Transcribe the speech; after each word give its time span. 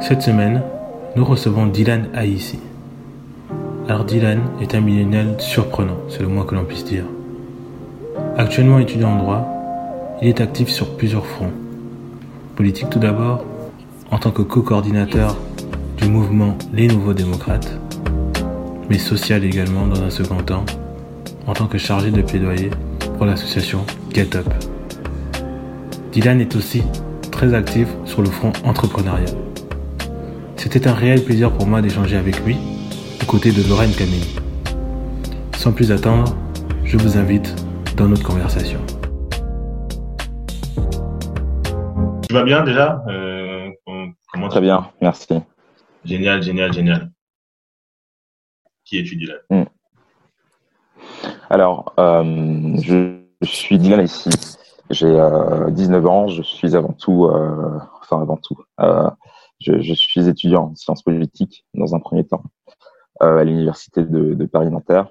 Cette 0.00 0.22
semaine, 0.22 0.62
nous 1.14 1.26
recevons 1.26 1.66
Dylan 1.66 2.08
Aïssi. 2.14 2.58
Alors 3.86 4.04
Dylan 4.04 4.40
est 4.62 4.74
un 4.74 4.80
millénial 4.80 5.34
surprenant, 5.38 5.98
c'est 6.08 6.22
le 6.22 6.28
moins 6.28 6.44
que 6.46 6.54
l'on 6.54 6.64
puisse 6.64 6.86
dire. 6.86 7.04
Actuellement 8.38 8.78
étudiant 8.78 9.10
en 9.10 9.18
droit, 9.18 9.46
il 10.22 10.28
est 10.28 10.40
actif 10.40 10.68
sur 10.70 10.96
plusieurs 10.96 11.26
fronts. 11.26 11.52
Politique 12.56 12.88
tout 12.88 12.98
d'abord, 12.98 13.44
en 14.10 14.18
tant 14.18 14.30
que 14.30 14.40
co-coordinateur 14.40 15.36
du 15.98 16.08
mouvement 16.08 16.56
Les 16.72 16.88
Nouveaux 16.88 17.14
Démocrates, 17.14 17.78
mais 18.88 18.98
social 18.98 19.44
également 19.44 19.86
dans 19.86 20.02
un 20.02 20.10
second 20.10 20.42
temps, 20.42 20.64
en 21.46 21.52
tant 21.52 21.66
que 21.66 21.78
chargé 21.78 22.10
de 22.10 22.22
plaidoyer 22.22 22.70
pour 23.18 23.26
l'association 23.26 23.84
Get 24.14 24.34
Up. 24.34 24.46
Dylan 26.12 26.40
est 26.40 26.56
aussi 26.56 26.82
très 27.30 27.52
actif 27.52 27.86
sur 28.06 28.22
le 28.22 28.30
front 28.30 28.52
entrepreneurial. 28.64 29.49
C'était 30.62 30.88
un 30.88 30.92
réel 30.92 31.24
plaisir 31.24 31.50
pour 31.50 31.66
moi 31.66 31.80
d'échanger 31.80 32.18
avec 32.18 32.44
lui, 32.44 32.58
aux 33.22 33.24
côtés 33.24 33.50
de 33.50 33.66
Lorraine 33.66 33.92
Camille. 33.92 34.36
Sans 35.56 35.72
plus 35.72 35.90
attendre, 35.90 36.36
je 36.84 36.98
vous 36.98 37.16
invite 37.16 37.56
dans 37.96 38.06
notre 38.06 38.22
conversation. 38.22 38.78
Tu 42.28 42.34
vas 42.34 42.42
bien 42.42 42.62
déjà? 42.62 43.02
Euh, 43.08 43.70
comment 44.30 44.48
Très 44.50 44.60
bien, 44.60 44.90
merci. 45.00 45.40
Génial, 46.04 46.42
génial, 46.42 46.74
génial. 46.74 47.10
Qui 48.84 48.98
es-tu, 48.98 49.16
Dylan 49.16 49.38
hmm. 49.48 49.64
Alors, 51.48 51.94
euh, 51.98 52.76
je, 52.82 53.16
suis 53.44 53.78
Dylan 53.78 54.04
ici. 54.04 54.28
J'ai 54.90 55.06
19 55.70 56.04
euh, 56.04 56.06
ans, 56.06 56.28
je 56.28 56.42
suis 56.42 56.76
avant 56.76 56.92
tout, 56.92 57.30
enfin 58.02 58.20
avant 58.20 58.36
tout, 58.36 58.62
je, 59.60 59.94
suis 59.94 60.28
étudiant 60.28 60.70
en 60.70 60.74
sciences 60.74 61.02
politiques 61.02 61.64
dans 61.74 61.94
un 61.94 62.00
premier 62.00 62.26
temps 62.26 62.44
à 63.20 63.44
l'université 63.44 64.04
de, 64.04 64.44
Paris-Nanterre. 64.46 65.08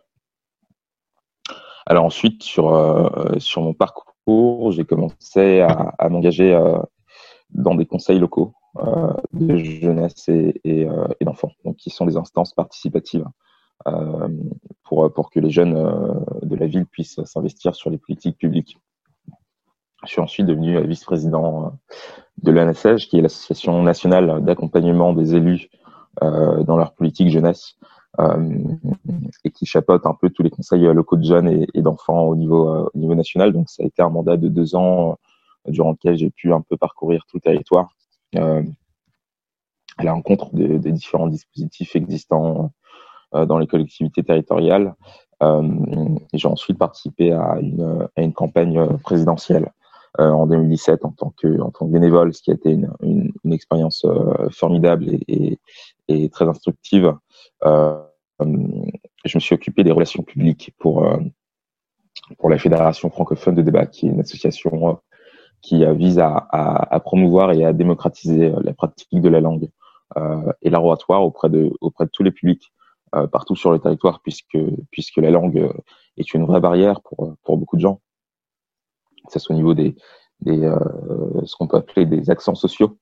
Alors 1.86 2.06
ensuite, 2.06 2.44
sur, 2.44 3.31
sur 3.38 3.61
mon 3.61 3.73
parcours, 3.73 4.72
j'ai 4.72 4.86
commencé 4.86 5.61
à, 5.61 6.09
m'engager 6.09 6.58
dans 7.52 7.75
des 7.75 7.86
conseils 7.86 8.19
locaux 8.19 8.53
euh, 8.78 9.14
de 9.33 9.58
jeunesse 9.58 10.30
et, 10.30 10.61
et, 10.63 10.88
euh, 10.88 11.08
et 11.19 11.25
d'enfants, 11.25 11.52
donc 11.66 11.78
qui 11.78 11.89
sont 11.89 12.06
des 12.06 12.17
instances 12.17 12.53
participatives 12.53 13.25
euh, 13.88 14.30
pour, 14.84 15.11
pour 15.11 15.31
que 15.31 15.39
les 15.39 15.50
jeunes 15.50 15.73
de 16.44 16.56
la 16.56 16.67
ville 16.67 16.86
puissent 16.86 17.23
s'investir 17.23 17.73
sur 17.73 17.89
les 17.89 17.97
politiques 17.97 18.38
publiques. 18.38 18.78
Je 20.05 20.11
suis 20.11 20.22
ensuite 20.22 20.45
devenu 20.45 20.81
vice-président 20.88 21.73
de 22.42 22.52
l'ANSEJ, 22.52 23.08
qui 23.08 23.19
est 23.19 23.22
l'Association 23.22 23.83
nationale 23.83 24.44
d'accompagnement 24.44 25.14
des 25.14 25.36
élus 25.36 25.69
dans 26.22 26.78
leur 26.78 26.94
politique 26.94 27.30
jeunesse, 27.30 27.75
et 28.17 29.52
qui 29.52 29.66
chapeaute 29.66 30.06
un 30.06 30.14
peu 30.14 30.30
tous 30.30 30.44
les 30.44 30.50
conseils 30.50 30.86
locaux 30.94 31.17
de 31.17 31.23
jeunes 31.23 31.66
et, 31.73 31.81
d'enfants 31.81 32.23
au 32.23 32.36
niveau, 32.36 32.89
au 32.94 32.97
niveau 32.97 33.14
national. 33.14 33.52
Donc 33.52 33.69
ça 33.69 33.83
a 33.83 33.86
été 33.86 34.02
un 34.02 34.09
mandat 34.09 34.38
de 34.38 34.47
deux 34.47 34.75
ans 34.75 35.17
durant 35.67 35.91
lequel 35.91 36.17
j'ai 36.17 36.30
pu 36.30 36.53
un 36.53 36.61
peu 36.61 36.78
parcourir 36.78 37.25
tout 37.28 37.38
le 37.38 37.41
territoire 37.41 37.89
euh, 38.36 38.63
à 39.97 40.03
la 40.03 40.13
rencontre 40.13 40.53
des, 40.53 40.91
différents 40.91 41.28
dispositifs 41.28 41.95
existants 41.95 42.72
euh, 43.36 43.45
dans 43.45 43.58
les 43.58 43.67
collectivités 43.67 44.23
territoriales. 44.23 44.95
Euh, 45.41 46.16
j'ai 46.34 46.47
ensuite 46.47 46.78
participé 46.78 47.31
à 47.31 47.59
une, 47.59 48.08
à 48.16 48.22
une 48.22 48.34
campagne 48.34 48.97
présidentielle 49.00 49.72
en 50.17 50.47
2017 50.47 51.05
en 51.05 51.11
tant 51.11 51.33
que 51.38 51.61
en 51.61 51.71
tant 51.71 51.85
que 51.85 51.91
bénévole, 51.91 52.33
ce 52.33 52.41
qui 52.41 52.52
a 52.52 52.55
été 52.55 52.71
une, 52.71 52.91
une, 53.02 53.31
une 53.43 53.53
expérience 53.53 54.05
formidable 54.51 55.05
et, 55.09 55.21
et, 55.27 55.59
et, 56.07 56.29
très 56.29 56.45
instructive. 56.47 57.13
Euh, 57.66 58.01
je 58.39 59.38
me 59.38 59.39
suis 59.39 59.53
occupé 59.53 59.84
des 59.84 59.91
relations 59.91 60.23
publiques 60.23 60.73
pour 60.79 61.07
pour 62.38 62.50
la 62.50 62.57
Fédération 62.57 63.09
francophone 63.09 63.56
de 63.56 63.61
débat, 63.61 63.85
qui 63.85 64.07
est 64.07 64.09
une 64.09 64.19
association 64.19 65.00
qui 65.61 65.84
euh, 65.84 65.94
vise 65.94 66.19
à, 66.19 66.47
à, 66.51 66.95
à, 66.95 67.00
promouvoir 67.00 67.51
et 67.51 67.66
à 67.66 67.73
démocratiser 67.73 68.53
euh, 68.53 68.59
la 68.63 68.73
pratique 68.73 69.22
de 69.22 69.29
la 69.29 69.41
langue 69.41 69.69
euh, 70.17 70.51
et 70.61 70.69
l'oratoire 70.69 71.23
auprès 71.23 71.50
de, 71.50 71.72
auprès 71.81 72.05
de 72.05 72.09
tous 72.11 72.23
les 72.23 72.31
publics 72.31 72.72
euh, 73.16 73.28
partout 73.28 73.55
sur 73.55 73.72
le 73.72 73.79
territoire, 73.79 74.22
puisque, 74.22 74.57
puisque 74.91 75.17
la 75.17 75.31
langue 75.31 75.72
est 76.17 76.34
une 76.34 76.45
vraie 76.45 76.61
barrière 76.61 77.01
pour, 77.01 77.35
pour 77.44 77.57
beaucoup 77.57 77.75
de 77.75 77.81
gens, 77.81 78.01
que 79.25 79.31
ce 79.31 79.40
soit 79.40 79.56
au 79.56 79.57
niveau 79.57 79.74
des, 79.74 79.96
des 80.41 80.72
ce 81.46 81.56
qu'on 81.56 81.68
peut 81.68 81.78
appeler 81.78 82.06
des 82.06 82.30
accents 82.30 82.56
sociaux 82.56 82.97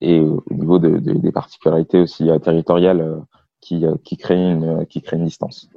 et 0.00 0.20
au 0.20 0.42
niveau 0.50 0.78
de, 0.78 0.98
de, 0.98 1.12
des 1.12 1.32
particularités 1.32 2.00
aussi 2.00 2.28
territoriales 2.42 3.22
qui, 3.62 4.16
créent 4.18 4.52
une, 4.52 5.24
distance. 5.24 5.70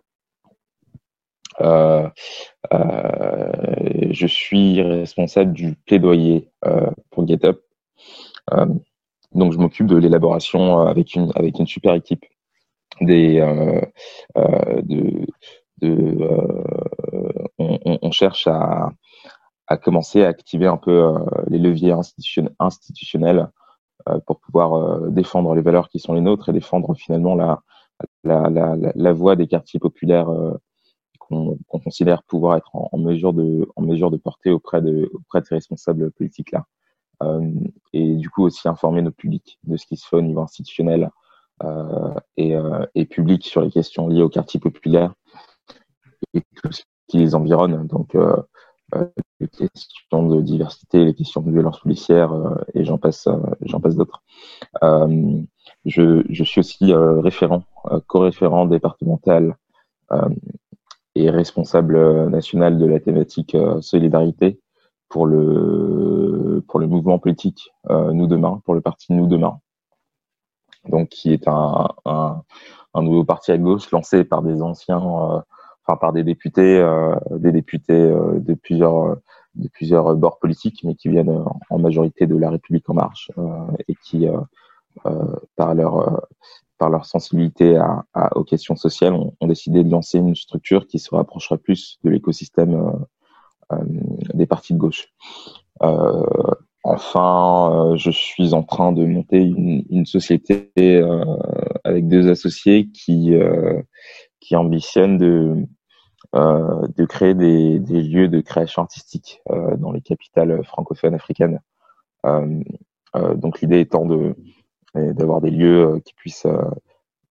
Euh, 1.61 2.09
euh, 2.73 4.07
je 4.11 4.27
suis 4.27 4.81
responsable 4.81 5.53
du 5.53 5.75
plaidoyer 5.85 6.49
euh, 6.65 6.89
pour 7.11 7.25
GetUp. 7.27 7.61
donc, 9.33 9.53
je 9.53 9.57
m'occupe 9.57 9.87
de 9.87 9.97
l'élaboration 9.97 10.79
avec 10.79 11.15
une, 11.15 11.31
super 11.67 11.93
équipe 11.93 12.25
de 13.01 13.45
on, 18.01 18.11
cherche 18.11 18.47
à, 18.47 18.91
commencer 19.83 20.23
à 20.23 20.29
activer 20.29 20.67
un 20.67 20.77
peu 20.77 21.13
les 21.47 21.59
leviers 21.59 21.93
institutionnels 22.59 23.49
pour 24.25 24.39
pouvoir 24.39 25.01
défendre 25.09 25.55
les 25.55 25.61
valeurs 25.61 25.89
qui 25.89 25.99
sont 25.99 26.13
les 26.13 26.21
nôtres 26.21 26.49
et 26.49 26.53
défendre 26.53 26.93
finalement 26.95 27.35
la, 28.23 29.13
voix 29.13 29.35
des 29.35 29.47
quartiers 29.47 29.79
populaires 29.79 30.29
qu'on 31.27 31.79
considère 31.79 32.23
pouvoir 32.23 32.57
être 32.57 32.69
en, 32.73 32.97
mesure 32.97 33.33
de, 33.33 34.17
porter 34.17 34.51
auprès 34.51 34.81
de, 34.81 35.09
ces 35.43 35.55
responsables 35.55 36.11
politiques-là. 36.11 36.65
Euh, 37.23 37.49
et 37.93 38.15
du 38.15 38.29
coup 38.29 38.43
aussi 38.43 38.67
informer 38.67 39.01
nos 39.01 39.11
publics 39.11 39.57
de 39.63 39.77
ce 39.77 39.85
qui 39.85 39.95
se 39.95 40.05
fait 40.05 40.17
au 40.17 40.21
niveau 40.21 40.41
institutionnel 40.41 41.09
euh, 41.63 42.13
et, 42.35 42.55
euh, 42.55 42.85
public 43.09 43.45
sur 43.45 43.61
les 43.61 43.71
questions 43.71 44.09
liées 44.09 44.21
au 44.21 44.27
quartier 44.27 44.59
populaire 44.59 45.13
et 46.33 46.41
tout 46.41 46.71
ce 46.73 46.83
qui 47.07 47.17
les 47.17 47.35
environne. 47.35 47.87
Donc 47.87 48.15
euh, 48.15 48.35
euh, 48.95 49.05
les 49.39 49.47
questions 49.47 50.27
de 50.27 50.41
diversité, 50.41 51.05
les 51.05 51.13
questions 51.13 51.41
de 51.41 51.51
violence 51.51 51.79
policière 51.79 52.31
et 52.73 52.85
j'en 52.85 52.97
passe, 52.97 53.27
j'en 53.61 53.79
passe 53.79 53.95
d'autres. 53.95 54.23
je, 55.85 56.23
je 56.29 56.43
suis 56.43 56.59
aussi 56.59 56.93
référent, 56.93 57.63
co-référent 58.07 58.65
départemental 58.65 59.55
et 61.15 61.29
responsable 61.29 61.95
euh, 61.95 62.29
national 62.29 62.77
de 62.77 62.85
la 62.85 62.99
thématique 62.99 63.55
euh, 63.55 63.81
solidarité 63.81 64.59
pour 65.09 65.25
le 65.25 66.63
pour 66.67 66.79
le 66.79 66.87
mouvement 66.87 67.19
politique 67.19 67.71
euh, 67.89 68.11
Nous 68.11 68.27
Demain, 68.27 68.61
pour 68.65 68.73
le 68.73 68.81
parti 68.81 69.13
Nous 69.13 69.27
Demain, 69.27 69.59
donc 70.89 71.09
qui 71.09 71.31
est 71.31 71.47
un, 71.47 71.87
un, 72.05 72.41
un, 72.93 73.01
nouveau 73.01 73.23
parti 73.23 73.51
à 73.51 73.57
gauche 73.57 73.89
lancé 73.91 74.23
par 74.23 74.41
des 74.41 74.61
anciens, 74.61 75.43
enfin 75.85 75.97
par 75.97 76.13
des 76.13 76.23
députés, 76.23 76.83
des 77.31 77.51
députés 77.51 77.93
de 77.93 78.53
plusieurs 78.53 79.17
de 79.55 79.69
plusieurs 79.69 80.15
bords 80.15 80.39
politiques, 80.39 80.81
mais 80.83 80.95
qui 80.95 81.09
viennent 81.09 81.43
en 81.69 81.79
majorité 81.79 82.27
de 82.27 82.35
la 82.35 82.49
République 82.49 82.89
en 82.89 82.95
marche 82.95 83.31
et 83.87 83.95
qui 84.03 84.27
par 85.55 85.75
leur 85.75 86.25
par 86.77 86.89
leur 86.89 87.05
sensibilité 87.05 87.77
à, 87.77 88.05
à, 88.13 88.35
aux 88.37 88.43
questions 88.43 88.75
sociales, 88.75 89.13
ont, 89.13 89.33
ont, 89.39 89.47
décidé 89.47 89.83
de 89.83 89.89
lancer 89.89 90.17
une 90.17 90.35
structure 90.35 90.87
qui 90.87 90.99
se 90.99 91.13
rapprocherait 91.13 91.57
plus 91.57 91.99
de 92.03 92.09
l'écosystème 92.09 92.73
euh, 92.75 92.91
euh, 93.73 93.83
des 94.33 94.45
partis 94.45 94.73
de 94.73 94.77
gauche. 94.77 95.07
Euh, 95.83 96.23
enfin, 96.83 97.91
euh, 97.93 97.97
je 97.97 98.11
suis 98.11 98.53
en 98.53 98.63
train 98.63 98.91
de 98.91 99.05
monter 99.05 99.41
une, 99.41 99.85
une 99.89 100.05
société 100.05 100.69
euh, 100.75 101.23
avec 101.83 102.07
deux 102.07 102.29
associés 102.29 102.89
qui, 102.91 103.33
qui 104.45 104.55
ambitionnent 104.55 105.17
de, 105.17 105.65
de 106.33 107.05
créer 107.05 107.33
des, 107.33 107.79
lieux 107.79 108.27
de 108.27 108.41
création 108.41 108.83
artistique 108.83 109.41
dans 109.77 109.91
les 109.91 110.01
capitales 110.01 110.63
francophones 110.63 111.15
africaines. 111.15 111.59
donc 112.23 113.61
l'idée 113.61 113.79
étant 113.79 114.05
d'avoir 114.93 115.41
des 115.41 115.51
lieux 115.51 115.87
euh, 115.87 115.99
qui 115.99 116.13
puissent 116.13 116.45
euh, 116.45 116.61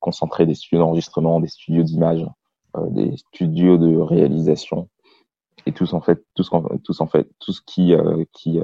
concentrer 0.00 0.44
des 0.44 0.54
studios 0.54 0.80
d'enregistrement, 0.80 1.40
des 1.40 1.48
studios 1.48 1.82
d'image, 1.82 2.26
euh, 2.76 2.90
des 2.90 3.16
studios 3.16 3.78
de 3.78 3.96
réalisation 3.96 4.88
et 5.66 5.72
tous 5.72 5.94
en 5.94 6.00
fait 6.00 6.22
tout 6.34 6.42
ce 6.42 7.60
qui 7.64 7.94
qui 8.32 8.60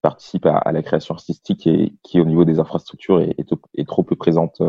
participe 0.00 0.46
à, 0.46 0.72
la 0.72 0.82
création 0.82 1.14
artistique 1.14 1.68
et 1.68 1.94
qui 2.02 2.20
au 2.20 2.24
niveau 2.24 2.44
des 2.44 2.58
infrastructures 2.58 3.20
est, 3.20 3.86
trop 3.86 4.02
peu 4.02 4.16
présente 4.16 4.60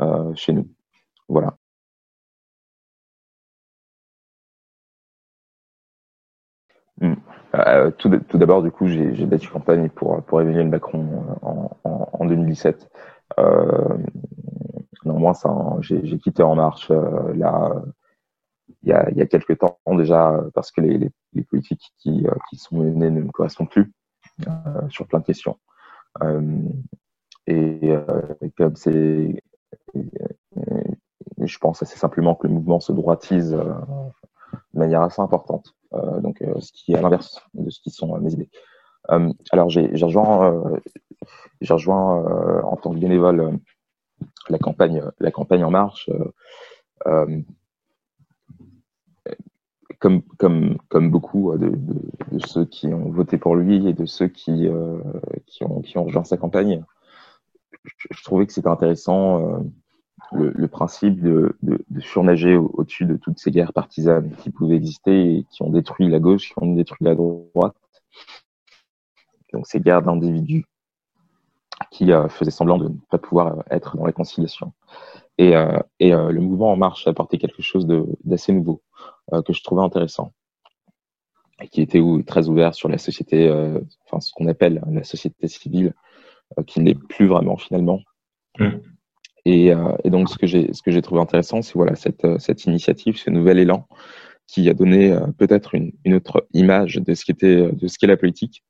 euh, 0.00 0.34
chez 0.34 0.52
nous. 0.52 0.68
Voilà. 1.28 1.56
Hmm. 7.54 7.90
tout, 7.98 8.38
d'abord, 8.38 8.62
du 8.62 8.70
coup, 8.70 8.86
j'ai 8.86 9.26
battu 9.26 9.48
campagne 9.48 9.88
pour, 9.88 10.22
pour 10.22 10.40
Emmanuel 10.40 10.68
Macron 10.68 11.06
en, 11.42 11.70
en, 11.84 12.08
en 12.12 12.24
2017. 12.26 12.90
Euh, 13.38 13.96
néanmoins, 15.04 15.32
j'ai 15.80 16.18
quitté 16.18 16.42
En 16.42 16.56
Marche 16.56 16.90
là, 16.90 17.72
il 18.82 18.90
y, 18.90 18.92
a, 18.92 19.26
quelques 19.26 19.58
temps 19.58 19.78
déjà, 19.92 20.40
parce 20.54 20.70
que 20.70 20.80
les, 20.80 21.10
politiques 21.50 21.92
qui, 21.98 22.26
sont 22.56 22.76
menées 22.76 23.10
ne 23.10 23.22
me 23.22 23.30
correspondent 23.30 23.70
plus 23.70 23.92
sur 24.90 25.06
plein 25.06 25.20
de 25.20 25.24
questions. 25.24 25.56
et 27.46 27.94
comme 28.56 28.76
c'est 28.76 29.42
je 31.40 31.58
pense 31.58 31.82
assez 31.82 31.98
simplement 31.98 32.34
que 32.34 32.46
le 32.46 32.54
mouvement 32.54 32.80
se 32.80 32.92
droitise 32.92 33.50
de 33.50 34.78
manière 34.78 35.02
assez 35.02 35.20
importante. 35.20 35.74
Euh, 35.94 36.20
donc, 36.20 36.42
euh, 36.42 36.60
ce 36.60 36.72
qui 36.72 36.92
est 36.92 36.96
à 36.96 37.02
l'inverse 37.02 37.40
de 37.54 37.70
ce 37.70 37.80
qui 37.80 37.90
sont 37.90 38.18
mes 38.18 38.32
idées. 38.32 38.50
Euh, 39.10 39.32
alors, 39.50 39.68
j'ai 39.70 39.88
rejoint, 40.02 40.80
rejoint 41.68 42.62
en 42.62 42.76
tant 42.76 42.92
que 42.92 42.98
bénévole 42.98 43.58
la 44.48 44.58
campagne, 44.58 45.02
la 45.18 45.30
campagne 45.30 45.64
en 45.64 45.70
marche. 45.70 46.10
Comme, 50.00 50.76
beaucoup 50.92 51.56
de, 51.56 51.72
ceux 52.46 52.66
qui 52.66 52.88
ont 52.88 53.08
voté 53.10 53.38
pour 53.38 53.56
lui 53.56 53.88
et 53.88 53.94
de 53.94 54.04
ceux 54.04 54.28
qui, 54.28 54.68
ont, 54.68 55.80
qui 55.80 55.96
ont 55.98 56.04
rejoint 56.04 56.24
sa 56.24 56.36
campagne, 56.36 56.84
je 58.10 58.22
trouvais 58.22 58.46
que 58.46 58.52
c'était 58.52 58.68
intéressant 58.68 59.64
le, 60.32 60.68
principe 60.68 61.20
de, 61.20 61.56
surnager 62.00 62.56
au-dessus 62.56 63.04
de 63.04 63.16
toutes 63.16 63.38
ces 63.38 63.50
guerres 63.50 63.72
partisanes 63.72 64.34
qui 64.42 64.50
pouvaient 64.50 64.76
exister 64.76 65.38
et 65.38 65.46
qui 65.50 65.62
ont 65.62 65.70
détruit 65.70 66.08
la 66.08 66.18
gauche, 66.18 66.48
qui 66.48 66.54
ont 66.56 66.74
détruit 66.74 67.04
la 67.04 67.14
droite. 67.14 67.76
Donc 69.52 69.66
ces 69.66 69.80
guerres 69.80 70.02
d'individus 70.02 70.64
qui 71.90 72.12
euh, 72.12 72.28
faisaient 72.28 72.50
semblant 72.50 72.78
de 72.78 72.88
ne 72.88 72.94
pas 73.10 73.18
pouvoir 73.18 73.58
euh, 73.58 73.62
être 73.70 73.96
dans 73.96 74.06
la 74.06 74.12
conciliation. 74.12 74.72
Et, 75.38 75.56
euh, 75.56 75.80
le 76.00 76.40
mouvement 76.40 76.72
En 76.72 76.76
Marche 76.76 77.06
a 77.06 77.10
apporté 77.10 77.38
quelque 77.38 77.62
chose 77.62 77.86
d'assez 78.24 78.52
nouveau 78.52 78.82
que 79.46 79.52
je 79.52 79.62
trouvais 79.64 79.82
intéressant 79.82 80.32
et 81.60 81.68
qui 81.68 81.82
était 81.82 82.00
très 82.26 82.48
ouvert 82.48 82.74
sur 82.74 82.88
la 82.88 82.98
société, 82.98 83.50
enfin 84.04 84.20
ce 84.20 84.32
qu'on 84.32 84.46
appelle 84.46 84.82
la 84.86 85.02
société 85.02 85.48
civile, 85.48 85.94
qui 86.66 86.80
n'est 86.80 86.94
plus 86.94 87.26
vraiment 87.26 87.56
finalement. 87.56 88.00
Mmh. 88.58 88.76
Et, 89.44 89.72
euh, 89.72 89.92
et, 90.04 90.10
donc, 90.10 90.28
ce 90.30 90.38
que 90.38 90.46
j'ai, 90.46 91.02
trouvé 91.02 91.20
intéressant, 91.20 91.62
c'est 91.62 91.74
voilà 91.74 91.94
cette, 91.96 92.24
euh, 92.24 92.38
initiative, 92.66 93.16
ce 93.18 93.30
nouvel 93.30 93.58
élan 93.58 93.86
qui 94.46 94.68
a 94.68 94.74
donné 94.74 95.12
euh, 95.12 95.26
peut-être 95.38 95.74
une, 95.74 96.14
autre 96.14 96.46
image 96.52 96.96
de 96.96 97.14
ce 97.14 97.24
qu'était, 97.24 97.70
de 97.72 97.86
ce 97.86 97.98
qu'est 97.98 98.06
la 98.06 98.16
politique. 98.16 98.64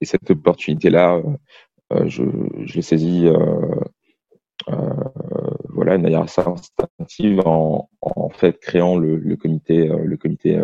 Et 0.00 0.06
cette 0.06 0.30
opportunité-là, 0.30 1.20
je, 2.06 2.22
l'ai 2.74 2.82
saisie, 2.82 3.28
voilà, 5.68 5.98
de 5.98 6.02
manière 6.02 6.22
assez 6.22 6.40
instinctive 6.40 7.42
en, 7.44 7.88
fait 8.30 8.58
créant 8.58 8.96
le 8.96 9.36
comité, 9.36 9.86
le 9.88 10.16
comité 10.16 10.58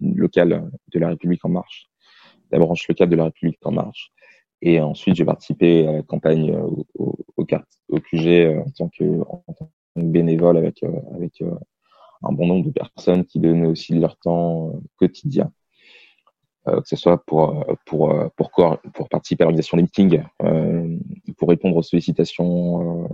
local 0.00 0.70
de 0.92 0.98
la 0.98 1.08
République 1.08 1.44
en 1.44 1.50
marche, 1.50 1.90
la 2.50 2.58
branche 2.60 2.88
locale 2.88 3.10
de 3.10 3.16
la 3.16 3.24
République 3.24 3.58
en 3.64 3.72
marche. 3.72 4.10
Et 4.62 4.80
ensuite, 4.80 5.16
j'ai 5.16 5.24
participé 5.24 5.86
à 5.86 5.92
la 5.92 6.02
campagne 6.02 6.52
euh, 6.54 6.62
au, 6.98 7.16
au, 7.36 7.44
QG 7.44 8.26
euh, 8.26 8.60
en 8.60 8.70
tant 8.70 8.88
que, 8.88 9.20
bénévole 9.96 10.56
avec, 10.56 10.82
euh, 10.82 10.90
avec 11.14 11.42
un 12.22 12.32
bon 12.32 12.46
nombre 12.46 12.66
de 12.66 12.72
personnes 12.72 13.24
qui 13.24 13.38
donnaient 13.38 13.66
aussi 13.66 13.94
leur 13.94 14.16
temps 14.16 14.72
quotidien. 14.96 15.52
Que 16.66 16.80
ce 16.86 16.96
soit 16.96 17.22
pour, 17.26 17.62
pour, 17.84 18.10
pour, 18.36 18.78
pour 18.94 19.08
participer 19.10 19.42
à 19.42 19.44
l'organisation 19.44 19.76
des 19.76 19.82
meetings, 19.82 20.22
pour 21.36 21.50
répondre 21.50 21.76
aux 21.76 21.82
sollicitations 21.82 23.06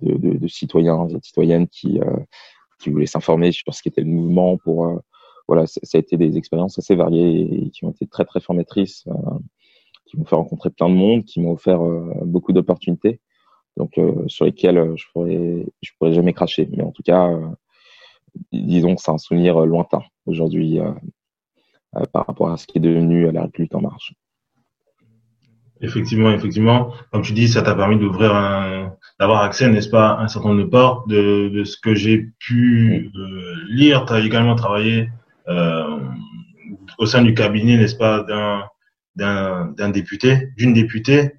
de, 0.00 0.48
citoyens 0.48 1.06
et 1.08 1.18
citoyennes 1.22 1.68
qui, 1.68 2.00
qui 2.80 2.88
voulaient 2.88 3.04
s'informer 3.04 3.52
sur 3.52 3.74
ce 3.74 3.82
qu'était 3.82 4.00
le 4.00 4.06
mouvement. 4.06 4.56
Pour, 4.56 5.02
voilà, 5.48 5.66
ça 5.66 5.80
a 5.92 5.98
été 5.98 6.16
des 6.16 6.38
expériences 6.38 6.78
assez 6.78 6.94
variées 6.94 7.66
et 7.66 7.70
qui 7.70 7.84
ont 7.84 7.90
été 7.90 8.06
très, 8.06 8.24
très 8.24 8.40
formatrices 8.40 9.04
qui 10.10 10.16
m'ont 10.16 10.24
fait 10.24 10.34
rencontrer 10.34 10.70
plein 10.70 10.88
de 10.88 10.94
monde, 10.94 11.24
qui 11.24 11.40
m'ont 11.40 11.52
offert 11.52 11.84
euh, 11.84 12.12
beaucoup 12.24 12.52
d'opportunités, 12.52 13.20
donc 13.76 13.96
euh, 13.96 14.26
sur 14.26 14.44
lesquelles 14.44 14.78
euh, 14.78 14.96
je 14.96 15.04
pourrais, 15.12 15.66
je 15.82 15.90
pourrais 15.96 16.12
jamais 16.12 16.32
cracher. 16.32 16.68
Mais 16.72 16.82
en 16.82 16.90
tout 16.90 17.04
cas, 17.04 17.30
disons 18.52 18.96
que 18.96 19.02
c'est 19.02 19.12
un 19.12 19.18
souvenir 19.18 19.60
lointain 19.60 20.02
aujourd'hui 20.26 20.78
par 22.12 22.26
rapport 22.26 22.50
à 22.50 22.56
ce 22.56 22.66
qui 22.66 22.78
est 22.78 22.80
devenu 22.80 23.30
la 23.32 23.42
République 23.42 23.74
en 23.74 23.80
marche. 23.80 24.14
Effectivement, 25.80 26.30
effectivement. 26.30 26.92
Comme 27.10 27.22
tu 27.22 27.32
dis, 27.32 27.48
ça 27.48 27.62
t'a 27.62 27.74
permis 27.74 27.98
d'ouvrir 27.98 28.34
un, 28.34 28.94
d'avoir 29.18 29.42
accès, 29.42 29.68
n'est-ce 29.68 29.88
pas, 29.88 30.10
à 30.10 30.22
un 30.22 30.28
certain 30.28 30.50
nombre 30.50 30.62
de 30.62 30.68
portes. 30.68 31.08
De, 31.08 31.48
de 31.48 31.64
ce 31.64 31.76
que 31.76 31.94
j'ai 31.94 32.28
pu 32.38 33.10
lire, 33.68 34.04
tu 34.04 34.12
as 34.12 34.20
également 34.20 34.54
travaillé 34.54 35.08
euh, 35.48 35.98
au 36.98 37.06
sein 37.06 37.22
du 37.22 37.34
cabinet, 37.34 37.76
n'est-ce 37.76 37.96
pas, 37.96 38.22
d'un 38.22 38.64
d'un 39.16 39.88
député, 39.90 40.48
d'une 40.56 40.72
députée 40.72 41.32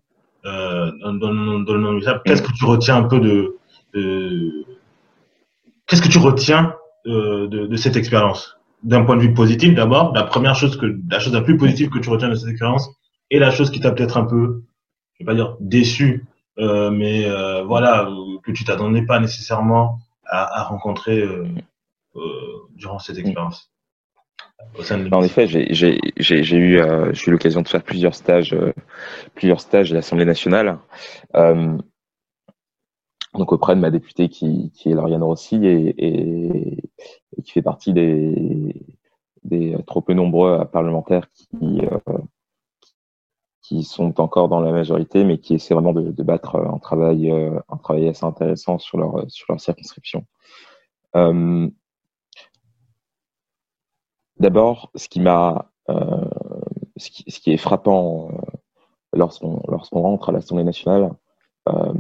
euh, 0.46 0.92
dans, 1.02 1.14
dans, 1.14 1.60
dans, 1.60 1.74
le 1.74 2.22
Qu'est-ce 2.26 2.42
que 2.42 2.52
tu 2.52 2.66
retiens 2.66 2.98
un 2.98 3.04
peu 3.04 3.20
de, 3.20 3.58
de 3.94 4.66
qu'est-ce 5.88 6.02
que 6.02 6.08
tu 6.08 6.18
retiens 6.18 6.76
euh, 7.08 7.48
de, 7.48 7.68
de, 7.68 7.76
cette 7.76 7.96
expérience? 7.96 8.58
D'un 8.84 9.04
point 9.04 9.16
de 9.16 9.22
vue 9.22 9.34
positif 9.34 9.76
d'abord 9.76 10.14
la 10.16 10.24
première 10.24 10.56
chose 10.56 10.78
que 10.78 10.98
la 11.10 11.20
chose 11.20 11.34
la 11.34 11.42
plus 11.42 11.58
positive 11.58 11.90
que 11.90 12.00
tu 12.00 12.10
retiens 12.10 12.30
de 12.30 12.36
cette 12.36 12.50
expérience 12.50 12.90
et 13.30 13.40
la 13.40 13.52
chose 13.52 13.70
qui 13.70 13.80
t'a 13.80 13.92
peut-être 13.92 14.18
un 14.18 14.26
peu 14.26 14.64
je 15.14 15.24
vais 15.24 15.26
pas 15.26 15.36
dire 15.36 15.56
déçu 15.60 16.26
euh, 16.58 16.90
mais 16.90 17.26
euh, 17.26 17.64
voilà 17.64 18.10
que 18.44 18.52
tu 18.52 18.64
t'attendais 18.64 19.04
pas 19.04 19.20
nécessairement 19.20 20.00
à, 20.26 20.62
à 20.62 20.64
rencontrer 20.64 21.22
euh, 21.22 21.46
euh, 22.16 22.22
durant 22.76 23.00
cette 23.00 23.18
expérience 23.18 23.71
en 25.12 25.24
effet, 25.24 25.48
j'ai 25.48 26.56
eu, 26.56 26.80
euh, 26.80 27.12
eu 27.14 27.32
l'occasion 27.32 27.62
de 27.62 27.68
faire 27.68 27.84
plusieurs 27.84 28.16
stages, 28.16 28.54
euh, 28.54 28.74
plusieurs 29.36 29.60
stages 29.60 29.92
à 29.92 29.96
l'Assemblée 29.96 30.26
nationale, 30.26 30.80
euh, 31.36 31.78
donc 33.34 33.52
auprès 33.52 33.76
de 33.76 33.82
ma 33.82 33.92
députée 33.92 34.30
qui, 34.30 34.72
qui 34.72 34.92
est 34.92 34.94
Lauriane 34.94 35.24
Rossi 35.24 35.66
et, 35.66 35.96
et, 35.98 36.78
qui 37.44 37.52
fait 37.52 37.62
partie 37.62 37.94
des, 37.94 38.76
des 39.44 39.76
trop 39.88 40.02
peu 40.02 40.14
nombreux 40.14 40.66
parlementaires 40.66 41.28
qui, 41.30 41.82
euh, 41.82 42.18
qui 43.62 43.84
sont 43.84 44.20
encore 44.20 44.50
dans 44.50 44.60
la 44.60 44.72
majorité, 44.72 45.24
mais 45.24 45.38
qui 45.38 45.56
essaient 45.56 45.74
vraiment 45.74 45.94
de, 45.94 46.12
de 46.12 46.24
battre 46.24 46.58
un 46.58 46.80
travail, 46.80 47.32
un 47.32 47.78
travail 47.78 48.10
assez 48.10 48.26
intéressant 48.26 48.80
sur 48.80 48.98
leur, 48.98 49.26
sur 49.30 49.46
leur 49.50 49.62
circonscription. 49.62 50.26
Euh, 51.16 51.70
D'abord, 54.42 54.92
ce 54.96 55.08
qui 55.08 55.20
m'a, 55.20 55.72
euh, 55.90 56.26
ce, 56.98 57.12
qui, 57.12 57.52
est 57.52 57.58
frappant 57.58 58.32
euh, 58.32 58.38
lorsqu'on 59.14 60.02
rentre 60.02 60.30
à 60.30 60.32
l'Assemblée 60.32 60.64
nationale, 60.64 61.12
euh, 61.70 61.94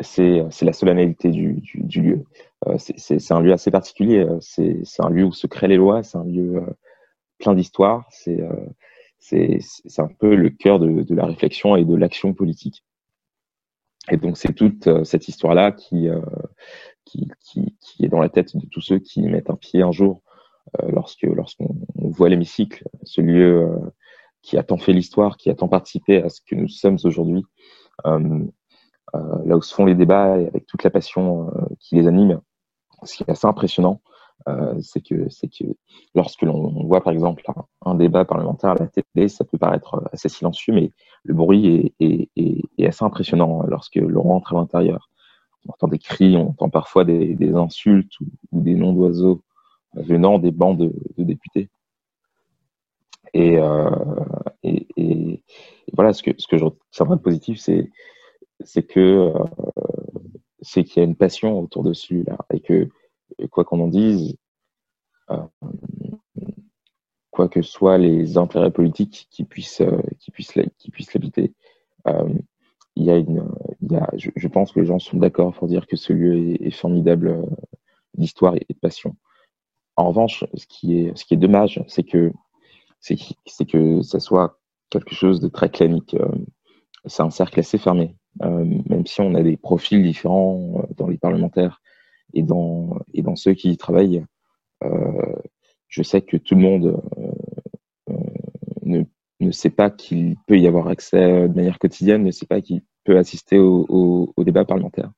c'est 0.00 0.42
la 0.62 0.72
solennalité 0.72 1.30
du, 1.30 1.62
lieu. 1.94 2.24
C'est 2.78 3.30
un 3.30 3.40
lieu 3.40 3.52
assez 3.52 3.70
particulier. 3.70 4.26
C'est 4.40 4.82
un 4.98 5.10
lieu 5.10 5.22
où 5.22 5.32
se 5.32 5.46
créent 5.46 5.68
les 5.68 5.76
lois. 5.76 6.02
C'est 6.02 6.18
un 6.18 6.24
lieu 6.24 6.60
plein 7.38 7.54
d'histoire. 7.54 8.08
C'est 8.10 8.42
un 9.96 10.08
peu 10.18 10.34
le 10.34 10.50
cœur 10.50 10.80
de, 10.80 11.14
la 11.14 11.26
réflexion 11.26 11.76
et 11.76 11.84
de 11.84 11.94
l'action 11.94 12.34
politique. 12.34 12.84
Et 14.10 14.16
donc 14.16 14.38
c'est 14.38 14.54
toute 14.54 15.04
cette 15.04 15.28
histoire-là 15.28 15.70
qui, 15.70 16.08
est 16.08 18.08
dans 18.08 18.20
la 18.20 18.28
tête 18.28 18.56
de 18.56 18.66
tous 18.66 18.80
ceux 18.80 18.98
qui 18.98 19.22
mettent 19.22 19.50
un 19.50 19.56
pied 19.56 19.82
un 19.82 19.92
jour 19.92 20.20
lorsque 20.88 21.22
lorsqu'on 21.22 21.74
voit 21.96 22.28
l'hémicycle, 22.28 22.84
ce 23.04 23.20
lieu 23.20 23.62
euh, 23.62 23.78
qui 24.42 24.56
a 24.58 24.62
tant 24.62 24.78
fait 24.78 24.92
l'histoire, 24.92 25.36
qui 25.36 25.50
a 25.50 25.54
tant 25.54 25.68
participé 25.68 26.22
à 26.22 26.28
ce 26.28 26.40
que 26.40 26.54
nous 26.54 26.68
sommes 26.68 26.98
aujourd'hui, 27.04 27.44
euh, 28.06 28.44
là 29.44 29.56
où 29.56 29.62
se 29.62 29.74
font 29.74 29.84
les 29.84 29.94
débats 29.94 30.38
et 30.38 30.46
avec 30.46 30.66
toute 30.66 30.84
la 30.84 30.90
passion 30.90 31.50
qui 31.80 31.96
les 31.96 32.06
anime, 32.06 32.40
ce 33.04 33.16
qui 33.16 33.22
est 33.22 33.30
assez 33.30 33.46
impressionnant, 33.46 34.00
euh, 34.48 34.74
c'est 34.80 35.00
que 35.00 35.28
c'est 35.28 35.48
que 35.48 35.64
lorsque 36.14 36.42
l'on 36.42 36.84
voit 36.84 37.02
par 37.02 37.12
exemple 37.12 37.44
un, 37.84 37.94
débat 37.94 38.24
parlementaire 38.24 38.70
à 38.70 38.74
la 38.74 38.86
télé, 38.86 39.28
ça 39.28 39.44
peut 39.44 39.58
paraître 39.58 40.02
assez 40.12 40.28
silencieux, 40.28 40.72
mais 40.72 40.92
le 41.24 41.34
bruit 41.34 41.66
est, 41.66 41.94
est, 42.00 42.30
est, 42.36 42.62
est 42.78 42.86
assez 42.86 43.04
impressionnant 43.04 43.62
lorsque 43.66 43.96
l'on 43.96 44.22
rentre 44.22 44.54
à 44.54 44.56
l'intérieur. 44.56 45.10
On 45.66 45.72
entend 45.72 45.88
des 45.88 45.98
cris, 45.98 46.36
on 46.36 46.50
entend 46.50 46.70
parfois 46.70 47.04
des, 47.04 47.34
des 47.34 47.54
insultes 47.54 48.12
ou, 48.20 48.26
ou 48.52 48.60
des 48.60 48.74
noms 48.74 48.92
d'oiseaux 48.92 49.42
venant 49.94 50.38
des 50.38 50.50
bancs 50.50 50.78
de, 50.78 50.92
députés. 51.16 51.68
Et, 53.34 53.58
euh, 53.58 53.90
et, 54.62 55.42
voilà, 55.92 56.12
ce 56.12 56.22
que, 56.22 56.30
ce 56.38 56.46
que 56.46 56.58
je 56.58 56.64
retiendrai 56.64 57.16
de 57.16 57.22
positif, 57.22 57.58
c'est, 57.58 58.82
que 58.82 59.00
euh, 59.00 59.44
c'est 60.60 60.84
qu'il 60.84 61.02
y 61.02 61.04
a 61.04 61.08
une 61.08 61.16
passion 61.16 61.58
autour 61.60 61.82
de 61.82 61.92
celui-là 61.92 62.38
et 62.52 62.60
que 62.60 62.88
quoi 63.50 63.64
qu'on 63.64 63.80
en 63.80 63.88
dise, 63.88 64.36
euh, 65.30 65.36
quoi 67.30 67.48
que 67.48 67.62
soient 67.62 67.98
les 67.98 68.38
intérêts 68.38 68.70
politiques 68.70 69.28
qui 69.30 69.44
puissent, 69.44 69.82
qui 70.18 70.30
puissent, 70.30 70.54
qui 70.78 70.90
puissent 70.90 71.14
l'habiter. 71.14 71.52
il 72.96 73.04
y 73.04 73.10
a 73.10 73.16
une, 73.16 73.48
il 73.82 73.92
y 73.92 73.96
a, 73.96 74.10
je, 74.16 74.48
pense 74.48 74.72
que 74.72 74.80
les 74.80 74.86
gens 74.86 74.98
sont 74.98 75.18
d'accord 75.18 75.54
pour 75.54 75.68
dire 75.68 75.86
que 75.86 75.96
ce 75.96 76.12
lieu 76.12 76.56
est, 76.62 76.70
formidable 76.70 77.42
d'histoire 78.14 78.54
et, 78.56 78.66
de 78.68 78.78
passion. 78.80 79.16
En 79.98 80.10
revanche, 80.10 80.44
ce 80.54 80.64
qui 80.68 80.96
est, 81.00 81.16
ce 81.18 81.24
qui 81.24 81.34
est 81.34 81.38
dommage, 81.38 81.82
c'est 81.88 82.04
que, 82.04 82.32
c'est 83.00 83.16
que 83.66 84.00
ça 84.02 84.20
soit 84.20 84.60
quelque 84.90 85.12
chose 85.12 85.40
de 85.40 85.48
très 85.48 85.70
clinique. 85.70 86.16
c'est 87.06 87.22
un 87.24 87.30
cercle 87.30 87.58
assez 87.58 87.78
fermé. 87.78 88.14
même 88.40 89.06
si 89.06 89.20
on 89.20 89.34
a 89.34 89.42
des 89.42 89.56
profils 89.56 90.00
différents 90.00 90.84
dans 90.96 91.08
les 91.08 91.18
parlementaires 91.18 91.82
et 92.32 92.44
dans, 92.44 92.96
et 93.12 93.22
dans 93.22 93.34
ceux 93.34 93.54
qui 93.54 93.70
y 93.72 93.76
travaillent, 93.76 94.24
euh, 94.84 95.34
je 95.88 96.04
sais 96.04 96.22
que 96.22 96.36
tout 96.36 96.54
le 96.54 96.60
monde 96.60 97.02
euh, 98.08 98.14
ne, 98.84 99.02
ne, 99.40 99.50
sait 99.50 99.70
pas 99.70 99.90
qu'il 99.90 100.36
peut 100.46 100.60
y 100.60 100.68
avoir 100.68 100.86
accès 100.86 101.48
de 101.48 101.54
manière 101.54 101.80
quotidienne, 101.80 102.22
ne 102.22 102.30
sait 102.30 102.46
pas 102.46 102.60
qu'il 102.60 102.82
peut 103.02 103.18
assister 103.18 103.58
au, 103.58 103.84
au, 103.88 104.32
au, 104.36 104.44
débat 104.44 104.64
parlementaire 104.64 105.10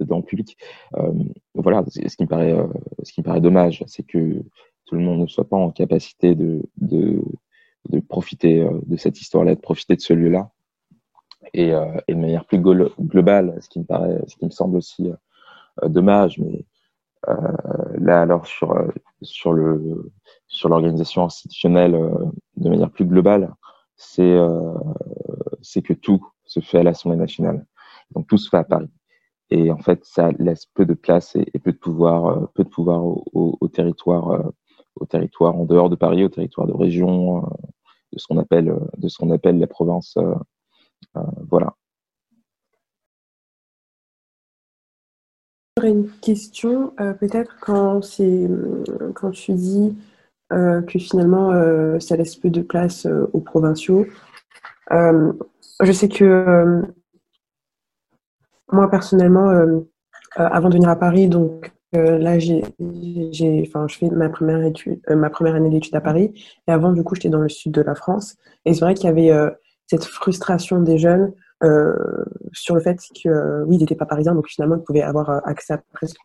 dans 0.00 0.18
le 0.18 0.22
public. 0.22 0.56
Euh, 0.96 1.12
voilà, 1.54 1.84
ce 1.88 2.16
qui 2.16 2.22
me 2.22 2.28
paraît, 2.28 2.56
ce 3.02 3.12
qui 3.12 3.20
me 3.20 3.24
paraît 3.24 3.40
dommage, 3.40 3.84
c'est 3.86 4.02
que 4.02 4.42
tout 4.86 4.94
le 4.94 5.02
monde 5.02 5.20
ne 5.20 5.26
soit 5.26 5.48
pas 5.48 5.56
en 5.56 5.70
capacité 5.70 6.34
de, 6.34 6.62
profiter 8.08 8.66
de 8.86 8.96
cette 8.96 9.20
histoire-là, 9.20 9.54
de 9.54 9.60
profiter 9.60 9.96
de 9.96 10.00
ce 10.00 10.12
lieu-là. 10.12 10.50
Et, 11.52 11.70
de 11.70 12.14
manière 12.14 12.44
plus 12.46 12.58
globale, 12.58 13.58
ce 13.60 13.68
qui 13.68 13.80
me 13.80 14.50
semble 14.50 14.76
aussi 14.76 15.10
dommage, 15.88 16.38
mais 16.38 16.64
euh, 17.28 17.34
là, 17.98 18.22
alors 18.22 18.46
sur 18.46 18.72
euh, 19.52 20.12
l'organisation 20.64 21.24
institutionnelle 21.24 21.94
euh, 21.94 22.10
de 22.56 22.68
manière 22.68 22.90
plus 22.90 23.06
globale, 23.06 23.54
c'est 23.96 24.36
c'est 25.62 25.82
que 25.82 25.92
tout 25.92 26.26
se 26.44 26.60
fait 26.60 26.78
à 26.78 26.82
l'Assemblée 26.82 27.16
nationale. 27.16 27.64
Donc 28.10 28.26
tout 28.26 28.38
se 28.38 28.48
fait 28.48 28.56
à 28.56 28.64
Paris. 28.64 28.90
Et 29.54 29.70
en 29.70 29.78
fait, 29.78 30.04
ça 30.04 30.32
laisse 30.38 30.66
peu 30.66 30.84
de 30.84 30.94
place 30.94 31.36
et, 31.36 31.58
peu 31.60 31.70
de 31.70 31.78
pouvoir, 31.78 32.48
peu 32.54 32.64
de 32.64 32.68
pouvoir 32.68 33.04
au, 33.04 33.68
territoire, 33.72 34.50
au 34.96 35.06
territoire 35.06 35.54
en 35.56 35.64
dehors 35.64 35.88
de 35.90 35.94
Paris, 35.94 36.24
au 36.24 36.28
territoire 36.28 36.66
de 36.66 36.72
région, 36.72 37.42
de 38.12 38.18
ce 38.18 38.26
qu'on 38.26 38.38
appelle, 38.38 38.74
de 38.98 39.08
ce 39.08 39.16
qu'on 39.16 39.30
appelle 39.30 39.60
la 39.60 39.68
province. 39.68 40.18
voilà. 41.48 41.76
J'aurais 45.76 45.90
une 45.90 46.08
question, 46.08 46.92
euh, 47.00 47.14
peut-être 47.14 47.56
quand 47.60 48.00
c'est 48.00 48.48
quand 49.14 49.32
tu 49.32 49.54
dis 49.54 49.96
euh, 50.52 50.80
que 50.82 51.00
finalement 51.00 51.50
euh, 51.50 51.98
ça 51.98 52.16
laisse 52.16 52.36
peu 52.36 52.48
de 52.48 52.62
place 52.62 53.08
aux 53.32 53.40
provinciaux. 53.40 54.06
je 54.90 55.92
sais 55.92 56.08
que 56.08 56.84
moi 58.72 58.90
personnellement, 58.90 59.50
avant 60.36 60.68
de 60.68 60.74
venir 60.74 60.88
à 60.88 60.96
Paris, 60.96 61.28
donc 61.28 61.72
là 61.92 62.38
j'ai, 62.38 62.62
enfin 63.66 63.86
je 63.88 63.96
fais 63.96 64.10
ma 64.10 64.28
première 64.28 64.62
étude, 64.62 65.00
ma 65.08 65.30
première 65.30 65.54
année 65.54 65.70
d'études 65.70 65.94
à 65.94 66.00
Paris, 66.00 66.32
et 66.66 66.72
avant 66.72 66.92
du 66.92 67.04
coup 67.04 67.14
j'étais 67.14 67.28
dans 67.28 67.40
le 67.40 67.48
sud 67.48 67.72
de 67.72 67.82
la 67.82 67.94
France, 67.94 68.36
et 68.64 68.74
c'est 68.74 68.80
vrai 68.80 68.94
qu'il 68.94 69.06
y 69.06 69.08
avait 69.08 69.30
cette 69.86 70.04
frustration 70.04 70.80
des 70.80 70.98
jeunes 70.98 71.32
euh, 71.62 71.94
sur 72.52 72.74
le 72.74 72.80
fait 72.80 72.98
que 72.98 73.28
euh, 73.28 73.64
oui, 73.64 73.76
ils 73.76 73.80
n'étaient 73.80 73.94
pas 73.94 74.06
parisiens, 74.06 74.34
donc 74.34 74.48
finalement, 74.48 74.76
ils 74.76 74.82
pouvaient 74.82 75.02
avoir 75.02 75.30
euh, 75.30 75.38
accès 75.44 75.72
à 75.72 75.82
presque 75.92 76.18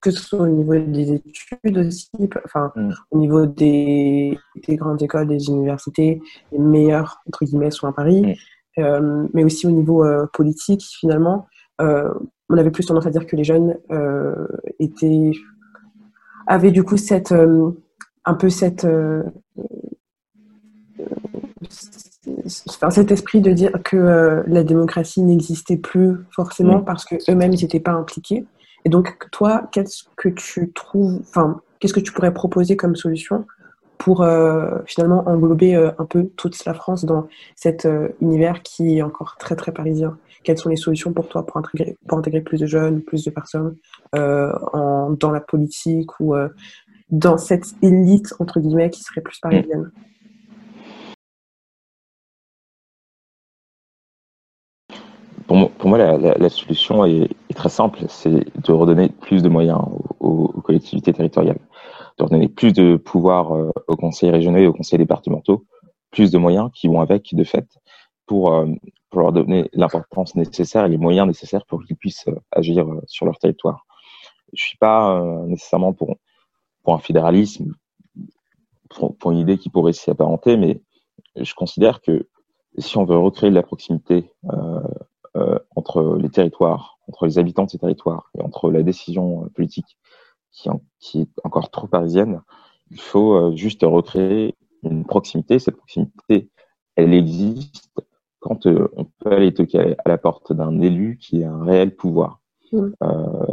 que 0.00 0.10
ce 0.10 0.22
soit 0.22 0.40
au 0.40 0.46
niveau 0.46 0.74
des 0.78 1.14
études 1.14 1.78
aussi, 1.78 2.08
enfin, 2.44 2.72
mm. 2.76 2.92
au 3.10 3.18
niveau 3.18 3.46
des, 3.46 4.38
des, 4.66 4.76
grandes 4.76 5.02
écoles, 5.02 5.26
des 5.26 5.48
universités, 5.48 6.22
les 6.52 6.58
meilleurs, 6.58 7.20
entre 7.26 7.44
guillemets, 7.44 7.70
sont 7.70 7.86
à 7.86 7.92
Paris, 7.92 8.38
mm. 8.76 9.28
mais 9.34 9.44
aussi 9.44 9.66
au 9.66 9.72
niveau 9.72 10.06
politique, 10.32 10.82
finalement. 10.82 11.46
On 11.78 12.58
avait 12.58 12.70
plus 12.70 12.86
tendance 12.86 13.06
à 13.06 13.10
dire 13.10 13.26
que 13.26 13.36
les 13.36 13.44
jeunes 13.44 13.76
étaient 14.78 15.32
avaient 16.46 16.70
du 16.70 16.84
coup 16.84 16.96
cette 16.96 17.34
un 18.24 18.34
peu 18.34 18.48
cette 18.48 18.86
cet 22.90 23.10
esprit 23.10 23.40
de 23.40 23.52
dire 23.52 23.72
que 23.84 23.96
euh, 23.96 24.42
la 24.46 24.62
démocratie 24.62 25.22
n'existait 25.22 25.76
plus 25.76 26.16
forcément 26.30 26.80
parce 26.80 27.04
que 27.04 27.16
eux-mêmes 27.30 27.52
n'étaient 27.52 27.80
pas 27.80 27.92
impliqués. 27.92 28.44
Et 28.84 28.88
donc 28.88 29.28
toi, 29.30 29.68
qu'est-ce 29.72 30.04
que 30.16 30.28
tu 30.28 30.72
trouves, 30.72 31.20
enfin, 31.20 31.60
qu'est-ce 31.78 31.92
que 31.92 32.00
tu 32.00 32.12
pourrais 32.12 32.34
proposer 32.34 32.76
comme 32.76 32.96
solution 32.96 33.46
pour 33.98 34.22
euh, 34.22 34.78
finalement 34.86 35.28
englober 35.28 35.76
euh, 35.76 35.90
un 35.98 36.04
peu 36.04 36.28
toute 36.36 36.64
la 36.64 36.74
France 36.74 37.04
dans 37.04 37.28
cet 37.54 37.88
univers 38.20 38.62
qui 38.62 38.98
est 38.98 39.02
encore 39.02 39.36
très 39.38 39.56
très 39.56 39.72
parisien? 39.72 40.16
Quelles 40.44 40.58
sont 40.58 40.68
les 40.68 40.76
solutions 40.76 41.12
pour 41.12 41.28
toi 41.28 41.46
pour 41.46 41.56
intégrer, 41.56 41.96
pour 42.08 42.18
intégrer 42.18 42.40
plus 42.40 42.60
de 42.60 42.66
jeunes, 42.66 43.02
plus 43.02 43.24
de 43.24 43.30
personnes 43.30 43.76
en, 44.12 45.10
dans 45.10 45.30
la 45.30 45.40
politique 45.40 46.18
ou 46.20 46.34
dans 47.10 47.38
cette 47.38 47.66
élite 47.82 48.34
entre 48.38 48.60
guillemets 48.60 48.90
qui 48.90 49.02
serait 49.02 49.20
plus 49.20 49.38
parisienne? 49.38 49.90
Pour, 55.46 55.88
moi, 55.88 55.98
la, 55.98 56.48
solution 56.48 57.04
est, 57.04 57.28
très 57.54 57.68
simple, 57.68 58.04
c'est 58.08 58.30
de 58.30 58.72
redonner 58.72 59.10
plus 59.10 59.42
de 59.42 59.50
moyens 59.50 59.80
aux, 60.20 60.48
collectivités 60.62 61.12
territoriales, 61.12 61.58
de 62.18 62.24
redonner 62.24 62.48
plus 62.48 62.72
de 62.72 62.96
pouvoir 62.96 63.54
euh, 63.54 63.70
aux 63.86 63.96
conseils 63.96 64.30
régionaux 64.30 64.58
et 64.58 64.66
aux 64.66 64.72
conseils 64.72 64.98
départementaux, 64.98 65.66
plus 66.10 66.30
de 66.30 66.38
moyens 66.38 66.70
qui 66.72 66.88
vont 66.88 67.00
avec, 67.00 67.34
de 67.34 67.44
fait, 67.44 67.66
pour, 68.32 68.54
euh, 68.54 68.66
pour 69.10 69.20
leur 69.20 69.32
donner 69.32 69.68
l'importance 69.72 70.34
nécessaire 70.34 70.86
et 70.86 70.88
les 70.88 70.98
moyens 70.98 71.26
nécessaires 71.26 71.66
pour 71.66 71.84
qu'ils 71.84 71.96
puissent 71.96 72.28
euh, 72.28 72.40
agir 72.50 72.86
sur 73.06 73.26
leur 73.26 73.38
territoire. 73.38 73.84
Je 74.54 74.62
suis 74.62 74.78
pas 74.78 75.22
nécessairement 75.46 75.94
pour, 75.94 76.16
un 76.86 76.98
fédéralisme, 76.98 77.74
pour, 78.90 79.32
une 79.32 79.38
idée 79.38 79.56
qui 79.56 79.70
pourrait 79.70 79.94
s'y 79.94 80.10
apparenter, 80.10 80.58
mais 80.58 80.82
je 81.36 81.54
considère 81.54 82.02
que 82.02 82.28
si 82.78 82.96
on 82.98 83.04
veut 83.04 83.16
recréer 83.16 83.50
de 83.50 83.54
la 83.54 83.62
proximité 83.62 84.30
euh, 84.52 84.80
euh, 85.36 85.58
entre 85.76 86.18
les 86.20 86.28
territoires, 86.28 86.98
entre 87.08 87.26
les 87.26 87.38
habitants 87.38 87.64
de 87.64 87.70
ces 87.70 87.78
territoires 87.78 88.30
et 88.38 88.42
entre 88.42 88.70
la 88.70 88.82
décision 88.82 89.44
euh, 89.44 89.48
politique 89.48 89.98
qui, 90.50 90.68
est 90.68 91.28
encore 91.44 91.70
trop 91.70 91.86
parisienne, 91.86 92.42
il 92.90 93.00
faut 93.00 93.34
euh, 93.34 93.56
juste 93.56 93.82
recréer 93.82 94.54
une 94.82 95.06
proximité. 95.06 95.58
Cette 95.58 95.76
proximité, 95.76 96.50
elle 96.96 97.14
existe 97.14 97.90
quand 98.42 98.66
on 98.66 99.04
peut 99.20 99.32
aller 99.32 99.54
toquer 99.54 99.96
à 100.04 100.08
la 100.08 100.18
porte 100.18 100.52
d'un 100.52 100.80
élu 100.80 101.18
qui 101.20 101.44
a 101.44 101.52
un 101.52 101.64
réel 101.64 101.94
pouvoir. 101.96 102.40
Mmh. 102.72 102.88
Euh, 103.02 103.46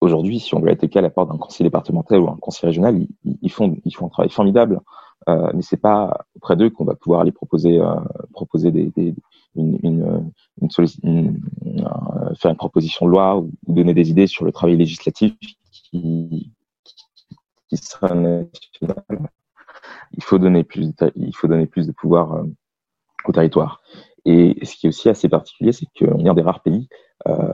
Aujourd'hui, 0.00 0.38
si 0.38 0.54
on 0.54 0.60
veut 0.60 0.68
aller 0.68 0.76
toquer 0.76 1.00
à 1.00 1.02
la 1.02 1.10
porte 1.10 1.28
d'un 1.30 1.38
conseil 1.38 1.64
départemental 1.64 2.20
ou 2.20 2.28
un 2.28 2.36
conseil 2.36 2.68
régional, 2.68 2.96
ils, 3.24 3.38
ils, 3.42 3.50
font, 3.50 3.76
ils 3.84 3.90
font 3.90 4.06
un 4.06 4.10
travail 4.10 4.30
formidable, 4.30 4.80
euh, 5.28 5.50
mais 5.54 5.62
c'est 5.62 5.76
pas 5.76 6.24
auprès 6.36 6.54
d'eux 6.54 6.70
qu'on 6.70 6.84
va 6.84 6.94
pouvoir 6.94 7.22
aller 7.22 7.32
proposer, 7.32 7.80
euh, 7.80 7.96
proposer 8.32 8.70
des, 8.70 8.90
des, 8.90 9.12
une, 9.56 9.76
une, 9.82 10.32
une, 11.02 11.40
euh, 11.84 12.34
faire 12.36 12.50
une 12.52 12.56
proposition 12.56 13.06
de 13.06 13.10
loi 13.10 13.38
ou 13.38 13.50
donner 13.66 13.92
des 13.92 14.10
idées 14.10 14.28
sur 14.28 14.44
le 14.44 14.52
travail 14.52 14.76
législatif 14.76 15.34
qui, 15.72 16.52
qui 17.68 17.76
sera 17.76 18.14
national. 18.14 19.02
Il 20.12 20.22
faut 20.22 20.38
donner 20.38 20.62
plus, 20.62 20.94
de, 20.94 21.12
il 21.16 21.34
faut 21.34 21.48
donner 21.48 21.66
plus 21.66 21.88
de 21.88 21.92
pouvoir 21.92 22.34
euh, 22.34 22.44
au 23.24 23.32
territoire. 23.32 23.80
Et 24.28 24.58
ce 24.62 24.76
qui 24.76 24.86
est 24.86 24.90
aussi 24.90 25.08
assez 25.08 25.26
particulier, 25.30 25.72
c'est 25.72 25.86
qu'on 25.98 26.22
est 26.22 26.28
un 26.28 26.34
des 26.34 26.42
rares 26.42 26.60
pays 26.60 26.86
euh, 27.26 27.50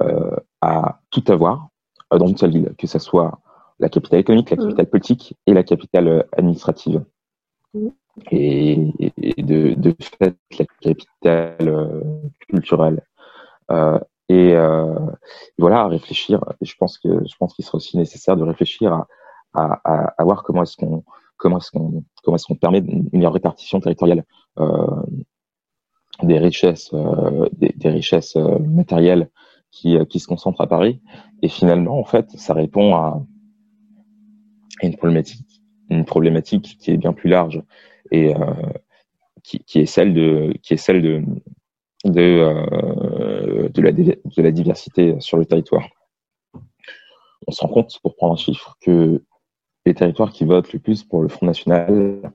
euh, 0.00 0.34
à 0.62 1.00
tout 1.10 1.22
avoir 1.28 1.68
dans 2.10 2.26
une 2.26 2.38
seule 2.38 2.52
ville, 2.52 2.74
que 2.78 2.86
ce 2.86 2.98
soit 2.98 3.38
la 3.78 3.90
capitale 3.90 4.20
économique, 4.20 4.48
la 4.48 4.56
capitale 4.56 4.88
politique 4.88 5.36
et 5.46 5.52
la 5.52 5.62
capitale 5.62 6.26
administrative. 6.32 7.04
Et, 8.30 8.94
de, 9.36 9.74
de, 9.74 9.94
fait, 10.00 10.34
la 10.58 10.64
capitale 10.80 11.68
euh, 11.68 12.00
culturelle. 12.48 13.02
Euh, 13.70 13.98
et 14.30 14.54
euh, 14.54 14.94
voilà, 15.58 15.80
à 15.80 15.88
réfléchir. 15.88 16.42
Je 16.62 16.74
pense 16.78 16.96
que 16.96 17.08
je 17.26 17.36
pense 17.38 17.52
qu'il 17.52 17.64
sera 17.66 17.76
aussi 17.76 17.98
nécessaire 17.98 18.38
de 18.38 18.42
réfléchir 18.42 18.94
à, 18.94 19.06
à, 19.52 20.14
à, 20.16 20.24
voir 20.24 20.44
comment 20.44 20.62
est-ce 20.62 20.78
qu'on 20.78 21.04
comment 21.36 21.58
est-ce 21.58 21.70
qu'on 21.70 22.02
comment 22.24 22.36
est-ce 22.36 22.46
qu'on 22.46 22.54
permet 22.54 22.78
une 22.78 23.10
meilleure 23.12 23.34
répartition 23.34 23.80
territoriale 23.80 24.24
euh, 24.58 25.02
des 26.22 26.38
richesses 26.38 26.90
euh, 26.94 27.48
des, 27.52 27.88
richesses 27.88 28.36
matérielles 28.36 29.28
qui 29.70 29.96
qui 30.08 30.20
se 30.20 30.26
concentrent 30.26 30.60
à 30.60 30.66
Paris. 30.66 31.00
Et 31.42 31.48
finalement, 31.48 31.98
en 31.98 32.04
fait, 32.04 32.30
ça 32.32 32.54
répond 32.54 32.94
à 32.94 33.22
une 34.82 34.96
problématique 34.96 36.78
qui 36.78 36.90
est 36.90 36.96
bien 36.96 37.12
plus 37.12 37.30
large 37.30 37.62
et 38.10 38.34
euh, 38.34 38.54
qui, 39.42 39.78
est 39.78 39.86
celle 39.86 40.18
euh, 40.18 40.52
de 42.04 44.42
la 44.42 44.50
diversité 44.50 45.20
sur 45.20 45.36
le 45.36 45.44
territoire. 45.44 45.88
On 47.46 47.52
se 47.52 47.60
rend 47.60 47.68
compte, 47.68 47.98
pour 48.02 48.16
prendre 48.16 48.32
un 48.32 48.36
chiffre, 48.36 48.76
que 48.80 49.22
les 49.84 49.94
territoires 49.94 50.32
qui 50.32 50.44
votent 50.44 50.72
le 50.72 50.80
plus 50.80 51.04
pour 51.04 51.22
le 51.22 51.28
Front 51.28 51.46
National 51.46 52.32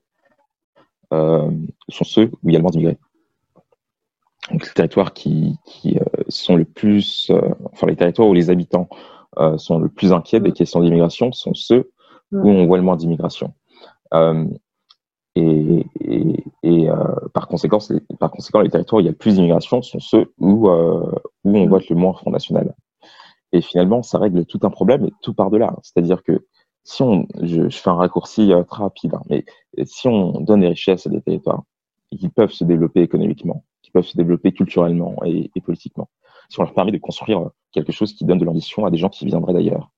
sont 1.11 2.05
ceux 2.05 2.31
où 2.41 2.49
il 2.49 2.53
y 2.53 2.55
a 2.55 2.59
le 2.59 2.63
moins 2.63 2.71
d'immigrés. 2.71 2.97
Donc, 4.49 4.65
les 4.65 4.73
territoires 4.73 5.13
qui, 5.13 5.57
qui 5.65 5.99
sont 6.27 6.55
le 6.55 6.65
plus, 6.65 7.31
enfin 7.71 7.87
les 7.87 7.95
territoires 7.95 8.27
où 8.27 8.33
les 8.33 8.49
habitants 8.49 8.89
sont 9.57 9.77
le 9.77 9.87
plus 9.87 10.11
inquiets 10.11 10.39
des 10.39 10.51
questions 10.51 10.81
d'immigration 10.81 11.31
sont 11.31 11.53
ceux 11.53 11.91
où 12.31 12.49
on 12.49 12.65
voit 12.65 12.77
le 12.77 12.83
moins 12.83 12.95
d'immigration. 12.95 13.53
Et, 15.35 15.85
et, 16.63 16.89
euh, 16.89 16.95
par, 17.33 17.47
conséquent, 17.47 17.79
par 18.19 18.31
conséquent, 18.31 18.61
les 18.61 18.69
territoires 18.69 18.97
où 18.97 19.01
il 19.01 19.05
y 19.05 19.07
a 19.07 19.11
le 19.11 19.17
plus 19.17 19.35
d'immigration 19.35 19.81
sont 19.81 19.99
ceux 19.99 20.33
où, 20.39 20.69
euh, 20.69 21.11
où 21.43 21.57
on 21.57 21.67
vote 21.67 21.87
le 21.89 21.95
moins 21.95 22.13
Front 22.13 22.31
National. 22.31 22.75
Et 23.53 23.61
finalement, 23.61 24.03
ça 24.03 24.17
règle 24.17 24.45
tout 24.45 24.59
un 24.63 24.69
problème 24.69 25.05
et 25.05 25.13
tout 25.21 25.33
par 25.33 25.49
de 25.49 25.57
là. 25.57 25.73
C'est-à-dire 25.83 26.23
que 26.23 26.45
si 26.83 27.01
on, 27.01 27.27
je, 27.41 27.69
je, 27.69 27.77
fais 27.77 27.89
un 27.89 27.95
raccourci 27.95 28.51
euh, 28.51 28.63
très 28.63 28.83
rapide, 28.83 29.13
hein, 29.13 29.21
mais 29.29 29.45
si 29.85 30.07
on 30.07 30.41
donne 30.41 30.61
des 30.61 30.69
richesses 30.69 31.07
à 31.07 31.09
des 31.09 31.21
territoires 31.21 31.63
et 32.11 32.17
qui 32.17 32.29
peuvent 32.29 32.51
se 32.51 32.63
développer 32.63 33.01
économiquement, 33.01 33.63
qui 33.91 33.99
peuvent 33.99 34.05
se 34.05 34.15
développer 34.15 34.53
culturellement 34.53 35.15
et, 35.25 35.49
politiquement, 35.63 36.09
si 36.49 36.59
on 36.59 36.63
leur 36.63 36.73
permet 36.73 36.91
de 36.91 36.97
construire 36.97 37.49
quelque 37.73 37.91
chose 37.91 38.13
qui 38.13 38.23
donne 38.23 38.37
de 38.37 38.45
l'ambition 38.45 38.85
à 38.85 38.91
des 38.91 38.97
gens 38.97 39.09
qui 39.09 39.25
viendraient 39.25 39.53
d'ailleurs, 39.53 39.91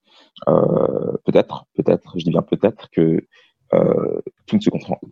euh, 0.48 1.16
peut-être, 1.24 1.66
peut-être, 1.74 2.14
je 2.18 2.24
dis 2.24 2.30
bien 2.30 2.42
peut-être 2.42 2.90
que 2.90 3.24
euh, 3.72 4.20
tout, 4.46 4.56
ne 4.56 4.60
se 4.60 4.70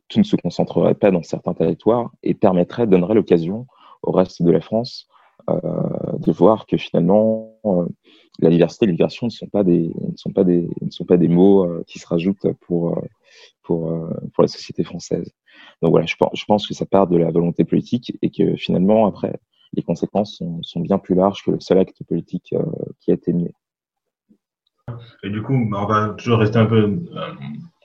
tout, 0.08 0.18
ne 0.18 0.24
se 0.24 0.36
concentrerait 0.36 0.94
pas 0.94 1.10
dans 1.10 1.22
certains 1.22 1.54
territoires 1.54 2.10
et 2.22 2.34
permettrait, 2.34 2.86
donnerait 2.86 3.14
l'occasion 3.14 3.66
au 4.02 4.10
reste 4.10 4.42
de 4.42 4.50
la 4.50 4.60
France 4.60 5.06
euh, 5.48 5.58
de 6.18 6.32
voir 6.32 6.66
que 6.66 6.76
finalement 6.76 7.56
la 8.40 8.50
diversité 8.50 8.84
et 8.84 8.88
l'immigration 8.88 9.26
ne 9.26 9.30
sont 9.30 9.46
pas 9.46 9.62
des 9.64 9.92
ne 10.00 10.16
sont 10.16 10.32
pas 10.32 10.44
des 10.44 10.68
ne 10.80 10.90
sont 10.90 11.04
pas 11.04 11.16
des 11.16 11.28
mots 11.28 11.68
qui 11.86 11.98
se 11.98 12.06
rajoutent 12.06 12.52
pour 12.60 13.00
pour 13.62 14.08
pour 14.34 14.42
la 14.42 14.48
société 14.48 14.84
française. 14.84 15.30
Donc 15.82 15.90
voilà, 15.92 16.06
je 16.06 16.16
pense, 16.16 16.30
je 16.34 16.44
pense 16.44 16.66
que 16.66 16.74
ça 16.74 16.86
part 16.86 17.06
de 17.06 17.16
la 17.16 17.30
volonté 17.30 17.64
politique 17.64 18.16
et 18.22 18.30
que 18.30 18.56
finalement 18.56 19.06
après 19.06 19.38
les 19.74 19.82
conséquences 19.82 20.36
sont, 20.36 20.62
sont 20.62 20.80
bien 20.80 20.98
plus 20.98 21.14
larges 21.14 21.42
que 21.44 21.50
le 21.52 21.60
seul 21.60 21.78
acte 21.78 22.02
politique 22.08 22.54
qui 23.00 23.10
a 23.10 23.14
été 23.14 23.32
mené. 23.32 23.54
Et 25.22 25.30
du 25.30 25.42
coup, 25.42 25.68
bah, 25.70 25.78
on 25.82 25.86
va 25.86 26.08
toujours 26.10 26.38
rester 26.38 26.58
un 26.58 26.66
peu 26.66 26.98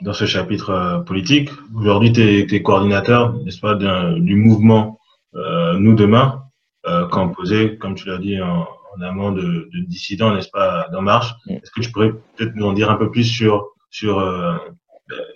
dans 0.01 0.13
ce 0.13 0.25
chapitre 0.25 0.69
euh, 0.71 0.99
politique. 0.99 1.49
Aujourd'hui, 1.75 2.11
tu 2.11 2.21
es, 2.21 2.61
coordinateur, 2.61 3.33
n'est-ce 3.43 3.59
pas, 3.59 3.75
du 3.75 4.35
mouvement 4.35 4.99
euh, 5.35 5.77
Nous 5.77 5.95
Demain, 5.95 6.43
euh, 6.87 7.07
composé, 7.07 7.77
comme 7.77 7.95
tu 7.95 8.07
l'as 8.07 8.17
dit, 8.17 8.41
en, 8.41 8.67
en 8.95 9.01
amont 9.01 9.31
de, 9.31 9.69
de, 9.73 9.79
dissidents, 9.85 10.33
n'est-ce 10.33 10.49
pas, 10.49 10.87
d'En 10.91 11.01
Marche. 11.01 11.33
Est-ce 11.47 11.71
que 11.71 11.81
tu 11.81 11.91
pourrais 11.91 12.11
peut-être 12.35 12.55
nous 12.55 12.65
en 12.65 12.73
dire 12.73 12.89
un 12.89 12.95
peu 12.95 13.09
plus 13.11 13.25
sur, 13.25 13.67
sur 13.89 14.19
euh, 14.19 14.57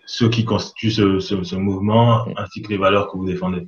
ceux 0.06 0.30
qui 0.30 0.46
constituent 0.46 0.92
ce, 0.92 1.20
ce, 1.20 1.42
ce, 1.44 1.56
mouvement, 1.56 2.26
ainsi 2.38 2.62
que 2.62 2.70
les 2.70 2.78
valeurs 2.78 3.12
que 3.12 3.18
vous 3.18 3.26
défendez. 3.26 3.68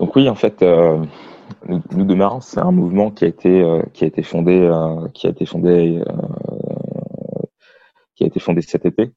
Donc 0.00 0.16
oui, 0.16 0.28
en 0.28 0.34
fait, 0.34 0.62
euh, 0.62 1.04
nous, 1.68 2.04
Demain, 2.04 2.40
c'est 2.40 2.60
un 2.60 2.72
mouvement 2.72 3.10
qui 3.10 3.24
a 3.24 3.28
été, 3.28 3.62
euh, 3.62 3.82
qui 3.92 4.04
a 4.04 4.06
été 4.06 4.22
fondé, 4.22 4.70
qui 5.14 5.26
a 5.26 5.30
été 5.30 5.46
fondé 5.46 6.02
qui 8.14 8.24
a 8.24 8.26
été 8.26 8.40
fondé 8.40 8.62
cet 8.62 8.86
été 8.86 9.12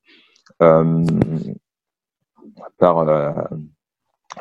euh, 0.62 1.06
par, 2.77 3.00
euh, 3.00 3.32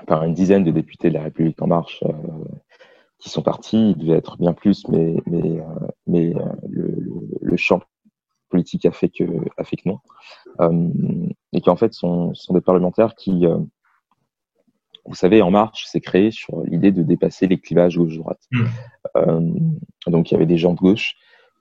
par 0.06 0.24
une 0.24 0.34
dizaine 0.34 0.64
de 0.64 0.70
députés 0.70 1.08
de 1.08 1.14
la 1.14 1.22
République 1.22 1.60
en 1.60 1.66
marche 1.66 2.02
euh, 2.04 2.12
qui 3.18 3.28
sont 3.30 3.42
partis. 3.42 3.90
Il 3.90 3.98
devait 3.98 4.18
être 4.18 4.36
bien 4.38 4.52
plus, 4.52 4.86
mais, 4.88 5.16
mais, 5.26 5.62
mais 6.06 6.32
le, 6.68 6.96
le, 7.40 7.56
champ 7.56 7.80
politique 8.54 8.86
a 8.86 8.92
fait 8.92 9.08
que, 9.08 9.24
a 9.56 9.64
fait 9.64 9.76
que 9.76 9.88
non. 9.88 9.98
et 11.52 11.60
qui 11.60 11.70
en 11.70 11.76
fait 11.76 11.92
sont, 11.92 12.32
sont 12.34 12.54
des 12.54 12.60
parlementaires 12.60 13.16
qui, 13.16 13.46
vous 15.06 15.14
savez, 15.14 15.42
En 15.42 15.50
Marche 15.50 15.86
s'est 15.86 16.00
créé 16.00 16.30
sur 16.30 16.62
l'idée 16.62 16.92
de 16.92 17.02
dépasser 17.02 17.48
les 17.48 17.58
clivages 17.58 17.96
gauche-droite. 17.98 18.42
Mmh. 18.52 19.78
donc 20.06 20.30
il 20.30 20.34
y 20.34 20.36
avait 20.36 20.46
des 20.54 20.56
gens 20.56 20.74
de 20.74 20.78
gauche, 20.78 21.16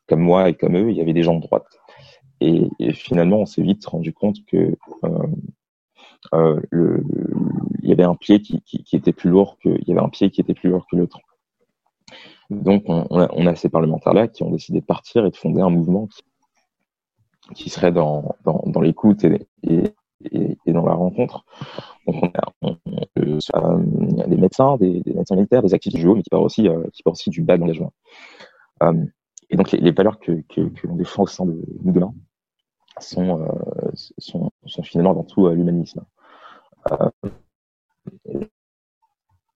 comme 0.07 0.21
moi 0.21 0.49
et 0.49 0.53
comme 0.53 0.77
eux, 0.77 0.91
il 0.91 0.97
y 0.97 1.01
avait 1.01 1.13
des 1.13 1.23
gens 1.23 1.35
de 1.35 1.41
droite. 1.41 1.67
Et, 2.41 2.93
finalement, 2.93 3.37
on 3.37 3.45
s'est 3.45 3.63
vite 3.63 3.85
rendu 3.85 4.13
compte 4.13 4.37
que 4.45 4.75
euh, 5.05 5.27
euh, 6.33 6.59
le, 6.69 7.03
il 7.81 7.89
y 7.89 7.93
avait 7.93 8.03
un 8.03 8.15
pied 8.15 8.41
qui, 8.41 8.61
qui, 8.61 8.83
qui, 8.83 8.95
était 8.95 9.13
plus 9.13 9.29
lourd 9.29 9.57
que, 9.63 9.69
il 9.69 9.87
y 9.87 9.91
avait 9.91 10.01
un 10.01 10.09
pied 10.09 10.29
qui 10.29 10.41
était 10.41 10.53
plus 10.53 10.69
lourd 10.69 10.85
que 10.89 10.97
l'autre. 10.97 11.19
Donc, 12.49 12.83
on, 12.87 13.07
on, 13.09 13.19
a, 13.19 13.29
on, 13.31 13.45
a, 13.47 13.55
ces 13.55 13.69
parlementaires-là 13.69 14.27
qui 14.27 14.43
ont 14.43 14.51
décidé 14.51 14.81
de 14.81 14.85
partir 14.85 15.25
et 15.25 15.31
de 15.31 15.35
fonder 15.35 15.61
un 15.61 15.69
mouvement 15.69 16.07
qui, 16.07 16.21
qui 17.55 17.69
serait 17.69 17.91
dans, 17.91 18.35
dans, 18.43 18.81
l'écoute 18.81 19.23
et, 19.23 19.47
et, 20.31 20.57
dans 20.71 20.85
la 20.85 20.93
rencontre. 20.93 21.45
Donc, 22.07 22.23
on 22.23 22.27
a, 22.27 22.53
euh, 23.55 24.27
des 24.27 24.37
médecins, 24.37 24.77
des, 24.77 25.03
médecins 25.05 25.35
militaires, 25.35 25.61
des 25.61 25.73
activistes 25.73 25.99
du 25.99 26.07
haut, 26.07 26.15
mais 26.15 26.23
qui 26.23 26.29
parlent 26.29 26.43
aussi, 26.43 26.67
euh, 26.67 26.83
qui 26.93 27.03
parlent 27.03 27.13
aussi 27.13 27.29
du 27.29 27.41
bas. 27.41 27.57
Euh, 28.83 29.05
et 29.49 29.55
donc, 29.55 29.71
les, 29.71 29.91
valeurs 29.91 30.19
que, 30.19 30.31
que, 30.49 30.61
que 30.69 30.87
l'on 30.87 30.95
défend 30.95 31.23
au 31.23 31.27
sein 31.27 31.45
de 31.45 31.61
nous 31.83 31.91
demain, 31.91 32.13
sont, 32.99 33.47
sont, 34.19 34.51
sont, 34.65 34.83
finalement 34.83 35.11
avant 35.11 35.23
tout 35.23 35.47
l'humanisme. 35.49 36.05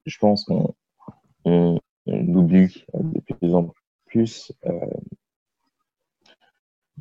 Je 0.05 0.17
pense 0.19 0.45
qu'on 0.45 0.73
on, 1.45 1.79
on 2.07 2.33
oublie 2.33 2.85
de 2.93 3.19
plus 3.21 3.53
en 3.53 3.71
plus 4.07 4.51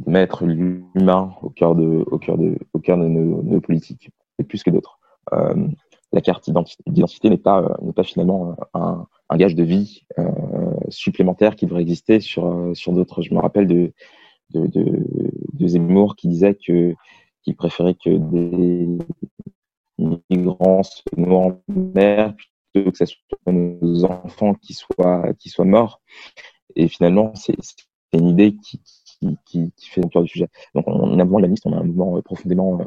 mettre 0.05 0.45
l'humain 0.45 1.35
au 1.43 1.51
cœur 1.51 1.75
de, 1.75 2.05
au 2.11 2.19
cœur 2.19 2.37
de, 2.39 2.59
au 2.73 2.79
cœur 2.79 2.99
de 2.99 3.07
nos, 3.07 3.43
nos 3.43 3.61
politiques, 3.61 4.11
et 4.39 4.45
plus 4.45 4.63
que 4.63 4.71
d'autres. 4.71 4.99
Euh, 5.33 5.69
la 6.13 6.21
carte 6.21 6.49
d'identité 6.87 7.31
n'est 7.31 7.37
pas, 7.37 7.77
n'est 7.83 7.93
pas 7.93 8.05
finalement 8.05 8.57
un, 8.75 9.07
un, 9.29 9.37
gage 9.37 9.55
de 9.55 9.65
vie 9.65 10.03
euh, 10.19 10.31
supplémentaire 10.89 11.57
qui 11.57 11.67
devrait 11.67 11.83
exister 11.83 12.21
sur, 12.21 12.71
sur 12.75 12.93
d'autres. 12.93 13.23
Je 13.23 13.35
me 13.35 13.41
rappelle 13.41 13.67
de, 13.67 13.93
de, 14.51 14.67
de, 14.67 15.07
de 15.53 15.67
Zemmour 15.67 16.17
qui 16.17 16.29
disait 16.29 16.55
que 16.55 16.95
qu'il 17.43 17.57
préférait 17.57 17.95
que 17.95 18.11
des 18.11 18.89
migrants 20.29 20.83
se 20.83 21.03
noient 21.17 21.47
en 21.47 21.61
mer 21.69 22.35
plutôt 22.73 22.91
que 22.91 22.99
ce 22.99 23.07
soit 23.07 23.53
nos 23.53 24.05
enfants 24.05 24.55
qui 24.55 24.75
soient 24.75 25.33
qui 25.35 25.49
soient 25.49 25.65
morts. 25.65 26.01
Et 26.75 26.89
finalement, 26.89 27.33
c'est 27.35 27.57
une 28.13 28.29
idée 28.29 28.57
qui, 28.57 28.81
qui, 29.45 29.73
fait 29.79 30.01
le 30.01 30.23
du 30.23 30.29
sujet. 30.29 30.49
Donc, 30.75 30.85
on, 30.87 31.19
a 31.19 31.23
un 31.23 31.25
mouvement 31.25 31.49
on 31.65 31.73
a 31.73 31.77
un 31.77 31.85
mouvement 31.85 32.21
profondément 32.23 32.81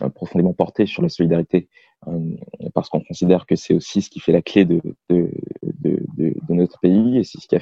euh, 0.00 0.08
profondément 0.08 0.54
porté 0.54 0.86
sur 0.86 1.02
la 1.02 1.10
solidarité, 1.10 1.68
euh, 2.08 2.34
parce 2.72 2.88
qu'on 2.88 3.00
considère 3.00 3.44
que 3.44 3.56
c'est 3.56 3.74
aussi 3.74 4.00
ce 4.00 4.08
qui 4.08 4.20
fait 4.20 4.32
la 4.32 4.40
clé 4.40 4.64
de, 4.64 4.80
notre 6.48 6.80
pays 6.80 7.18
et 7.18 7.24
c'est 7.24 7.38
ce 7.38 7.46
qui 7.46 7.54
a 7.54 7.60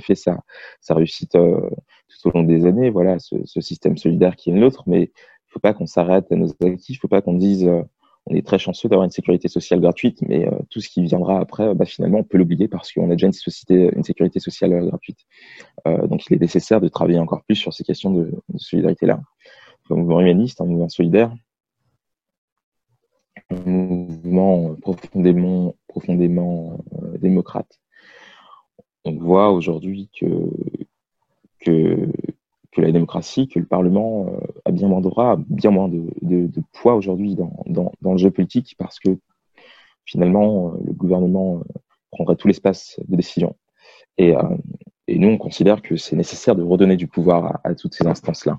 fait, 0.00 0.14
sa, 0.14 0.94
réussite 0.94 1.34
euh, 1.34 1.68
tout 2.08 2.28
au 2.28 2.30
long 2.30 2.44
des 2.44 2.64
années. 2.64 2.90
Voilà, 2.90 3.18
ce, 3.18 3.60
système 3.60 3.96
solidaire 3.96 4.36
qui 4.36 4.50
est 4.50 4.52
le 4.52 4.60
nôtre, 4.60 4.84
mais 4.86 5.02
il 5.02 5.48
faut 5.48 5.58
pas 5.58 5.74
qu'on 5.74 5.86
s'arrête 5.86 6.30
à 6.30 6.36
nos 6.36 6.48
actifs, 6.62 6.96
il 6.96 6.98
faut 6.98 7.08
pas 7.08 7.22
qu'on 7.22 7.34
dise 7.34 7.68
on 8.26 8.34
est 8.34 8.44
très 8.44 8.58
chanceux 8.58 8.88
d'avoir 8.88 9.04
une 9.04 9.10
sécurité 9.10 9.48
sociale 9.48 9.80
gratuite, 9.80 10.20
mais 10.22 10.46
euh, 10.46 10.58
tout 10.68 10.80
ce 10.80 10.88
qui 10.88 11.02
viendra 11.02 11.38
après, 11.38 11.74
bah, 11.74 11.84
finalement, 11.84 12.18
on 12.18 12.24
peut 12.24 12.38
l'oublier 12.38 12.66
parce 12.66 12.92
qu'on 12.92 13.08
a 13.10 13.12
déjà 13.12 13.28
une, 13.28 13.32
société, 13.32 13.90
une 13.94 14.02
sécurité 14.02 14.40
sociale 14.40 14.72
euh, 14.72 14.86
gratuite. 14.86 15.18
Euh, 15.86 16.06
donc, 16.08 16.26
il 16.26 16.34
est 16.34 16.40
nécessaire 16.40 16.80
de 16.80 16.88
travailler 16.88 17.20
encore 17.20 17.44
plus 17.44 17.54
sur 17.54 17.72
ces 17.72 17.84
questions 17.84 18.10
de, 18.10 18.32
solidarité-là. 18.56 19.20
Un 19.90 19.94
mouvement 19.94 20.20
humaniste, 20.20 20.60
un 20.60 20.64
mouvement 20.64 20.88
solidaire, 20.88 21.32
un 23.50 23.70
mouvement 23.70 24.74
profondément, 24.74 25.76
profondément 25.86 26.80
démocrate. 27.20 27.78
On 29.04 29.12
voit 29.12 29.52
aujourd'hui 29.52 30.10
que, 30.18 32.10
que 32.76 32.82
la 32.82 32.92
démocratie, 32.92 33.48
que 33.48 33.58
le 33.58 33.64
Parlement 33.64 34.26
euh, 34.28 34.46
a 34.66 34.70
bien 34.70 34.88
moins 34.88 35.00
de 35.00 35.08
droits, 35.08 35.38
bien 35.48 35.70
moins 35.70 35.88
de, 35.88 36.50
poids 36.72 36.94
aujourd'hui 36.94 37.34
dans, 37.34 37.64
dans, 37.66 38.12
le 38.12 38.18
jeu 38.18 38.30
politique 38.30 38.74
parce 38.78 38.98
que 39.00 39.18
finalement, 40.04 40.68
euh, 40.68 40.78
le 40.84 40.92
gouvernement 40.92 41.62
prendrait 42.10 42.36
tout 42.36 42.48
l'espace 42.48 43.00
de 43.08 43.16
décision. 43.16 43.56
Et, 44.18 44.34
nous, 45.08 45.28
on 45.28 45.38
considère 45.38 45.82
que 45.82 45.96
c'est 45.96 46.16
nécessaire 46.16 46.56
de 46.56 46.62
redonner 46.62 46.96
du 46.96 47.06
pouvoir 47.06 47.60
à, 47.62 47.74
toutes 47.74 47.94
ces 47.94 48.06
instances-là. 48.06 48.58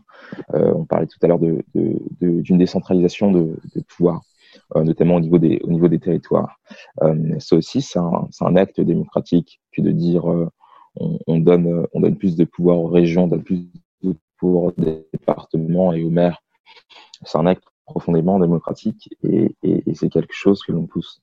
Euh, 0.53 0.73
on 0.73 0.85
parlait 0.85 1.07
tout 1.07 1.17
à 1.21 1.27
l'heure 1.27 1.39
d'une 1.39 2.57
décentralisation 2.57 3.31
de, 3.31 3.57
pouvoir. 3.87 4.21
Euh, 4.75 4.83
notamment 4.83 5.15
au 5.15 5.19
niveau 5.19 5.37
des, 5.37 5.59
au 5.63 5.69
niveau 5.69 5.87
des 5.87 5.99
territoires. 5.99 6.59
Euh, 7.01 7.39
ça 7.39 7.55
aussi, 7.55 7.81
c'est 7.81 7.99
un, 7.99 8.55
acte 8.55 8.81
démocratique 8.81 9.61
que 9.71 9.81
de 9.81 9.91
dire 9.91 10.29
euh, 10.29 10.49
on, 10.95 11.19
on, 11.27 11.37
donne, 11.37 11.87
on 11.93 12.01
donne 12.01 12.17
plus 12.17 12.35
de 12.35 12.43
pouvoir 12.43 12.79
aux 12.79 12.87
régions, 12.87 13.25
on 13.25 13.27
donne 13.27 13.43
plus 13.43 13.67
de 14.37 14.39
pouvoir 14.39 14.63
aux 14.65 14.73
départements 15.13 15.93
et 15.93 16.03
aux 16.03 16.09
maires. 16.09 16.41
C'est 17.23 17.37
un 17.37 17.45
acte 17.45 17.63
profondément 17.85 18.39
démocratique 18.39 19.09
et, 19.23 19.55
c'est 19.93 20.09
quelque 20.09 20.33
chose 20.33 20.61
que 20.61 20.71
l'on 20.71 20.85
pousse. 20.85 21.21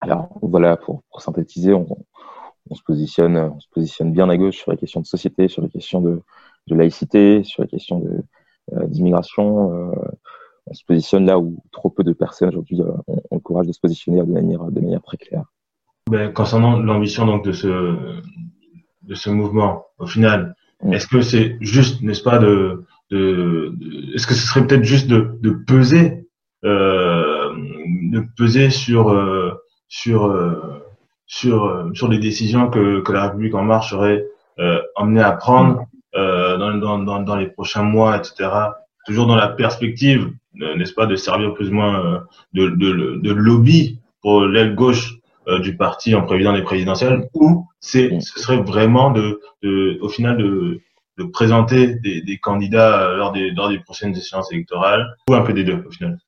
Alors 0.00 0.28
voilà, 0.42 0.76
pour, 0.76 1.02
pour 1.10 1.22
synthétiser, 1.22 1.72
on, 1.72 1.86
se 2.72 2.82
positionne, 2.82 3.36
on 3.36 3.60
se 3.60 3.68
positionne 3.68 4.12
bien 4.12 4.28
à 4.28 4.36
gauche 4.36 4.56
sur 4.56 4.70
les 4.72 4.76
questions 4.76 5.00
de 5.00 5.06
société, 5.06 5.48
sur 5.48 5.62
les 5.62 5.68
questions 5.68 6.00
de, 6.00 6.22
laïcité, 6.68 7.44
sur 7.44 7.62
les 7.62 7.68
questions 7.68 8.00
de 8.00 8.22
d'immigration. 8.86 9.92
on 10.66 10.74
se 10.74 10.84
positionne 10.84 11.26
là 11.26 11.38
où 11.38 11.56
trop 11.72 11.90
peu 11.90 12.04
de 12.04 12.12
personnes 12.12 12.48
aujourd'hui 12.48 12.80
ont, 12.80 13.22
le 13.30 13.40
courage 13.40 13.66
de 13.66 13.72
se 13.72 13.80
positionner 13.80 14.20
de 14.20 14.32
manière, 14.32 14.64
de 14.64 14.80
manière 14.80 15.02
très 15.02 15.16
claire. 15.16 15.44
Ben, 16.10 16.32
concernant 16.32 16.78
l'ambition 16.78 17.26
donc 17.26 17.44
de 17.44 17.52
ce 17.52 18.20
de 19.02 19.14
ce 19.14 19.30
mouvement, 19.30 19.86
au 19.98 20.06
final. 20.06 20.54
Est-ce 20.90 21.06
que 21.06 21.20
c'est 21.20 21.56
juste, 21.60 22.02
n'est-ce 22.02 22.22
pas, 22.22 22.38
de, 22.38 22.84
de, 23.10 23.72
est-ce 24.14 24.26
que 24.26 24.34
ce 24.34 24.46
serait 24.46 24.66
peut-être 24.66 24.84
juste 24.84 25.08
de, 25.08 25.38
de 25.40 25.50
peser, 25.50 26.26
euh, 26.64 27.52
de 28.10 28.24
peser 28.36 28.70
sur 28.70 29.10
euh, 29.10 29.52
sur 29.88 30.26
euh, 30.26 30.82
sur 31.26 31.64
euh, 31.64 31.92
sur 31.94 32.08
les 32.08 32.18
décisions 32.18 32.68
que 32.68 33.00
que 33.00 33.12
la 33.12 33.24
République 33.28 33.54
en 33.54 33.62
marche 33.62 33.90
serait 33.90 34.24
euh, 34.58 34.80
emmenée 34.96 35.22
à 35.22 35.32
prendre 35.32 35.86
euh, 36.16 36.56
dans, 36.58 36.74
dans, 36.76 36.98
dans, 36.98 37.20
dans 37.22 37.36
les 37.36 37.46
prochains 37.46 37.82
mois, 37.84 38.16
etc. 38.16 38.50
Toujours 39.06 39.26
dans 39.26 39.36
la 39.36 39.48
perspective, 39.48 40.30
n'est-ce 40.54 40.92
pas, 40.94 41.06
de 41.06 41.16
servir 41.16 41.54
plus 41.54 41.70
ou 41.70 41.74
moins 41.74 42.24
de, 42.52 42.68
de, 42.68 43.18
de 43.20 43.32
lobby 43.32 43.98
pour 44.20 44.42
l'aile 44.42 44.74
gauche 44.74 45.14
euh, 45.14 45.21
du 45.62 45.76
parti 45.76 46.14
en 46.14 46.22
président 46.22 46.52
des 46.52 46.62
présidentielles 46.62 47.28
ou 47.34 47.66
c'est 47.80 48.20
ce 48.20 48.40
serait 48.40 48.62
vraiment 48.62 49.10
de, 49.10 49.40
de 49.62 49.98
au 50.00 50.08
final 50.08 50.36
de, 50.36 50.80
de 51.18 51.24
présenter 51.24 51.96
des, 51.96 52.22
des 52.22 52.38
candidats 52.38 53.02
euh, 53.02 53.16
lors 53.16 53.32
des 53.32 53.50
lors 53.50 53.68
des 53.68 53.78
prochaines 53.78 54.16
échéances 54.16 54.52
électorales 54.52 55.16
ou 55.28 55.34
un 55.34 55.42
peu 55.42 55.52
des 55.52 55.64
deux 55.64 55.84
au 55.86 55.90
final. 55.90 56.18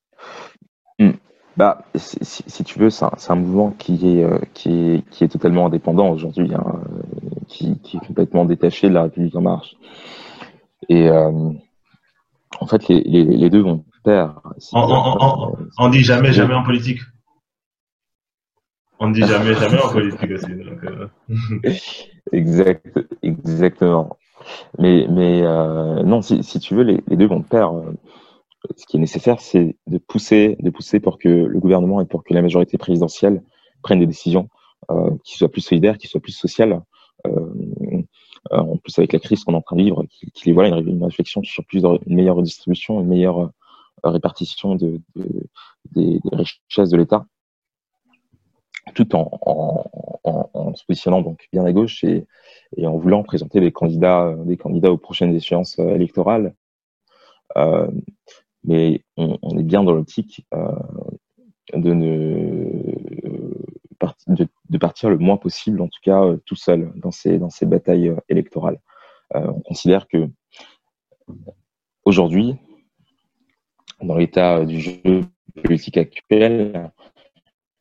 Hmm. 0.98 1.12
bah 1.56 1.82
si, 1.94 2.18
si, 2.22 2.64
tu 2.64 2.78
veux 2.78 2.90
c'est 2.90 3.04
un, 3.04 3.12
un, 3.28 3.34
mouvement 3.34 3.70
qui 3.70 4.18
est 4.18 4.24
euh, 4.24 4.38
qui 4.52 4.70
est 4.70 5.10
qui 5.10 5.24
est 5.24 5.28
totalement 5.28 5.66
indépendant 5.66 6.10
aujourd'hui 6.10 6.52
hein, 6.54 6.80
qui, 7.48 7.78
qui, 7.80 7.96
est 7.96 8.06
complètement 8.06 8.44
détaché 8.44 8.88
de 8.88 8.94
la 8.94 9.04
République 9.04 9.34
en 9.36 9.42
marche. 9.42 9.76
Et 10.88 11.08
euh, 11.08 11.50
en 12.60 12.66
fait 12.66 12.88
les, 12.88 13.00
les, 13.02 13.24
les 13.24 13.50
deux 13.50 13.62
vont 13.62 13.84
perdre. 14.04 14.42
On, 14.72 14.80
on, 14.80 15.16
on, 15.20 15.56
on 15.78 15.88
dit 15.88 16.02
jamais 16.02 16.32
jamais 16.32 16.54
en 16.54 16.62
politique 16.62 17.00
on 19.04 19.08
ne 19.08 19.14
dit 19.14 19.20
jamais 19.20 19.54
jamais 19.54 19.80
en 19.80 19.90
politique 19.90 20.30
aussi. 20.30 20.52
Euh. 20.52 21.08
exact, 22.32 22.98
exactement. 23.22 24.16
Mais, 24.78 25.06
mais 25.08 25.42
euh, 25.42 26.02
non, 26.02 26.22
si, 26.22 26.58
tu 26.58 26.74
veux, 26.74 26.82
les, 26.82 27.16
deux 27.16 27.26
vont 27.26 27.40
de 27.40 27.44
pair. 27.44 27.74
Euh, 27.74 27.92
ce 28.76 28.86
qui 28.86 28.96
est 28.96 29.00
nécessaire, 29.00 29.40
c'est 29.40 29.76
de 29.86 29.98
pousser, 29.98 30.56
de 30.58 30.70
pousser 30.70 30.98
pour 30.98 31.18
que 31.18 31.28
le 31.28 31.60
gouvernement 31.60 32.00
et 32.00 32.06
pour 32.06 32.24
que 32.24 32.32
la 32.32 32.40
majorité 32.40 32.78
présidentielle 32.78 33.42
prennent 33.82 34.00
des 34.00 34.06
décisions 34.06 34.48
qui 35.22 35.36
soient 35.36 35.50
plus 35.50 35.60
solidaires, 35.60 35.98
qui 35.98 36.06
soient 36.08 36.20
plus 36.20 36.32
sociales. 36.32 36.80
En 38.50 38.76
plus, 38.78 38.98
avec 38.98 39.12
la 39.12 39.18
crise 39.18 39.44
qu'on 39.44 39.52
est 39.52 39.56
en 39.56 39.60
train 39.60 39.76
de 39.76 39.82
vivre, 39.82 40.02
qu'il 40.32 40.46
y 40.46 40.50
ait 40.50 40.54
voilà, 40.54 40.78
une, 40.78 41.04
réflexion 41.04 41.42
sur 41.42 41.62
plus 41.66 41.84
une 41.84 42.16
meilleure 42.16 42.36
redistribution, 42.36 43.02
une 43.02 43.08
meilleure 43.08 43.50
répartition 44.02 44.76
de, 44.76 44.98
de, 45.14 45.26
des 45.94 46.20
richesses 46.32 46.88
de 46.88 46.96
l'État 46.96 47.26
tout 48.94 49.14
en, 49.16 49.84
se 50.74 50.84
positionnant 50.84 51.22
donc 51.22 51.48
bien 51.52 51.64
à 51.64 51.72
gauche 51.72 52.04
et, 52.04 52.26
en 52.84 52.96
voulant 52.96 53.22
présenter 53.22 53.60
des 53.60 53.72
candidats, 53.72 54.34
des 54.44 54.56
candidats 54.56 54.90
aux 54.90 54.98
prochaines 54.98 55.34
échéances 55.34 55.78
euh, 55.78 55.94
électorales. 55.94 56.54
Euh, 57.56 57.88
mais 58.64 59.02
on, 59.16 59.58
est 59.58 59.62
bien 59.62 59.84
dans 59.84 59.92
l'optique 59.92 60.46
euh, 60.54 60.72
de, 61.74 61.92
ne, 61.92 62.70
de, 64.26 64.78
partir 64.78 65.10
le 65.10 65.18
moins 65.18 65.36
possible, 65.36 65.80
en 65.80 65.88
tout 65.88 66.00
cas 66.02 66.22
euh, 66.24 66.38
tout 66.46 66.56
seul, 66.56 66.92
dans 66.96 67.10
ces, 67.10 67.38
dans 67.38 67.50
ces 67.50 67.66
batailles 67.66 68.08
euh, 68.08 68.16
électorales. 68.28 68.80
on 69.34 69.60
considère 69.60 70.08
que 70.08 70.28
aujourd'hui, 72.04 72.56
dans 74.00 74.16
l'état 74.16 74.64
du 74.64 74.80
jeu 74.80 75.00
politique 75.62 75.98
actuel, 75.98 76.90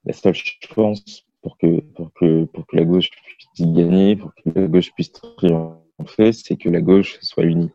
la 0.06 0.14
seule 0.14 0.36
chance 0.36 1.26
pour 1.42 1.58
que, 1.58 1.82
pour 1.96 2.14
que, 2.14 2.46
pour 2.46 2.66
que 2.66 2.76
la 2.76 2.86
gauche 2.86 3.10
puisse 3.10 3.68
gagner, 3.74 4.16
pour 4.16 4.34
que 4.36 4.50
la 4.60 4.68
gauche 4.68 4.92
puisse 4.94 5.12
triompher, 5.12 6.32
c'est 6.32 6.58
que 6.58 6.70
la 6.70 6.82
gauche 6.82 7.18
soit 7.22 7.44
unie. 7.44 7.72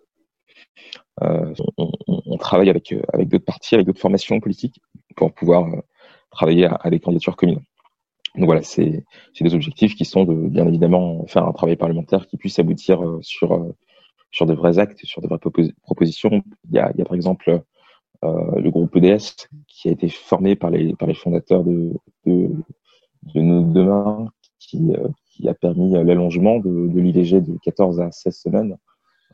Euh, 1.23 1.53
on, 1.77 2.37
travaille 2.39 2.71
avec, 2.71 2.95
avec 3.13 3.29
d'autres 3.29 3.45
partis, 3.45 3.75
avec 3.75 3.87
d'autres 3.87 4.01
formations 4.01 4.39
politiques 4.41 4.81
pour 5.17 5.33
pouvoir 5.35 5.67
euh, 5.67 5.81
travailler 6.31 6.67
à, 6.67 6.91
des 6.91 7.01
candidatures 7.01 7.37
communes. 7.37 7.63
Donc 8.37 8.47
voilà, 8.47 8.63
c'est 8.63 9.05
des 9.41 9.55
objectifs 9.55 9.95
qui 9.97 10.05
sont 10.05 10.25
de 10.25 10.35
bien 10.35 10.67
évidemment 10.67 11.27
faire 11.27 11.45
un 11.45 11.53
travail 11.53 11.77
parlementaire 11.77 12.27
qui 12.27 12.37
puisse 12.37 12.59
aboutir 12.59 13.03
euh, 13.03 13.19
sur, 13.23 13.53
euh, 13.53 13.75
sur 14.31 14.47
de 14.47 14.55
vrais 14.55 14.79
actes, 14.79 15.05
sur 15.05 15.21
de 15.23 15.27
vraies 15.27 15.39
propositions. 15.83 16.43
Il 16.71 16.77
y 16.77 16.79
a, 16.79 16.91
il 16.95 16.99
y 16.99 17.03
a 17.03 17.05
par 17.05 17.17
exemple 17.17 17.51
euh, 17.51 17.59
le 18.23 18.71
groupe 18.71 18.97
EDS 18.97 19.49
qui 19.67 19.89
a 19.89 19.93
été 19.93 20.09
formé 20.09 20.57
par 20.57 20.71
les, 20.71 20.95
par 20.95 21.07
les 21.09 21.15
fondateurs 21.15 21.63
de, 21.63 21.93
de, 22.27 22.51
de 23.35 23.41
Nos 23.41 23.63
Demain, 23.73 24.29
qui, 24.59 24.93
euh, 24.95 25.09
qui 25.31 25.49
a 25.49 25.55
permis 25.55 25.93
l'allongement 25.93 26.59
de, 26.59 26.89
de 26.89 27.01
l'IVG 27.01 27.41
de 27.41 27.59
14 27.63 28.01
à 28.01 28.11
16 28.11 28.37
semaines. 28.37 28.77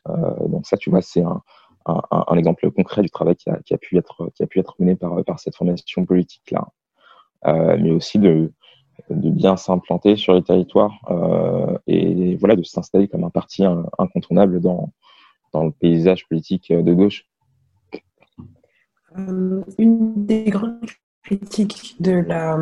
Euh, 0.09 0.49
donc 0.49 0.67
ça, 0.67 0.77
tu 0.77 0.91
vois, 0.91 1.03
c'est 1.03 1.23
un, 1.23 1.43
un, 1.87 2.03
un, 2.11 2.37
exemple 2.37 2.71
concret 2.71 3.03
du 3.03 3.11
travail 3.11 3.37
qui 3.37 3.51
a, 3.51 3.59
qui 3.65 3.75
a, 3.75 3.79
pu, 3.79 3.97
être, 3.97 4.31
qui 4.35 4.43
a 4.43 4.47
pu 4.47 4.61
être 4.61 4.75
mené 4.79 4.97
par, 4.97 5.25
par 5.25 5.39
cette 5.41 5.57
formation 5.57 6.05
politique-là. 6.05 6.69
Euh, 7.47 7.77
mais 7.81 7.91
aussi 7.91 8.19
de, 8.19 8.53
de 9.11 9.31
bien 9.31 9.57
s'implanter 9.57 10.17
sur 10.17 10.33
les 10.35 10.43
territoires 10.43 10.99
euh, 11.11 11.77
et 11.87 12.37
voilà 12.37 12.57
de 12.57 12.63
s'installer 12.63 13.07
comme 13.07 13.25
un 13.25 13.31
parti 13.31 13.65
incontournable 13.99 14.61
dans, 14.61 14.93
dans 15.53 15.65
le 15.65 15.71
paysage 15.71 16.27
politique 16.27 16.73
de 16.73 16.95
gauche. 16.95 17.27
Euh, 19.19 19.63
une 19.79 20.27
des 20.27 20.45
grandes 20.45 20.81
critiques 21.23 21.97
de 22.01 22.13
la, 22.13 22.59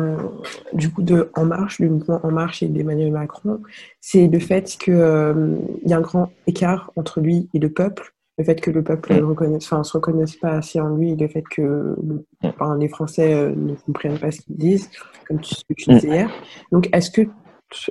du 0.73 0.89
coup 0.91 1.01
de 1.01 1.29
En 1.35 1.45
Marche, 1.45 1.81
du 1.81 1.89
mouvement 1.89 2.19
En 2.23 2.31
Marche 2.31 2.63
et 2.63 2.67
d'Emmanuel 2.67 3.11
Macron, 3.11 3.61
c'est 3.99 4.27
le 4.27 4.39
fait 4.39 4.77
qu'il 4.77 4.93
euh, 4.93 5.57
y 5.85 5.93
a 5.93 5.97
un 5.97 6.01
grand 6.01 6.31
écart 6.47 6.91
entre 6.95 7.19
lui 7.19 7.49
et 7.53 7.59
le 7.59 7.69
peuple. 7.69 8.13
Le 8.37 8.43
fait 8.43 8.59
que 8.59 8.71
le 8.71 8.83
peuple 8.83 9.13
ne 9.13 9.21
reconnaisse, 9.21 9.65
enfin, 9.65 9.83
se 9.83 9.93
reconnaisse 9.93 10.35
pas 10.37 10.53
assez 10.53 10.79
en 10.79 10.95
lui, 10.95 11.15
le 11.15 11.27
fait 11.27 11.43
que 11.43 11.95
enfin, 12.43 12.77
les 12.79 12.87
Français 12.87 13.33
euh, 13.33 13.53
ne 13.55 13.75
comprennent 13.75 14.17
pas 14.17 14.31
ce 14.31 14.41
qu'ils 14.41 14.57
disent, 14.57 14.89
comme 15.27 15.39
tu, 15.39 15.53
ce 15.53 15.61
que 15.69 15.73
tu 15.75 15.89
disais 15.91 16.07
hier. 16.07 16.31
Donc, 16.71 16.89
est-ce 16.93 17.11
que 17.11 17.21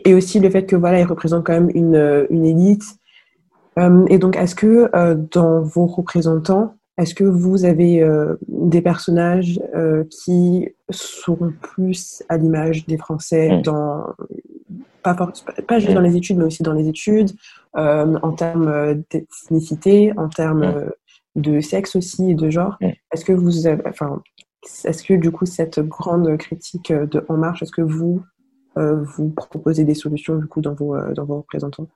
et 0.04 0.14
aussi 0.14 0.40
le 0.40 0.50
fait 0.50 0.64
que 0.64 0.76
voilà, 0.76 1.00
il 1.00 1.04
représente 1.04 1.44
quand 1.44 1.52
même 1.52 1.70
une, 1.74 2.26
une 2.30 2.44
élite. 2.44 2.84
Euh, 3.78 4.04
et 4.08 4.18
donc, 4.18 4.36
est-ce 4.36 4.54
que 4.54 4.90
euh, 4.94 5.14
dans 5.14 5.62
vos 5.62 5.86
représentants, 5.86 6.74
est-ce 7.02 7.14
que 7.14 7.24
vous 7.24 7.64
avez 7.64 8.00
euh, 8.00 8.36
des 8.48 8.80
personnages 8.80 9.60
euh, 9.74 10.04
qui 10.04 10.68
seront 10.90 11.52
plus 11.60 12.22
à 12.28 12.36
l'image 12.36 12.86
des 12.86 12.96
Français 12.96 13.58
mm. 13.58 13.62
dans 13.62 14.04
pas, 15.02 15.14
pas 15.14 15.78
juste 15.78 15.90
mm. 15.90 15.94
dans 15.94 16.00
les 16.00 16.16
études, 16.16 16.38
mais 16.38 16.44
aussi 16.44 16.62
dans 16.62 16.72
les 16.72 16.88
études, 16.88 17.32
euh, 17.76 18.18
en 18.22 18.32
termes 18.32 19.02
d'ethnicité, 19.10 20.12
en 20.16 20.28
termes 20.28 20.66
mm. 21.36 21.40
de 21.40 21.60
sexe 21.60 21.96
aussi 21.96 22.30
et 22.30 22.34
de 22.34 22.50
genre? 22.50 22.78
Est-ce 23.12 23.24
que 23.24 23.32
vous 23.32 23.66
avez, 23.66 23.82
enfin, 23.88 24.22
est-ce 24.84 25.02
que 25.02 25.14
du 25.14 25.32
coup 25.32 25.44
cette 25.44 25.80
grande 25.80 26.36
critique 26.36 26.92
de 26.92 27.24
En 27.28 27.36
Marche, 27.36 27.62
est-ce 27.62 27.72
que 27.72 27.82
vous 27.82 28.22
vous 28.76 29.28
proposez 29.30 29.84
des 29.84 29.94
solutions 29.94 30.36
du 30.36 30.46
coup 30.46 30.62
dans 30.62 30.74
vos 30.74 30.96
dans 31.14 31.24
vos 31.24 31.38
représentants? 31.38 31.88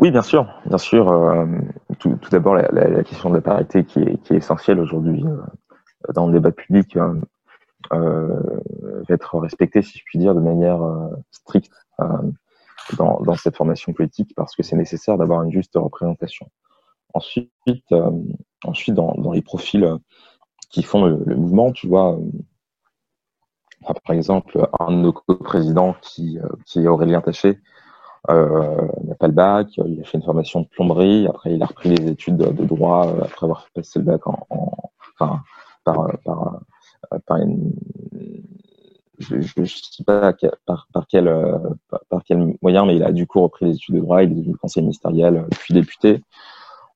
Oui, 0.00 0.10
bien 0.10 0.22
sûr, 0.22 0.46
bien 0.64 0.78
sûr. 0.78 1.12
Euh, 1.12 1.44
tout, 1.98 2.18
d'abord, 2.30 2.54
la, 2.54 3.04
question 3.04 3.28
de 3.28 3.34
la 3.34 3.42
parité 3.42 3.84
qui 3.84 4.00
est, 4.00 4.30
essentielle 4.30 4.80
aujourd'hui 4.80 5.22
euh, 5.26 5.36
dans 6.14 6.26
le 6.26 6.32
débat 6.32 6.52
public 6.52 6.96
euh, 6.96 7.20
va 7.92 9.14
être 9.14 9.38
respectée, 9.38 9.82
si 9.82 9.98
je 9.98 10.04
puis 10.04 10.18
dire, 10.18 10.34
de 10.34 10.40
manière 10.40 10.80
stricte 11.30 11.72
dans, 12.96 13.22
cette 13.36 13.56
formation 13.56 13.92
politique 13.92 14.32
parce 14.34 14.56
que 14.56 14.62
c'est 14.62 14.76
nécessaire 14.76 15.18
d'avoir 15.18 15.42
une 15.42 15.52
juste 15.52 15.72
représentation. 15.74 16.48
Ensuite, 17.12 17.94
ensuite 18.64 18.94
dans, 18.94 19.32
les 19.32 19.42
profils 19.42 19.86
qui 20.70 20.82
font 20.82 21.04
le, 21.04 21.22
le 21.26 21.36
mouvement, 21.36 21.72
tu 21.72 21.88
vois, 21.88 22.18
par 23.82 24.16
exemple, 24.16 24.66
un 24.78 24.92
de 24.92 24.96
nos 24.96 25.12
co-présidents 25.12 25.94
qui, 26.00 26.38
qui 26.64 26.84
est 26.84 26.88
Aurélien 26.88 27.20
Taché, 27.20 27.60
euh, 28.28 28.86
il 29.02 29.08
n'a 29.08 29.14
pas 29.14 29.28
le 29.28 29.32
bac, 29.32 29.68
il 29.78 30.00
a 30.00 30.04
fait 30.04 30.18
une 30.18 30.24
formation 30.24 30.60
de 30.60 30.66
plomberie, 30.66 31.26
après 31.26 31.54
il 31.54 31.62
a 31.62 31.66
repris 31.66 31.88
les 31.88 32.10
études 32.10 32.36
de, 32.36 32.64
droit 32.64 33.06
euh, 33.06 33.24
après 33.24 33.46
avoir 33.46 33.66
passé 33.74 33.98
le 33.98 34.04
bac 34.04 34.26
en, 34.26 34.46
en 34.50 34.72
enfin, 35.18 35.40
par, 35.84 36.06
par, 36.22 36.60
euh, 37.14 37.18
par 37.26 37.38
une, 37.38 37.72
je 39.18 39.36
ne 39.36 39.64
sais 39.64 40.04
pas 40.04 40.34
par, 40.66 40.86
par, 40.92 41.06
quel, 41.08 41.32
par, 42.10 42.22
quel 42.24 42.54
moyen, 42.60 42.84
mais 42.84 42.96
il 42.96 43.02
a 43.02 43.12
du 43.12 43.26
coup 43.26 43.40
repris 43.40 43.66
les 43.66 43.76
études 43.76 43.94
de 43.94 44.00
droit, 44.00 44.22
il 44.22 44.32
est 44.32 44.34
devenu 44.34 44.56
conseiller 44.56 44.82
ministériel, 44.82 45.46
puis 45.58 45.72
député. 45.72 46.22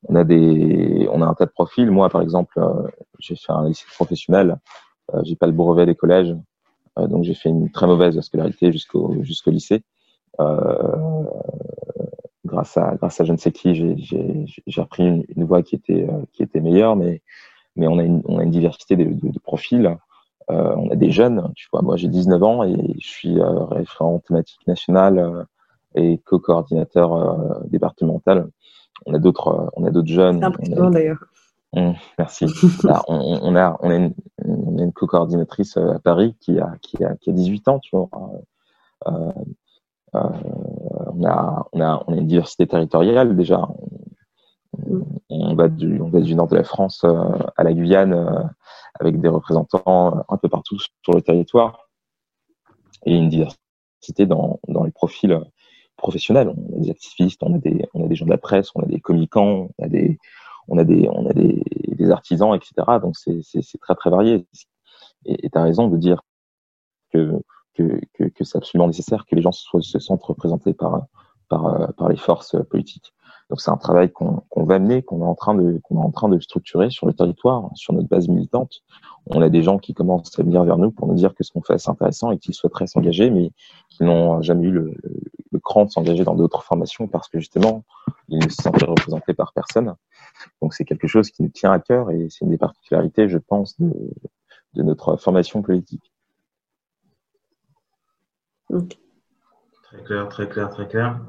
On 0.07 0.15
a 0.15 0.23
des, 0.23 1.07
on 1.11 1.23
a 1.23 1.25
un 1.25 1.33
tas 1.33 1.45
de 1.45 1.51
profils. 1.51 1.89
Moi, 1.89 2.09
par 2.09 2.21
exemple, 2.21 2.59
j'ai 3.17 3.35
fait 3.35 3.51
un 3.51 3.67
lycée 3.67 3.85
professionnel, 3.95 4.57
j'ai 5.23 5.35
pas 5.35 5.47
le 5.47 5.53
brevet 5.53 5.87
des 5.87 5.95
collèges, 5.95 6.35
donc 6.97 7.23
j'ai 7.23 7.33
fait 7.33 7.49
une 7.49 7.71
très 7.71 7.87
mauvaise 7.87 8.19
scolarité 8.21 8.71
jusqu'au 8.71 9.23
jusqu'au 9.23 9.49
lycée. 9.49 9.83
Euh, 10.39 11.23
grâce 12.45 12.77
à 12.77 12.95
grâce 12.95 13.19
à 13.21 13.23
je 13.23 13.31
ne 13.31 13.37
sais 13.37 13.51
qui, 13.51 13.73
j'ai 13.75 14.81
appris 14.81 15.07
une, 15.07 15.23
une, 15.35 15.43
voie 15.45 15.63
qui 15.63 15.75
était 15.75 16.07
qui 16.33 16.43
était 16.43 16.59
meilleure, 16.59 16.95
mais 16.95 17.21
mais 17.75 17.87
on 17.87 17.97
a 17.99 18.03
une, 18.03 18.21
on 18.25 18.39
a 18.39 18.43
une 18.43 18.51
diversité 18.51 18.95
de, 18.95 19.05
de, 19.05 19.29
de 19.29 19.39
profils. 19.39 19.97
Euh, 20.51 20.75
on 20.77 20.91
a 20.91 20.95
des 20.95 21.11
jeunes, 21.11 21.51
tu 21.55 21.67
vois, 21.71 21.81
moi 21.81 21.97
j'ai 21.97 22.07
19 22.07 22.43
ans 22.43 22.63
et 22.63 22.75
je 22.99 23.07
suis 23.07 23.39
euh, 23.39 23.63
référent 23.65 24.19
thématique 24.19 24.65
national 24.67 25.17
euh, 25.17 25.43
et 25.95 26.19
co-coordinateur 26.19 27.65
départemental. 27.67 28.47
On 29.07 29.13
a 29.15 29.19
d'autres, 29.19 29.71
on 29.75 29.85
a 29.85 29.89
d'autres 29.89 30.11
jeunes. 30.11 30.39
D'ailleurs. 30.91 31.23
Mmh, 31.73 31.93
merci. 32.19 32.45
Là, 32.83 33.01
on, 33.07 33.39
on, 33.41 33.55
a, 33.55 33.77
on 33.81 33.89
a 33.89 33.95
une, 33.95 34.13
une 34.45 34.93
co-coordinatrice 34.93 35.77
à 35.77 35.99
Paris 35.99 36.35
qui 36.39 36.59
a, 36.59 36.73
qui 36.81 37.03
a, 37.03 37.15
qui 37.15 37.31
a 37.31 37.33
18 37.33 37.67
ans, 37.67 37.79
tu 37.79 37.95
vois. 37.95 38.09
Euh, 40.15 40.19
euh, 40.19 41.11
on, 41.13 41.25
a, 41.25 41.67
on, 41.73 41.81
a, 41.81 42.03
on 42.07 42.13
a 42.13 42.17
une 42.17 42.27
diversité 42.27 42.67
territoriale 42.67 43.35
déjà. 43.35 43.67
On, 45.29 45.55
va 45.55 45.67
du, 45.69 46.01
on 46.01 46.09
va 46.09 46.19
du 46.19 46.35
nord 46.35 46.47
de 46.47 46.55
la 46.55 46.63
France 46.63 47.03
à 47.03 47.63
la 47.63 47.73
Guyane 47.73 48.51
avec 48.99 49.19
des 49.21 49.29
représentants 49.29 50.25
un 50.27 50.37
peu 50.37 50.49
partout 50.49 50.77
sur 50.79 51.13
le 51.13 51.21
territoire 51.21 51.89
et 53.05 53.15
une 53.15 53.29
diversité 53.29 54.25
dans, 54.25 54.59
dans 54.67 54.83
les 54.83 54.91
profils 54.91 55.39
professionnels. 55.97 56.49
On 56.49 56.75
a 56.75 56.79
des 56.79 56.89
activistes, 56.89 57.41
on 57.43 57.55
a 57.55 57.57
des, 57.57 57.87
on 57.93 58.05
a 58.05 58.07
des 58.07 58.15
gens 58.15 58.25
de 58.25 58.31
la 58.31 58.37
presse, 58.37 58.69
on 58.75 58.81
a 58.81 58.85
des 58.85 58.99
communicants, 58.99 59.69
on 59.77 59.83
a 59.85 59.87
des, 59.87 60.17
on 60.67 60.77
a 60.77 60.83
des, 60.83 61.07
on 61.09 61.29
a 61.29 61.33
des, 61.33 61.63
des 61.87 62.11
artisans, 62.11 62.53
etc. 62.55 62.73
Donc 63.01 63.15
c'est 63.15 63.79
très 63.79 63.95
très 63.95 64.09
varié. 64.09 64.45
Et 65.25 65.49
tu 65.49 65.57
as 65.57 65.63
raison 65.63 65.87
de 65.87 65.97
dire 65.97 66.21
que, 67.11 67.39
que, 67.75 67.99
que, 68.13 68.23
que 68.25 68.43
c'est 68.43 68.57
absolument 68.57 68.87
nécessaire 68.87 69.25
que 69.25 69.35
les 69.35 69.41
gens 69.41 69.51
soient, 69.51 69.81
se 69.81 69.99
sentent 69.99 70.23
représentés 70.23 70.73
par, 70.73 71.05
par, 71.49 71.93
par 71.95 72.09
les 72.09 72.17
forces 72.17 72.55
politiques. 72.69 73.13
Donc 73.49 73.61
c'est 73.61 73.69
un 73.69 73.77
travail 73.77 74.11
qu'on 74.11 74.41
va 74.55 74.79
mener, 74.79 75.03
qu'on 75.03 75.21
est 75.21 75.25
en 75.25 75.35
train 75.35 75.53
de 75.53 75.79
qu'on 75.83 76.01
est 76.01 76.05
en 76.05 76.11
train 76.11 76.29
de 76.29 76.39
structurer 76.39 76.89
sur 76.89 77.05
le 77.05 77.13
territoire, 77.13 77.69
sur 77.75 77.93
notre 77.93 78.07
base 78.07 78.27
militante. 78.27 78.81
On 79.27 79.41
a 79.41 79.49
des 79.49 79.61
gens 79.61 79.77
qui 79.77 79.93
commencent 79.93 80.37
à 80.39 80.43
venir 80.43 80.63
vers 80.63 80.79
nous 80.79 80.91
pour 80.91 81.07
nous 81.07 81.13
dire 81.13 81.35
que 81.35 81.43
ce 81.43 81.51
qu'on 81.51 81.61
fait 81.61 81.77
c'est 81.77 81.91
intéressant 81.91 82.31
et 82.31 82.39
qu'ils 82.39 82.55
souhaiteraient 82.55 82.87
s'engager, 82.87 83.29
mais 83.29 83.51
qui 83.89 84.03
n'ont 84.03 84.41
jamais 84.41 84.63
eu 84.63 84.71
le, 84.71 84.95
le, 85.51 85.59
cran 85.59 85.85
de 85.85 85.91
s'engager 85.91 86.23
dans 86.23 86.35
d'autres 86.35 86.63
formations 86.63 87.07
parce 87.07 87.29
que 87.29 87.39
justement 87.39 87.83
ils 88.29 88.39
ne 88.39 88.49
se 88.49 88.63
sentent 88.63 88.81
représentés 88.81 89.35
par 89.35 89.53
personne. 89.53 89.93
Donc 90.61 90.73
c'est 90.73 90.85
quelque 90.85 91.07
chose 91.07 91.29
qui 91.29 91.43
nous 91.43 91.49
tient 91.49 91.71
à 91.71 91.79
cœur 91.79 92.09
et 92.09 92.27
c'est 92.29 92.45
une 92.45 92.51
des 92.51 92.57
particularités, 92.57 93.29
je 93.29 93.37
pense, 93.37 93.79
de, 93.79 93.93
de 94.73 94.83
notre 94.83 95.17
formation 95.17 95.61
politique. 95.61 96.11
Très 98.69 100.03
clair, 100.03 100.27
très 100.29 100.47
clair, 100.47 100.69
très 100.69 100.87
clair. 100.87 101.19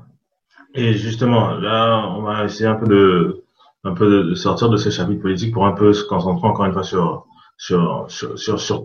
Et 0.75 0.95
justement, 0.95 1.55
là, 1.55 2.07
on 2.17 2.23
va 2.23 2.45
essayer 2.45 2.67
un 2.67 2.75
peu 2.75 2.87
de, 2.87 4.35
sortir 4.35 4.69
de 4.69 4.77
ces 4.77 4.91
chapitres 4.91 5.23
politiques 5.23 5.55
pour 5.55 5.67
un 5.67 5.73
peu 5.73 5.93
se 5.93 6.05
concentrer 6.05 6.49
encore 6.49 6.67
une 6.67 6.73
fois 6.73 6.83
sur, 6.83 7.25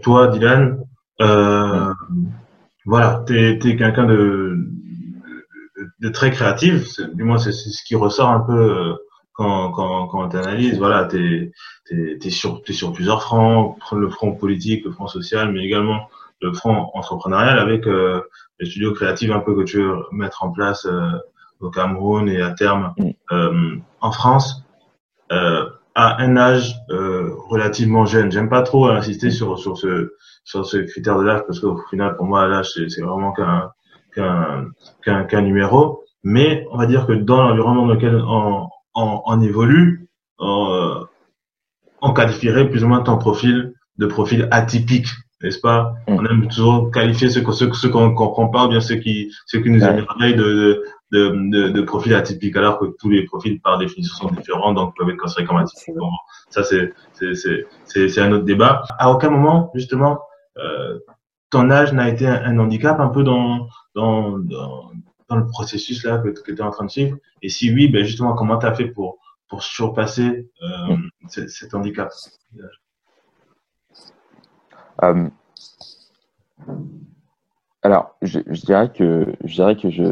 toi, 0.02 0.28
Dylan. 0.28 0.84
Euh, 1.22 1.94
voilà, 2.86 3.24
t'es 3.26 3.52
es, 3.52 3.76
quelqu'un 3.76 4.06
de, 4.06 4.58
très 6.14 6.32
créatif. 6.32 7.00
Du 7.14 7.24
moins, 7.24 7.38
c'est 7.40 7.52
ce 7.52 7.84
qui 7.84 7.96
ressort 7.96 8.30
un 8.30 8.42
peu 8.42 8.54
euh, 8.54 8.94
quand, 9.34 9.72
quand, 9.72 10.30
tu 10.30 10.38
analyses. 10.38 10.78
Voilà, 10.78 11.10
sur, 12.30 12.62
es 12.66 12.74
sur 12.74 12.94
plusieurs 12.94 13.24
fronts, 13.24 13.78
le 13.92 14.10
front 14.10 14.34
politique, 14.34 14.86
le 14.86 14.92
front 14.92 15.08
social, 15.08 15.52
mais 15.52 15.66
également 15.66 16.08
le 16.42 16.54
front 16.54 16.90
entrepreneurial 16.94 17.60
avec 17.60 17.88
euh, 17.88 18.22
les 18.60 18.70
studios 18.70 18.94
créatifs 18.94 19.32
un 19.32 19.40
peu 19.40 19.56
que 19.56 19.64
tu 19.64 19.78
veux 19.78 19.96
mettre 20.12 20.44
en 20.44 20.52
place 20.52 20.86
euh, 20.86 21.12
au 21.62 21.70
Cameroun 21.70 22.28
et 22.28 22.42
à 22.42 22.52
terme 22.52 22.94
mm. 22.98 23.10
euh, 23.32 23.76
en 24.02 24.12
France 24.12 24.64
euh, 25.32 25.66
à 25.94 26.22
un 26.22 26.38
âge 26.38 26.76
euh, 26.90 27.34
relativement 27.48 28.06
jeune. 28.06 28.32
J'aime 28.32 28.50
pas 28.50 28.64
trop 28.64 28.88
insister 28.88 29.28
mm. 29.28 29.32
sur 29.32 29.60
sur 29.60 29.78
ce 29.78 30.14
sur 30.44 30.66
ce 30.66 30.78
critère 30.78 31.18
de 31.20 31.24
l'âge 31.24 31.44
parce 31.46 31.60
qu'au 31.60 31.78
final 31.90 32.16
pour 32.18 32.26
moi 32.26 32.48
l'âge 32.48 32.70
c'est 32.74 33.02
vraiment 33.02 33.32
qu'un 33.34 33.72
qu'un 34.14 35.24
qu'un 35.24 35.42
numéro. 35.42 36.04
Mais 36.24 36.68
on 36.72 36.78
va 36.78 36.86
dire 36.86 37.08
que 37.08 37.14
dans 37.14 37.42
l'environnement 37.42 37.88
dans 37.88 37.94
lequel 37.94 38.16
on, 38.16 38.68
on, 38.94 39.22
on 39.26 39.42
évolue, 39.42 40.08
on, 40.38 41.06
on 42.02 42.14
qualifierait 42.14 42.70
plus 42.70 42.84
ou 42.84 42.88
moins 42.88 43.02
ton 43.02 43.18
profil 43.18 43.74
de 43.98 44.06
profil 44.06 44.48
atypique 44.52 45.08
n'est-ce 45.44 45.60
pas 45.60 45.94
mm. 46.08 46.14
On 46.14 46.26
aime 46.26 46.48
toujours 46.48 46.92
qualifier 46.92 47.30
ceux, 47.30 47.44
ceux, 47.52 47.72
ceux 47.74 47.90
qu'on 47.90 48.10
ne 48.10 48.16
comprend 48.16 48.48
pas 48.48 48.66
ou 48.66 48.70
bien 48.70 48.82
ceux 48.82 48.96
qui, 48.96 49.32
ceux 49.46 49.62
qui 49.62 49.70
nous 49.70 49.84
émerveillent 49.84 50.36
de, 50.36 50.84
de, 51.12 51.30
de, 51.52 51.70
de, 51.70 51.82
profils 51.82 52.14
atypiques, 52.14 52.56
alors 52.56 52.80
que 52.80 52.86
tous 53.00 53.10
les 53.10 53.26
profils 53.26 53.60
par 53.60 53.78
définition 53.78 54.16
sont 54.16 54.34
différents, 54.34 54.74
donc 54.74 54.96
peuvent 54.98 55.10
être 55.10 55.18
considérés 55.18 55.48
comme 55.48 55.58
atypiques. 55.58 55.96
Ça, 56.50 56.64
c'est, 56.64 58.20
un 58.20 58.32
autre 58.32 58.46
débat. 58.46 58.84
À 58.98 59.12
aucun 59.12 59.30
moment, 59.30 59.72
justement, 59.76 60.22
euh, 60.58 61.00
ton 61.50 61.70
âge 61.70 61.94
n'a 61.94 62.10
été 62.10 62.28
un, 62.28 62.58
handicap 62.60 63.00
un 63.00 63.10
peu 63.10 63.24
dans, 63.24 63.68
dans, 63.96 64.38
dans, 64.40 64.92
dans 65.30 65.36
le 65.36 65.48
processus 65.48 66.04
là 66.04 66.18
que, 66.18 66.30
que 66.30 66.52
tu 66.52 66.58
es 66.58 66.62
en 66.62 66.72
train 66.72 66.86
de 66.86 66.92
suivre? 66.92 67.18
Et 67.42 67.50
si 67.50 67.74
oui, 67.74 67.88
ben 67.88 68.06
justement, 68.06 68.34
comment 68.34 68.58
tu 68.58 68.66
as 68.66 68.74
fait 68.74 68.88
pour, 68.88 69.18
pour 69.50 69.64
surpasser 69.64 70.50
euh, 70.62 70.96
mm. 70.96 71.48
cet 71.48 71.74
handicap? 71.74 72.12
Euh, 75.04 75.30
alors, 77.84 78.16
je, 78.22 78.40
je, 78.48 78.62
dirais 78.62 78.92
que 78.92 79.34
je 79.44 79.56
dirais 79.56 79.76
que 79.76 79.90
je, 79.90 80.04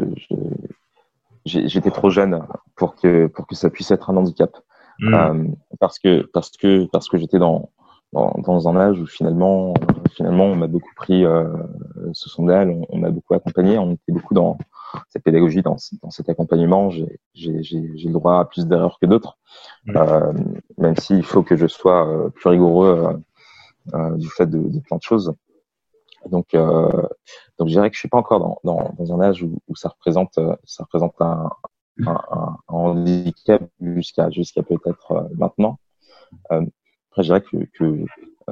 j'étais 1.44 1.90
trop 1.90 2.10
jeune 2.10 2.42
pour 2.76 2.96
que 2.96 3.26
pour 3.28 3.46
que 3.46 3.54
ça 3.54 3.70
puisse 3.70 3.90
être 3.90 4.10
un 4.10 4.16
handicap, 4.16 4.56
mm. 5.00 5.14
euh, 5.14 5.44
parce 5.78 5.98
que 5.98 6.22
parce 6.32 6.50
que 6.50 6.86
parce 6.86 7.08
que 7.08 7.18
j'étais 7.18 7.38
dans, 7.38 7.70
dans, 8.12 8.34
dans 8.44 8.68
un 8.68 8.76
âge 8.76 9.00
où 9.00 9.06
finalement 9.06 9.74
finalement 10.10 10.46
on 10.46 10.56
m'a 10.56 10.66
beaucoup 10.66 10.92
pris 10.96 11.24
euh, 11.24 11.46
sous 12.12 12.28
son 12.28 12.48
aile, 12.48 12.76
on, 12.88 12.98
m'a 12.98 13.10
beaucoup 13.10 13.34
accompagné, 13.34 13.78
on 13.78 13.92
était 13.92 14.12
beaucoup 14.12 14.34
dans 14.34 14.58
cette 15.08 15.22
pédagogie, 15.22 15.62
dans, 15.62 15.76
dans 16.02 16.10
cet 16.10 16.28
accompagnement. 16.28 16.90
J'ai 16.90 17.06
le 17.34 18.12
droit 18.12 18.40
à 18.40 18.44
plus 18.44 18.66
d'erreurs 18.66 18.98
que 19.00 19.06
d'autres, 19.06 19.38
mm. 19.86 19.96
euh, 19.96 20.32
même 20.78 20.96
s'il 20.96 21.24
faut 21.24 21.42
que 21.42 21.56
je 21.56 21.66
sois 21.66 22.08
euh, 22.08 22.28
plus 22.30 22.50
rigoureux 22.50 23.20
du 23.86 24.28
fait 24.28 24.46
de, 24.46 24.58
de, 24.58 24.80
plein 24.80 24.96
de 24.96 25.02
choses. 25.02 25.34
Donc, 26.26 26.54
euh, 26.54 26.90
donc 27.58 27.68
je 27.68 27.72
dirais 27.72 27.88
que 27.90 27.94
je 27.94 28.00
suis 28.00 28.08
pas 28.08 28.18
encore 28.18 28.40
dans, 28.40 28.58
dans, 28.64 28.94
dans 28.98 29.14
un 29.14 29.20
âge 29.20 29.42
où, 29.42 29.58
où, 29.68 29.76
ça 29.76 29.88
représente, 29.88 30.38
ça 30.64 30.84
représente 30.84 31.14
un, 31.20 31.50
un, 32.06 32.20
un 32.28 32.56
handicap 32.68 33.62
jusqu'à 33.80 34.30
jusqu'à 34.30 34.62
peut-être 34.62 35.12
euh, 35.12 35.22
maintenant. 35.36 35.78
Euh, 36.52 36.64
après, 37.10 37.22
je 37.22 37.28
dirais 37.28 37.42
que, 37.42 37.56
que, 37.72 38.04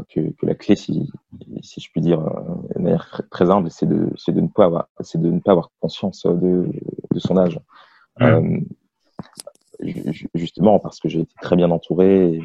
que, 0.09 0.31
que, 0.31 0.47
la 0.47 0.55
clé, 0.55 0.75
si, 0.77 1.09
si 1.63 1.81
je 1.81 1.91
puis 1.93 2.01
dire 2.01 2.21
de 2.75 2.81
manière 2.81 3.23
très 3.31 3.51
humble, 3.51 3.71
c'est 3.71 3.87
de, 3.87 4.11
c'est 4.17 4.33
de 4.33 4.41
ne 4.41 4.49
pas 4.49 4.65
avoir, 4.65 4.89
c'est 5.01 5.21
de 5.21 5.31
ne 5.31 5.39
pas 5.39 5.53
avoir 5.53 5.71
conscience 5.81 6.27
de, 6.27 6.69
de 7.13 7.19
son 7.21 7.37
âge. 7.37 7.61
Mmh. 8.19 8.65
justement 10.35 10.81
parce 10.81 10.99
que 10.99 11.09
j'ai 11.09 11.21
été 11.21 11.35
très 11.41 11.55
bien 11.55 11.71
entouré. 11.71 12.43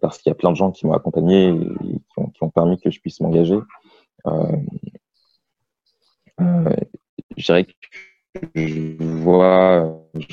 Parce 0.00 0.18
qu'il 0.18 0.30
y 0.30 0.32
a 0.32 0.36
plein 0.36 0.50
de 0.50 0.56
gens 0.56 0.70
qui 0.70 0.86
m'ont 0.86 0.92
accompagné 0.92 1.48
et 1.48 1.54
qui 1.54 2.42
ont, 2.42 2.50
permis 2.50 2.78
que 2.80 2.90
je 2.90 3.00
puisse 3.00 3.20
m'engager. 3.20 3.58
Euh, 4.26 4.56
euh, 6.40 6.76
je 7.36 7.44
dirais 7.44 7.64
que 7.64 7.72
je 8.54 8.96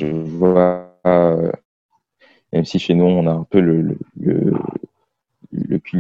vois, 0.06 0.96
euh, 1.06 1.52
même 2.54 2.66
si 2.66 2.80
chez 2.80 2.94
nous 2.94 3.06
on 3.06 3.28
a 3.28 3.32
un 3.32 3.44
peu 3.44 3.60
le, 3.60 3.98
le, 4.16 4.54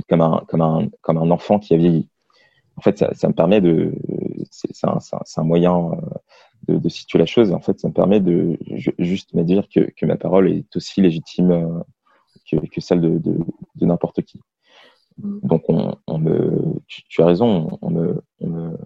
comme 0.08 0.21
un, 0.21 1.32
enfant 1.32 1.60
qui 1.60 1.73
a 1.73 1.77
vieilli. 1.77 2.10
En 2.77 2.82
fait, 2.82 2.97
ça, 2.97 3.27
me 3.27 3.34
permet 3.34 3.60
de, 3.60 3.93
c'est 4.51 4.69
un, 4.86 5.43
moyen 5.43 5.91
de, 6.67 6.77
de, 6.77 6.89
situer 6.89 7.17
la 7.17 7.25
chose. 7.25 7.51
En 7.51 7.60
fait, 7.60 7.80
ça 7.80 7.88
me 7.88 7.93
permet 7.93 8.19
de 8.19 8.58
juste 8.99 9.34
me 9.34 9.43
dire 9.43 9.67
que, 9.67 9.80
que 9.80 10.06
ma 10.06 10.15
parole 10.15 10.51
est 10.51 10.75
aussi 10.75 11.01
légitime 11.01 11.84
que, 12.49 12.57
que 12.57 12.81
celle 12.81 13.01
de, 13.01 13.17
de, 13.17 13.38
de 13.75 13.86
n'importe 13.86 14.21
qui. 14.21 14.41
Mm. 15.17 15.39
Donc, 15.43 15.63
on, 15.69 15.95
on 16.07 16.17
me, 16.17 16.79
tu, 16.88 17.03
tu, 17.07 17.21
as 17.21 17.25
raison, 17.25 17.77
on 17.81 17.89
me, 17.89 18.21
on 18.39 18.47
me, 18.47 18.77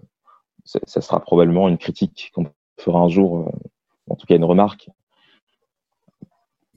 ça, 0.64 0.80
ça, 0.84 1.00
sera 1.00 1.20
probablement 1.20 1.68
une 1.68 1.78
critique 1.78 2.30
qu'on 2.34 2.46
fera 2.78 3.00
un 3.00 3.08
jour, 3.08 3.40
euh, 3.40 3.50
en 4.08 4.16
tout 4.16 4.26
cas 4.26 4.36
une 4.36 4.44
remarque. 4.44 4.90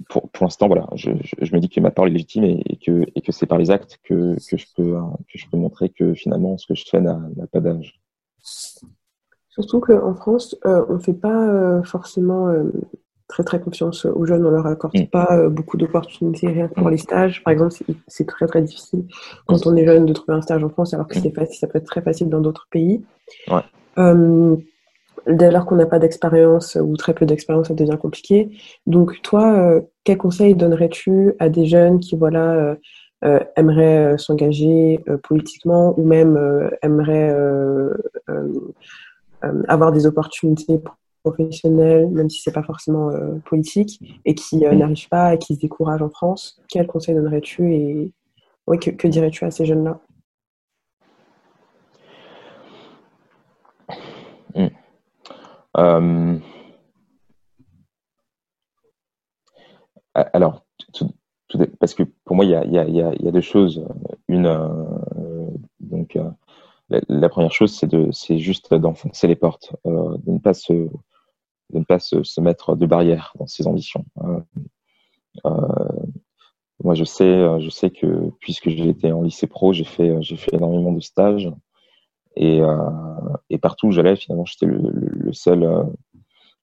Pour, 0.10 0.30
pour 0.30 0.46
l'instant, 0.46 0.68
voilà, 0.68 0.88
je, 0.94 1.12
je, 1.22 1.36
je, 1.42 1.56
me 1.56 1.60
dis 1.60 1.70
que 1.70 1.80
ma 1.80 1.90
parole 1.90 2.10
est 2.10 2.14
légitime 2.14 2.44
et, 2.44 2.62
et 2.66 2.76
que, 2.76 3.06
et 3.16 3.22
que 3.22 3.32
c'est 3.32 3.46
par 3.46 3.58
les 3.58 3.72
actes 3.72 3.98
que, 4.04 4.36
que, 4.50 4.58
je 4.58 4.66
peux, 4.76 4.98
que 5.32 5.38
je 5.38 5.50
peux 5.50 5.58
montrer 5.58 5.90
que 5.90 6.14
finalement 6.14 6.58
ce 6.58 6.68
que 6.68 6.76
je 6.76 6.84
fais 6.88 7.00
n'a 7.00 7.18
pas 7.52 7.62
d'âge. 7.62 8.00
Surtout 9.56 9.80
qu'en 9.80 10.14
France, 10.16 10.58
euh, 10.66 10.86
on 10.90 10.96
ne 10.96 11.00
fait 11.00 11.14
pas 11.14 11.48
euh, 11.48 11.82
forcément 11.84 12.50
euh, 12.50 12.72
très 13.28 13.44
très 13.44 13.60
confiance 13.60 14.06
aux 14.06 14.26
jeunes, 14.26 14.46
on 14.46 14.52
leur 14.52 14.68
accorde 14.68 14.98
mm. 14.98 15.08
pas 15.08 15.28
euh, 15.32 15.50
beaucoup 15.50 15.78
d'opportunités 15.78 16.48
rien 16.48 16.68
pour 16.68 16.90
les 16.90 16.98
stages. 16.98 17.44
Par 17.44 17.54
exemple, 17.54 17.74
c'est 18.08 18.28
très 18.28 18.48
très 18.48 18.62
difficile 18.62 19.06
quand 19.48 19.66
on 19.66 19.76
est 19.76 19.86
jeune 19.86 20.06
de 20.06 20.14
trouver 20.14 20.38
un 20.38 20.42
stage 20.42 20.64
en 20.64 20.70
France, 20.70 20.94
alors 20.94 21.08
que 21.08 21.16
c'est 21.16 21.34
facile, 21.34 21.56
ça 21.56 21.68
peut 21.68 21.78
être 21.80 21.86
très 21.86 22.02
facile 22.02 22.30
dans 22.30 22.42
d'autres 22.42 22.68
pays. 22.70 23.04
Ouais. 23.50 23.62
Euh, 23.98 24.56
dès 25.28 25.50
lors 25.50 25.66
qu'on 25.66 25.76
n'a 25.76 25.88
pas 25.88 26.00
d'expérience 26.00 26.78
ou 26.80 26.96
très 26.98 27.14
peu 27.14 27.26
d'expérience, 27.26 27.70
ça 27.70 27.74
devient 27.74 27.98
compliqué. 28.00 28.52
Donc, 28.86 29.22
toi, 29.24 29.82
quel 30.04 30.18
conseil 30.18 30.54
donnerais-tu 30.54 31.34
à 31.40 31.50
des 31.50 31.66
jeunes 31.66 32.00
qui, 32.00 32.16
voilà, 32.16 32.78
aimeraient 33.56 34.20
s'engager 34.20 35.04
politiquement 35.24 35.98
ou 35.98 36.06
même 36.06 36.70
aimeraient 36.84 37.36
avoir 39.68 39.92
des 39.92 40.06
opportunités 40.06 40.80
professionnels, 41.32 42.08
même 42.10 42.30
si 42.30 42.42
c'est 42.42 42.52
pas 42.52 42.64
forcément 42.64 43.10
euh, 43.10 43.36
politique, 43.46 44.00
et 44.26 44.36
qui 44.36 44.66
euh, 44.66 44.74
n'arrivent 44.74 45.10
pas 45.10 45.34
et 45.34 45.40
qui 45.40 45.56
se 45.56 45.60
découragent 45.60 46.02
en 46.02 46.10
France, 46.10 46.62
quel 46.70 46.88
conseil 46.88 47.16
donnerais-tu 47.16 47.74
et 47.74 48.14
que, 48.80 49.08
dirais-tu 49.08 49.46
à 49.46 49.52
ces 49.52 49.66
jeunes-là? 49.66 50.00
Hmm. 54.56 54.68
euh, 55.78 56.40
Alors, 60.34 60.66
parce 61.80 61.94
que 61.94 62.04
pour 62.24 62.36
moi, 62.36 62.46
il 62.46 62.52
y 62.52 62.58
a, 62.58 63.32
deux 63.32 63.42
choses. 63.42 63.86
Une, 64.28 64.48
donc, 65.80 66.18
la, 66.90 67.30
première 67.30 67.52
chose, 67.52 67.74
c'est 67.76 67.88
de, 67.88 68.10
c'est 68.12 68.40
juste 68.40 68.74
d'enfoncer 68.74 69.28
les 69.28 69.36
portes, 69.36 69.76
de 69.86 70.32
ne 70.32 70.40
pas 70.40 70.54
se, 70.54 70.88
de 71.72 71.80
ne 71.80 71.84
pas 71.84 72.00
se, 72.00 72.42
mettre 72.42 72.76
de 72.76 72.86
barrières 72.86 73.34
dans 73.40 73.48
ses 73.48 73.68
ambitions. 73.68 74.06
Euh, 74.24 74.40
euh, 75.46 76.06
moi, 76.84 76.94
je 76.94 77.04
sais, 77.04 77.24
euh, 77.24 77.60
je 77.60 77.70
sais 77.70 77.90
que 77.90 78.32
puisque 78.40 78.68
été 78.68 79.12
en 79.12 79.22
lycée 79.22 79.48
pro, 79.48 79.74
j'ai 79.74 79.84
fait, 79.84 80.22
j'ai 80.22 80.38
fait 80.38 80.54
énormément 80.56 80.92
de 80.92 81.00
stages 81.00 81.52
et, 82.36 82.60
et 83.50 83.58
partout 83.58 83.88
où 83.88 83.92
j'allais, 83.92 84.18
finalement, 84.18 84.44
j'étais 84.44 84.66
le, 84.66 85.32
seul. 85.32 85.88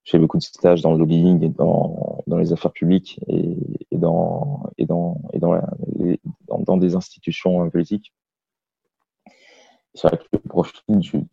j'ai 0.04 0.18
beaucoup 0.18 0.36
de 0.36 0.42
stages 0.42 0.82
dans 0.82 0.92
le 0.92 0.98
lobbying 0.98 1.42
et 1.42 1.48
dans, 1.48 2.22
dans 2.26 2.36
les 2.36 2.52
affaires 2.52 2.72
publiques 2.72 3.18
et, 3.26 3.56
et 3.90 3.96
dans 3.96 4.64
et 4.76 4.84
dans 4.84 5.22
et 5.32 5.38
dans, 5.38 5.62
dans, 6.46 6.58
dans, 6.58 6.76
des 6.76 6.94
institutions 6.94 7.70
politiques. 7.70 8.12
C'est 9.94 10.08
vrai 10.08 10.18
que 10.18 10.24
le 10.32 10.38
profil 10.40 10.98
du, 10.98 11.26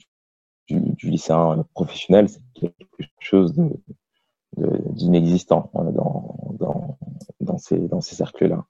du, 0.69 1.10
lycéen 1.10 1.65
professionnel, 1.73 2.29
c'est 2.29 2.41
quelque 2.53 2.73
chose 3.19 3.53
d'inexistant 4.55 5.71
dans, 5.73 6.97
dans, 7.39 7.58
ces, 7.58 7.77
dans 7.77 8.01
ces 8.01 8.15
cercles-là. 8.15 8.65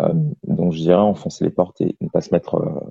Euh, 0.00 0.12
donc 0.46 0.72
je 0.72 0.78
dirais 0.78 0.96
enfoncer 0.96 1.44
les 1.44 1.50
portes 1.50 1.80
et 1.80 1.96
ne 2.00 2.08
pas 2.08 2.20
se 2.20 2.34
mettre 2.34 2.56
euh, 2.56 2.90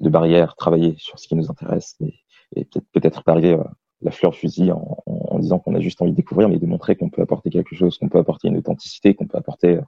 de 0.00 0.08
barrières, 0.08 0.56
travailler 0.56 0.94
sur 0.98 1.18
ce 1.18 1.28
qui 1.28 1.34
nous 1.34 1.50
intéresse 1.50 1.96
et, 2.00 2.64
peut-être 2.64 2.86
peut-être 2.92 3.22
euh, 3.28 3.62
la 4.00 4.10
fleur 4.10 4.34
fusil 4.34 4.72
en, 4.72 4.98
en 5.06 5.38
disant 5.38 5.58
qu'on 5.58 5.74
a 5.74 5.80
juste 5.80 6.00
envie 6.00 6.12
de 6.12 6.16
découvrir, 6.16 6.48
mais 6.48 6.58
de 6.58 6.66
montrer 6.66 6.96
qu'on 6.96 7.10
peut 7.10 7.20
apporter 7.20 7.50
quelque 7.50 7.74
chose, 7.74 7.98
qu'on 7.98 8.08
peut 8.08 8.18
apporter 8.18 8.48
une 8.48 8.56
authenticité, 8.56 9.14
qu'on 9.14 9.26
peut 9.26 9.36
apporter 9.36 9.78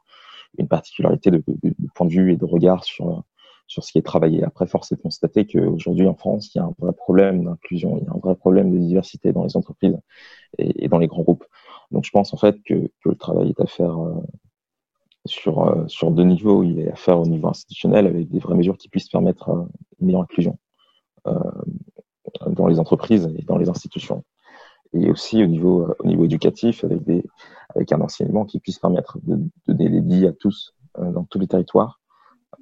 une 0.58 0.68
particularité 0.68 1.30
de, 1.30 1.42
de, 1.46 1.74
point 1.94 2.06
de 2.06 2.12
vue 2.12 2.32
et 2.32 2.36
de 2.36 2.44
regard 2.44 2.84
sur, 2.84 3.22
sur 3.70 3.85
ce 3.85 3.92
qui 3.92 3.98
est 3.98 4.02
travaillé. 4.02 4.42
Après, 4.42 4.66
force 4.66 4.90
est 4.90 4.96
de 4.96 5.00
constater 5.00 5.46
qu'aujourd'hui 5.46 6.09
en 6.09 6.16
France, 6.16 6.52
il 6.52 6.59
y 6.59 6.61
a 6.61 6.64
un 6.64 6.74
vrai 6.80 6.92
problème 6.92 7.44
d'inclusion, 7.44 7.98
il 7.98 8.04
y 8.04 8.09
a 8.09 8.12
un 8.12 8.18
vrai 8.18 8.35
problème 8.35 8.72
de 8.72 8.78
diversité 8.78 9.33
dans 9.33 9.44
les 9.44 9.56
entreprises 9.56 9.96
et, 10.59 10.88
dans 10.88 10.98
les 10.98 11.06
grands 11.06 11.22
groupes. 11.22 11.44
Donc 11.92 12.04
je 12.04 12.11
pense 12.11 12.35
en 12.35 12.37
fait 12.37 12.61
que, 12.64 12.90
le 13.04 13.14
travail 13.14 13.50
est 13.50 13.61
à 13.61 13.66
faire 13.66 14.04
euh, 14.04 14.20
sur, 15.24 15.62
euh, 15.62 15.87
sur 15.87 16.11
deux 16.11 16.24
niveaux. 16.24 16.64
Il 16.64 16.80
est 16.80 16.90
à 16.90 16.96
faire 16.96 17.20
au 17.20 17.26
niveau 17.26 17.46
institutionnel 17.46 18.09
avec 18.09 18.28
des 18.28 18.40
vraies 18.40 18.56
mesures 18.56 18.76
qui 18.76 18.88
puissent 18.88 19.09
permettre 19.09 19.50
euh, 19.50 19.62
une 20.00 20.09
meilleure 20.09 20.22
inclusion 20.22 20.59
dans 22.46 22.66
les 22.66 22.80
entreprises 22.80 23.30
et 23.38 23.42
dans 23.42 23.59
les 23.59 23.68
institutions. 23.68 24.24
Et 24.94 25.11
aussi 25.11 25.44
au 25.44 25.46
niveau, 25.46 25.87
au 25.98 26.06
niveau 26.06 26.24
éducatif 26.24 26.83
avec, 26.83 27.92
un 27.92 28.00
enseignement 28.00 28.46
qui 28.46 28.59
puisse 28.59 28.78
permettre 28.78 29.18
de, 29.22 29.38
donner 29.68 30.00
des 30.00 30.26
à 30.26 30.33
tous 30.33 30.74
dans 30.96 31.24
tous 31.24 31.38
les 31.38 31.46
territoires 31.46 31.99
euh, 31.99 31.99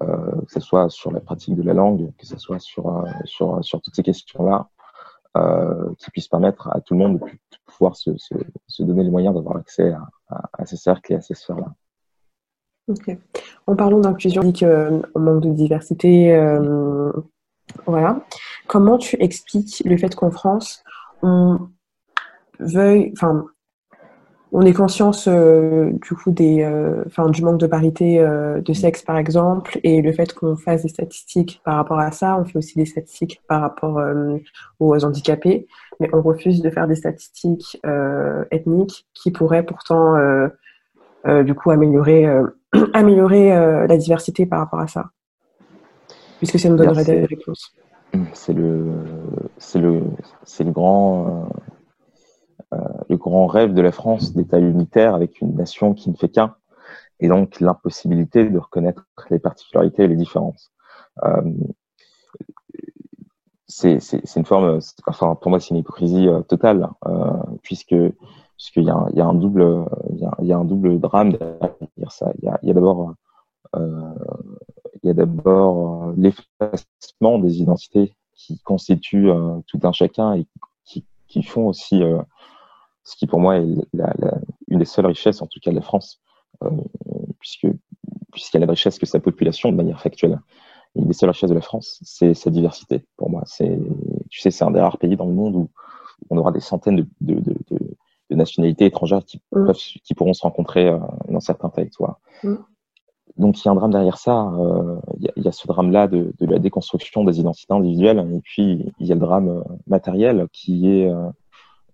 que 0.01 0.53
ce 0.53 0.61
soit 0.61 0.89
sur 0.91 1.13
la 1.13 1.21
pratique 1.21 1.57
de 1.57 1.63
la 1.63 1.75
langue, 1.75 2.11
que 2.19 2.27
ce 2.27 2.39
soit 2.39 2.59
sur, 2.59 2.89
euh, 2.89 3.11
sur, 3.25 3.65
sur 3.65 3.81
toutes 3.81 3.95
ces 3.95 4.03
questions-là, 4.03 4.69
euh, 5.37 5.93
qui 5.99 6.11
puissent 6.11 6.29
permettre 6.29 6.69
à 6.69 6.81
tout 6.81 6.95
le 6.95 7.01
monde 7.01 7.19
de, 7.19 7.27
pouvoir 7.67 7.97
se, 7.97 8.11
se, 8.17 8.83
donner 8.83 9.05
les 9.05 9.11
moyens 9.11 9.35
d'avoir 9.35 9.57
accès 9.57 9.93
à, 10.31 10.67
ces 10.67 10.77
cercles 10.77 11.13
et 11.13 11.17
à 11.17 11.21
ces 11.21 11.35
sphères-là. 11.35 11.75
Ok. 12.89 13.17
En 13.67 13.77
parlant 13.77 14.01
d'inclusion, 14.01 14.43
on 14.43 14.51
dit 14.51 14.65
qu'on 14.65 15.21
manque 15.21 15.43
de 15.43 15.51
diversité. 15.51 16.35
voilà. 17.87 18.25
Comment 18.67 18.99
tu 18.99 19.17
expliques 19.23 19.83
le 19.85 19.97
fait 19.97 20.15
qu'en 20.15 20.31
France, 20.31 20.83
on 21.23 21.69
veuille, 22.59 23.13
on 24.53 24.63
est 24.63 24.73
conscience 24.73 25.29
euh, 25.29 25.91
du 25.93 26.15
coup 26.15 26.31
des, 26.31 26.63
euh, 26.63 27.05
du 27.29 27.43
manque 27.43 27.59
de 27.59 27.67
parité 27.67 28.19
euh, 28.19 28.61
de 28.61 28.73
sexe 28.73 29.03
par 29.03 29.17
exemple 29.19 29.79
et 29.83 30.01
le 30.01 30.13
fait 30.13 30.33
qu'on 30.33 30.57
fasse 30.57 30.83
des 30.83 30.89
statistiques 30.89 31.61
par 31.65 31.77
rapport 31.77 31.99
à 31.99 32.11
ça, 32.13 32.39
on 32.39 32.45
fait 32.45 32.59
aussi 32.59 32.77
des 32.77 32.87
statistiques 32.87 33.41
par 33.49 33.61
rapport 33.61 34.01
aux 34.79 35.05
handicapés, 35.05 35.67
mais 36.01 36.09
on 36.13 36.23
refuse 36.23 36.63
de 36.63 36.71
faire 36.71 36.87
des 36.87 36.97
statistiques 36.97 37.81
ethniques 38.51 39.07
qui 39.15 39.31
pourraient 39.31 39.65
pourtant 39.65 40.17
du 41.27 41.55
coup 41.55 41.71
améliorer, 41.71 42.27
améliorer 42.93 43.51
la 43.87 43.97
diversité 43.97 44.47
par 44.47 44.61
rapport 44.61 44.81
à 44.81 44.87
ça, 44.87 45.11
puisque 46.39 46.59
ça 46.59 46.69
nous 46.69 46.77
donnerait 46.77 47.05
des 47.05 47.25
réponses. 47.25 47.75
C'est 48.33 48.55
le, 48.55 48.87
c'est 49.59 49.79
le, 49.79 50.03
c'est 50.45 50.65
le 50.65 50.71
grand 50.71 51.27
euh, 51.27 51.59
le 52.73 53.16
grand 53.16 53.47
rêve 53.47 53.73
de 53.73 53.81
la 53.81 53.92
France 53.92 54.35
d'État 54.35 54.59
unitaire 54.59 55.14
avec 55.14 55.40
une 55.40 55.55
nation 55.55 55.94
qui 55.94 56.11
ne 56.11 56.16
fait 56.16 56.29
qu'un, 56.29 56.55
et 57.21 57.29
donc 57.29 57.61
l'impossibilité 57.61 58.49
de 58.49 58.59
reconnaître 58.59 59.07
les 59.31 59.38
particularités 59.38 60.05
et 60.05 60.09
les 60.09 60.16
différences. 60.16 60.71
Euh, 61.25 61.53
c'est 63.66 64.37
une 64.37 64.47
forme, 64.47 64.81
enfin 65.07 65.35
pour 65.35 65.51
moi 65.51 65.61
c'est 65.61 65.71
une 65.71 65.77
hypocrisie 65.77 66.29
euh, 66.29 66.40
totale, 66.40 66.88
euh, 67.07 67.37
puisque 67.62 67.94
puisqu'il 68.57 68.85
y, 68.85 69.16
y 69.16 69.21
a 69.21 69.27
un 69.27 69.35
double, 69.35 69.87
il 70.11 70.47
y 70.47 70.53
a, 70.53 70.59
un 70.59 70.64
double 70.64 70.99
drame 70.99 71.33
derrière 71.33 72.11
ça. 72.11 72.33
Il 72.42 72.44
y 72.44 72.71
a, 72.71 72.75
d'abord 72.75 73.14
il 73.77 75.07
y 75.07 75.11
a 75.11 75.14
d'abord 75.14 76.12
l'effacement 76.16 77.38
des 77.38 77.61
identités 77.61 78.16
qui 78.35 78.59
constituent 78.61 79.31
tout 79.66 79.79
un 79.85 79.92
chacun 79.92 80.35
et 80.35 80.47
qui 81.29 81.43
font 81.43 81.67
aussi 81.69 82.03
ce 83.09 83.17
qui 83.17 83.27
pour 83.27 83.41
moi 83.41 83.57
est 83.57 83.67
la, 83.95 84.12
une 84.69 84.79
des 84.79 84.85
seules 84.85 85.07
richesses, 85.07 85.41
en 85.41 85.47
tout 85.47 85.61
cas 85.61 85.71
de 85.71 85.77
la 85.77 85.83
France, 85.83 86.21
euh, 86.62 86.71
puisque 87.41 87.67
puisqu'il 88.33 88.61
y 88.61 88.62
a 88.62 88.67
la 88.67 88.71
richesse 88.71 88.99
que 88.99 89.07
sa 89.07 89.19
population 89.19 89.71
de 89.71 89.77
manière 89.77 90.01
factuelle. 90.01 90.38
Une 90.95 91.07
des 91.07 91.14
seules 91.14 91.31
richesses 91.31 91.49
de 91.49 91.55
la 91.55 91.62
France, 91.62 91.99
c'est 92.03 92.35
sa 92.35 92.51
diversité. 92.51 93.07
Pour 93.17 93.31
moi, 93.31 93.43
c'est, 93.47 93.79
tu 94.29 94.41
sais, 94.41 94.51
c'est 94.51 94.64
un 94.64 94.71
des 94.71 94.81
rares 94.81 94.99
pays 94.99 95.17
dans 95.17 95.27
le 95.27 95.33
monde 95.33 95.57
où 95.57 95.71
on 96.29 96.37
aura 96.37 96.53
des 96.53 96.61
centaines 96.61 96.97
de, 96.97 97.07
de, 97.21 97.41
de, 97.41 97.97
de 98.31 98.37
nationalités 98.37 98.87
étrangères 98.87 99.25
qui, 99.25 99.41
mm. 99.53 99.73
qui 100.05 100.14
pourront 100.14 100.35
se 100.35 100.43
rencontrer 100.43 100.88
euh, 100.88 100.99
dans 101.29 101.41
certains 101.41 101.71
territoires. 101.71 102.21
Mm. 102.43 102.57
Donc 103.38 103.62
il 103.62 103.66
y 103.66 103.68
a 103.68 103.72
un 103.72 103.77
drame 103.77 103.92
derrière 103.92 104.18
ça. 104.18 104.53
Euh, 104.59 104.96
il, 105.37 105.42
y 105.42 105.48
a, 105.48 105.53
ce 105.53 105.66
drame-là 105.66 106.09
de, 106.09 106.33
la 106.40 106.59
déconstruction 106.59 107.24
des 107.24 107.38
identités 107.40 107.72
individuelles, 107.72 108.18
et 108.35 108.40
puis 108.40 108.85
il 108.98 109.07
y 109.07 109.12
a 109.12 109.14
le 109.14 109.20
drame 109.20 109.48
euh, 109.48 109.62
matériel 109.87 110.48
qui 110.53 110.88
est 110.90 111.09
euh, 111.09 111.29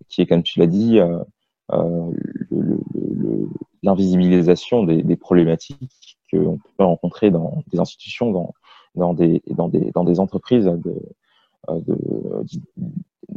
qui 0.09 0.22
est, 0.22 0.26
comme 0.26 0.42
tu 0.42 0.59
l'as 0.59 0.66
dit, 0.66 0.98
l'invisibilisation 3.83 4.85
des, 4.85 5.02
des, 5.02 5.16
problématiques 5.16 6.18
qu'on 6.30 6.59
peut 6.76 6.85
rencontrer 6.85 7.30
dans 7.30 7.62
des 7.68 7.80
institutions, 7.80 8.30
dans, 8.30 8.54
dans, 8.94 9.14
des, 9.14 9.42
dans, 9.50 9.68
des, 9.68 9.90
dans 9.92 10.04
des 10.04 10.20
entreprises 10.20 10.70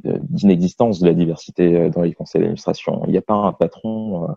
d'inexistence 0.04 1.00
de, 1.00 1.06
de 1.06 1.10
la 1.10 1.15
diversité 1.15 1.89
dans 1.89 2.02
les 2.02 2.13
conseils 2.13 2.41
d'administration. 2.41 3.02
Il 3.06 3.12
n'y 3.12 3.17
a 3.17 3.22
pas 3.22 3.34
un 3.34 3.54
patron, 3.54 4.28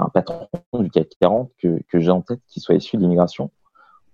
un 0.00 0.08
patron 0.08 0.48
du 0.74 0.90
CAC 0.90 1.08
40 1.20 1.50
que, 1.58 1.80
que 1.88 2.00
j'ai 2.00 2.10
en 2.10 2.22
tête 2.22 2.40
qui 2.46 2.60
soit 2.60 2.74
issu 2.74 2.96
de 2.96 3.02
l'immigration 3.02 3.50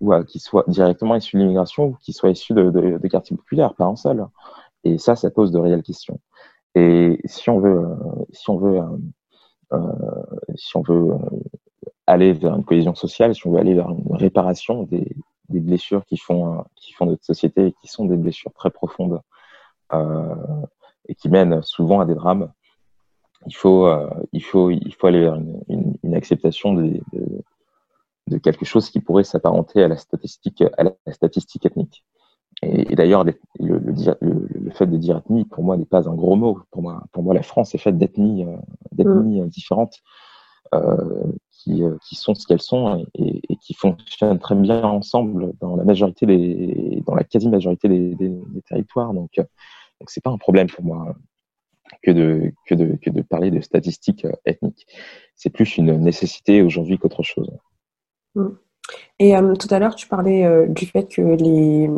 ou 0.00 0.12
qui 0.24 0.38
soit 0.38 0.64
directement 0.68 1.14
issu 1.14 1.36
de 1.36 1.42
l'immigration 1.42 1.86
ou 1.86 1.96
qui 2.00 2.12
soit 2.12 2.30
issu 2.30 2.52
de, 2.52 2.70
de, 2.70 3.08
quartiers 3.08 3.36
populaires, 3.36 3.74
pas 3.74 3.86
un 3.86 3.96
seul. 3.96 4.26
Et 4.84 4.98
ça, 4.98 5.16
ça 5.16 5.30
pose 5.30 5.52
de 5.52 5.58
réelles 5.58 5.82
questions. 5.82 6.20
Et 6.74 7.18
si 7.24 7.48
on 7.48 7.60
veut, 7.60 7.86
si 8.30 8.50
on 8.50 8.58
veut, 8.58 8.82
euh, 9.72 9.78
si 10.54 10.76
on 10.76 10.82
veut 10.82 11.14
aller 12.06 12.32
vers 12.34 12.54
une 12.54 12.64
cohésion 12.64 12.94
sociale, 12.94 13.34
si 13.34 13.46
on 13.46 13.52
veut 13.52 13.58
aller 13.58 13.74
vers 13.74 13.88
une 13.90 14.14
réparation 14.14 14.82
des, 14.82 15.16
des 15.48 15.60
blessures 15.60 16.04
qui 16.04 16.16
font, 16.16 16.64
qui 16.74 16.92
font 16.92 17.06
notre 17.06 17.24
société 17.24 17.68
et 17.68 17.72
qui 17.80 17.88
sont 17.88 18.04
des 18.04 18.16
blessures 18.16 18.52
très 18.52 18.70
profondes 18.70 19.20
euh, 19.92 20.34
et 21.08 21.14
qui 21.14 21.28
mènent 21.28 21.62
souvent 21.62 22.00
à 22.00 22.04
des 22.04 22.14
drames, 22.14 22.52
il 23.46 23.54
faut, 23.54 23.86
euh, 23.86 24.08
il 24.32 24.42
faut, 24.42 24.70
il 24.70 24.94
faut 24.94 25.06
aller 25.06 25.20
vers 25.20 25.34
une, 25.34 25.60
une, 25.68 25.94
une 26.02 26.14
acceptation 26.14 26.72
de, 26.72 27.00
de, 27.12 27.44
de, 28.28 28.38
quelque 28.38 28.64
chose 28.64 28.90
qui 28.90 29.00
pourrait 29.00 29.24
s'apparenter 29.24 29.82
à 29.82 29.88
la 29.88 29.96
statistique, 29.96 30.62
à 30.78 30.84
la 30.84 31.12
statistique 31.12 31.66
ethnique. 31.66 32.04
Et, 32.62 32.92
et 32.92 32.96
d'ailleurs, 32.96 33.24
le, 33.24 33.34
le, 33.60 33.78
le, 34.20 34.70
fait 34.70 34.86
de 34.86 34.96
dire 34.96 35.18
ethnie, 35.18 35.44
pour 35.44 35.62
moi, 35.62 35.76
n'est 35.76 35.84
pas 35.84 36.08
un 36.08 36.14
gros 36.14 36.36
mot. 36.36 36.60
Pour 36.70 36.82
moi, 36.82 37.04
pour 37.12 37.22
moi 37.22 37.34
la 37.34 37.42
France 37.42 37.74
est 37.74 37.78
faite 37.78 37.98
d'ethnies 37.98 38.46
mm. 38.96 39.48
différentes 39.48 40.02
qui, 41.52 41.82
qui, 42.06 42.14
sont 42.16 42.34
ce 42.34 42.46
qu'elles 42.46 42.60
sont 42.60 43.06
et, 43.14 43.56
qui 43.62 43.74
fonctionnent 43.74 44.38
très 44.38 44.54
bien 44.54 44.82
ensemble 44.84 45.52
dans 45.60 45.76
la 45.76 45.84
majorité 45.84 46.26
des, 46.26 47.02
dans 47.06 47.14
la 47.14 47.24
quasi-majorité 47.24 47.88
des, 47.88 48.14
des, 48.14 48.32
territoires. 48.68 49.14
Donc, 49.14 49.30
donc 49.36 50.10
c'est 50.10 50.22
pas 50.22 50.30
un 50.30 50.38
problème 50.38 50.66
pour 50.66 50.84
moi 50.84 51.14
que 52.02 52.10
de, 52.10 52.52
que 52.66 52.74
de, 52.74 52.96
que 53.02 53.10
de 53.10 53.22
parler 53.22 53.50
de 53.50 53.60
statistiques 53.60 54.26
ethniques. 54.44 54.86
C'est 55.34 55.50
plus 55.50 55.76
une 55.76 55.96
nécessité 55.98 56.62
aujourd'hui 56.62 56.98
qu'autre 56.98 57.22
chose. 57.22 57.50
Mm. 58.34 58.48
Et 59.18 59.36
euh, 59.36 59.54
tout 59.54 59.72
à 59.72 59.78
l'heure, 59.78 59.94
tu 59.94 60.06
parlais 60.06 60.44
euh, 60.44 60.66
du 60.66 60.86
fait 60.86 61.08
que 61.08 61.22
les, 61.22 61.90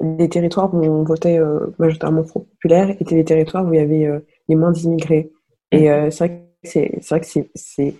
les 0.00 0.28
territoires 0.28 0.72
où 0.72 0.78
on 0.78 1.04
votait 1.04 1.38
euh, 1.38 1.74
majoritairement 1.78 2.22
populaire 2.22 2.90
étaient 3.00 3.16
les 3.16 3.24
territoires 3.24 3.66
où 3.66 3.74
il 3.74 3.78
y 3.78 3.82
avait 3.82 4.22
les 4.48 4.54
moins 4.54 4.70
d'immigrés. 4.70 5.30
Et 5.70 5.88
c'est 6.10 6.18
vrai 6.18 7.20
que 7.20 7.26
c'est 7.26 7.50
c'est 7.54 7.94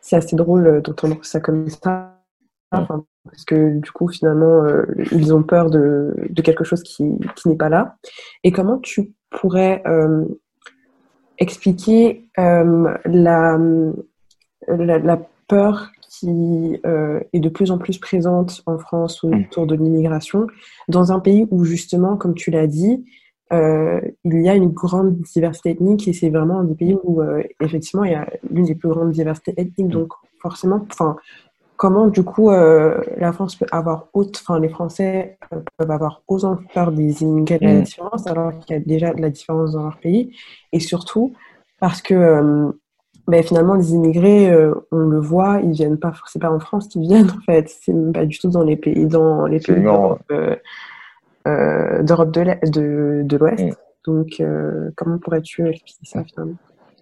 c'est 0.00 0.16
assez 0.16 0.36
drôle 0.36 0.82
d'entendre 0.82 1.24
ça 1.24 1.40
comme 1.40 1.68
ça, 1.68 2.20
parce 2.70 3.44
que 3.46 3.78
du 3.78 3.90
coup 3.90 4.08
finalement 4.08 4.64
ils 5.12 5.34
ont 5.34 5.42
peur 5.42 5.70
de, 5.70 6.14
de 6.28 6.42
quelque 6.42 6.62
chose 6.62 6.82
qui, 6.82 7.04
qui 7.36 7.48
n'est 7.48 7.56
pas 7.56 7.70
là. 7.70 7.96
Et 8.44 8.52
comment 8.52 8.78
tu 8.78 9.14
pourrais 9.30 9.82
expliquer 11.38 12.26
la, 12.36 13.58
la, 14.68 14.98
la 14.98 15.20
peur 15.48 15.90
qui 16.18 16.80
euh, 16.86 17.20
est 17.32 17.40
de 17.40 17.48
plus 17.48 17.70
en 17.70 17.78
plus 17.78 17.98
présente 17.98 18.62
en 18.66 18.78
France 18.78 19.22
mm. 19.22 19.34
autour 19.34 19.66
de 19.66 19.74
l'immigration, 19.74 20.46
dans 20.88 21.12
un 21.12 21.20
pays 21.20 21.46
où 21.50 21.64
justement, 21.64 22.16
comme 22.16 22.34
tu 22.34 22.50
l'as 22.50 22.66
dit, 22.66 23.04
euh, 23.52 24.00
il 24.24 24.42
y 24.42 24.48
a 24.48 24.54
une 24.54 24.70
grande 24.70 25.20
diversité 25.20 25.70
ethnique 25.70 26.08
et 26.08 26.12
c'est 26.12 26.30
vraiment 26.30 26.60
un 26.60 26.64
des 26.64 26.74
pays 26.74 26.96
où 27.04 27.22
euh, 27.22 27.42
effectivement 27.60 28.02
il 28.02 28.10
y 28.12 28.14
a 28.14 28.28
l'une 28.50 28.64
des 28.64 28.74
plus 28.74 28.88
grandes 28.88 29.12
diversités 29.12 29.54
ethniques. 29.56 29.88
Donc 29.88 30.12
forcément, 30.40 30.84
enfin, 30.90 31.16
comment 31.76 32.06
du 32.06 32.22
coup 32.22 32.50
la 32.50 33.32
France 33.32 33.56
peut 33.56 33.66
avoir 33.70 34.08
haute, 34.12 34.40
enfin 34.42 34.58
les 34.60 34.68
Français 34.68 35.38
peuvent 35.76 35.90
avoir 35.90 36.22
autant 36.28 36.58
peur 36.74 36.92
des 36.92 37.22
immigrés 37.22 37.58
de 37.58 37.64
la 37.64 37.80
différence 37.80 38.26
alors 38.26 38.58
qu'il 38.58 38.76
y 38.76 38.78
a 38.78 38.82
déjà 38.82 39.12
de 39.12 39.20
la 39.20 39.30
différence 39.30 39.72
dans 39.72 39.82
leur 39.82 39.98
pays. 39.98 40.34
Et 40.72 40.80
surtout 40.80 41.34
parce 41.78 42.00
que 42.02 42.72
ben, 43.28 43.42
finalement, 43.42 43.74
les 43.74 43.92
immigrés, 43.92 44.50
euh, 44.50 44.72
on 44.92 44.98
le 44.98 45.18
voit, 45.18 45.60
ils 45.60 45.72
viennent 45.72 45.98
pas, 45.98 46.12
c'est 46.26 46.40
pas 46.40 46.50
en 46.50 46.60
France 46.60 46.86
qu'ils 46.86 47.02
viennent 47.02 47.30
en 47.30 47.40
fait, 47.40 47.68
c'est 47.68 48.12
pas 48.12 48.24
du 48.24 48.38
tout 48.38 48.48
dans 48.48 48.62
les 48.62 48.76
pays, 48.76 49.06
dans 49.06 49.46
les 49.46 49.58
pays 49.58 49.82
d'Europe 49.82 50.20
euh, 50.30 50.54
euh, 51.48 52.02
de, 52.02 53.22
de 53.24 53.36
l'Ouest. 53.36 53.64
Mm. 53.64 53.72
Donc, 54.04 54.40
comment 54.94 55.18
pourrais-tu 55.18 55.66
expliquer 55.68 56.04
ça 56.04 56.22
finalement? 56.22 56.54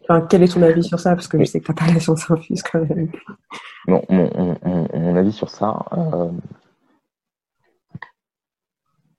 Enfin, 0.08 0.26
Quel 0.28 0.42
est 0.42 0.52
ton 0.52 0.62
avis 0.62 0.82
sur 0.82 1.00
ça? 1.00 1.14
Parce 1.14 1.28
que 1.28 1.38
je 1.38 1.44
sais 1.44 1.60
que 1.60 1.66
tu 1.66 1.72
n'as 1.72 1.86
pas 1.86 1.92
la 1.92 2.00
science 2.00 2.30
infuse 2.30 2.62
quand 2.62 2.80
même. 2.80 3.10
mon, 3.86 4.02
mon, 4.08 5.16
avis 5.16 5.32
sur 5.32 5.50
ça, 5.50 5.84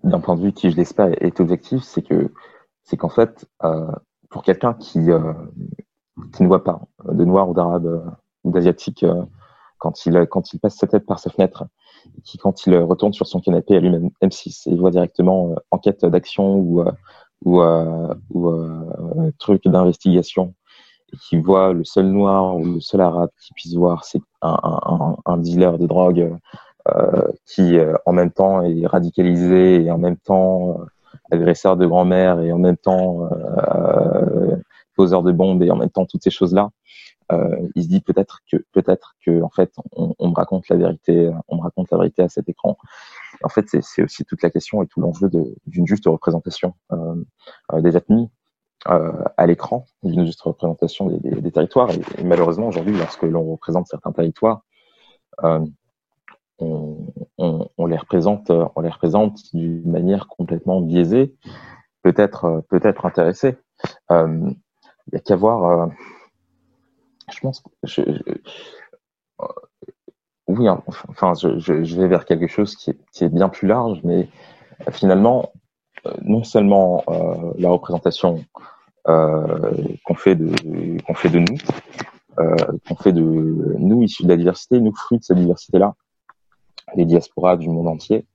d'un 0.03 0.19
point 0.19 0.36
de 0.36 0.41
vue 0.41 0.53
qui, 0.53 0.71
je 0.71 0.75
l'espère, 0.75 1.11
est 1.21 1.39
objectif, 1.39 1.83
c'est 1.83 2.01
que 2.01 2.31
c'est 2.83 2.97
qu'en 2.97 3.09
fait, 3.09 3.47
pour 4.29 4.43
quelqu'un 4.43 4.73
qui 4.73 5.09
qui 6.33 6.43
ne 6.43 6.47
voit 6.47 6.63
pas 6.63 6.81
de 7.05 7.25
noir 7.25 7.49
ou 7.49 7.53
d'arabe 7.53 7.86
euh, 7.86 8.09
ou 8.43 8.51
d'asiatique 8.51 9.03
euh, 9.03 9.23
quand 9.77 10.05
il, 10.05 10.25
quand 10.29 10.53
il 10.53 10.59
passe 10.59 10.77
sa 10.77 10.88
tête 10.88 11.05
par 11.05 11.19
sa 11.19 11.29
fenêtre, 11.29 11.65
qui 12.23 12.38
quand 12.38 12.65
il 12.65 12.77
retourne 12.77 13.13
sur 13.13 13.27
son 13.27 13.39
canapé 13.39 13.75
allume 13.75 14.09
M6 14.21 14.69
et 14.69 14.71
il 14.71 14.79
voit 14.79 14.91
directement 14.91 15.51
euh, 15.51 15.55
enquête 15.71 16.05
d'action 16.05 16.55
ou, 16.55 16.83
ou, 17.43 17.61
ou 18.31 19.31
truc 19.38 19.63
d'investigation 19.65 20.47
et 20.47 20.53
qui 21.22 21.38
voit 21.38 21.74
le 21.74 21.84
seul 21.84 22.07
noir 22.07 22.55
ou 22.57 22.66
le 22.66 22.80
seul 22.80 23.01
arabe 23.01 23.30
qui 23.41 23.53
puisse 23.53 23.76
voir, 23.76 24.03
c'est 24.05 24.22
un, 24.41 25.38
dealer 25.38 25.78
de 25.78 25.88
drogue 25.88 26.38
euh, 26.89 27.28
qui 27.45 27.78
en 28.05 28.13
même 28.13 28.32
temps 28.32 28.61
est 28.61 28.86
radicalisé 28.86 29.84
et 29.84 29.91
en 29.91 29.97
même 29.97 30.18
temps 30.18 30.82
agresseur 31.32 31.78
de 31.78 31.86
grand-mère 31.86 32.39
et 32.41 32.51
en 32.51 32.59
même 32.59 32.78
temps 32.78 33.30
euh, 33.32 34.55
poseur 34.95 35.24
de 35.24 35.32
bombes 35.32 35.63
et 35.63 35.72
en 35.72 35.76
même 35.76 35.89
temps 35.89 36.05
toutes 36.05 36.24
ces 36.24 36.30
choses-là, 36.30 36.70
euh, 37.32 37.57
il 37.76 37.84
se 37.84 37.88
dit 37.88 38.01
peut-être 38.01 38.41
que 38.51 38.57
peut-être 38.72 39.16
que 39.26 39.41
en 39.41 39.49
fait 39.49 39.74
on, 39.93 40.30
me 40.30 40.36
raconte 40.36 40.70
la 40.70 40.76
vérité, 40.76 41.32
on 41.47 41.57
me 41.57 41.61
raconte 41.61 41.91
la 41.91 41.97
vérité 41.97 42.22
à 42.22 42.30
cet 42.30 42.49
écran. 42.49 42.78
En 43.43 43.49
fait, 43.49 43.66
c'est 43.82 44.03
aussi 44.03 44.24
toute 44.26 44.41
la 44.43 44.49
question 44.49 44.82
et 44.84 44.88
tout 44.88 45.01
l'enjeu 45.01 45.30
d'une 45.68 45.88
juste 45.88 46.05
représentation 46.05 46.74
euh, 46.91 47.16
euh, 47.74 47.82
des 47.82 47.97
ethnies 47.97 48.30
euh, 48.30 48.34
à 48.86 49.47
l'écran, 49.47 49.86
d'une 50.03 50.25
juste 50.25 50.41
représentation 50.41 51.07
des, 51.07 51.51
territoires. 51.51 51.89
Et, 51.91 52.23
malheureusement 52.23 52.67
aujourd'hui, 52.67 52.95
lorsque 52.97 53.23
l'on 53.23 53.43
représente 53.51 53.88
certains 53.88 54.11
territoires, 54.11 54.61
euh, 55.43 55.65
on, 56.59 57.86
les 57.88 57.97
représente, 57.97 58.49
on 58.49 58.81
les 58.81 58.89
représente 58.89 59.39
d'une 59.53 59.89
manière 59.89 60.27
complètement 60.27 60.81
biaisée, 60.81 61.36
peut-être 62.03 62.63
peut-être 62.69 63.05
intéressée. 63.05 63.57
Euh, 64.11 64.51
il 65.07 65.15
n'y 65.15 65.17
a 65.17 65.21
qu'à 65.21 65.36
voir. 65.36 65.65
Euh, 65.65 65.88
je 67.31 67.39
pense. 67.39 67.63
Euh, 67.99 68.19
oui, 70.47 70.67
hein, 70.67 70.83
enfin, 71.09 71.33
je, 71.33 71.71
vais 71.71 72.07
vers 72.07 72.25
quelque 72.25 72.47
chose 72.47 72.75
qui 72.75 72.91
est, 72.91 73.29
bien 73.29 73.49
plus 73.49 73.67
large, 73.67 73.99
mais 74.03 74.29
euh, 74.88 74.91
finalement, 74.91 75.51
non 76.21 76.43
seulement 76.43 77.03
la 77.57 77.69
représentation 77.69 78.45
qu'on 79.05 80.15
fait 80.15 80.35
de 80.35 81.01
qu'on 81.03 81.13
fait 81.13 81.29
de 81.29 81.39
nous, 81.39 81.57
qu'on 82.87 82.95
fait 82.95 83.13
de 83.13 83.21
nous 83.21 84.03
issus 84.03 84.23
de 84.23 84.29
la 84.29 84.37
diversité, 84.37 84.79
nous 84.79 84.95
fruits 84.95 85.19
de 85.19 85.23
cette 85.23 85.37
diversité-là, 85.37 85.95
les 86.95 87.05
diasporas 87.05 87.57
du 87.57 87.69
monde 87.69 87.87
entier, 87.87 88.25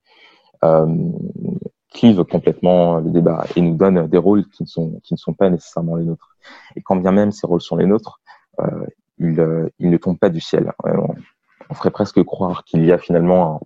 clivent 1.91 2.25
complètement 2.25 2.99
le 2.99 3.11
débat 3.11 3.45
et 3.57 3.61
nous 3.61 3.75
donnent 3.75 4.07
des 4.07 4.19
rôles 4.19 4.47
qui 4.49 4.63
ne 4.63 5.17
sont, 5.17 5.35
pas 5.35 5.51
nécessairement 5.51 5.97
les 5.97 6.05
nôtres. 6.05 6.37
Et 6.77 6.83
quand 6.83 6.97
bien 6.97 7.13
même 7.13 7.33
ces 7.33 7.47
rôles 7.47 7.61
sont 7.61 7.77
les 7.77 7.87
nôtres, 7.87 8.21
euh, 8.61 8.87
ils, 9.19 9.41
euh, 9.41 9.69
ne 9.81 9.97
tombent 9.97 10.19
pas 10.19 10.31
du 10.31 10.41
ciel. 10.41 10.73
On, 10.85 11.75
ferait 11.75 11.91
presque 11.91 12.23
croire 12.25 12.65
qu'il 12.65 12.85
y 12.85 12.91
a 12.91 12.99
finalement 12.99 13.61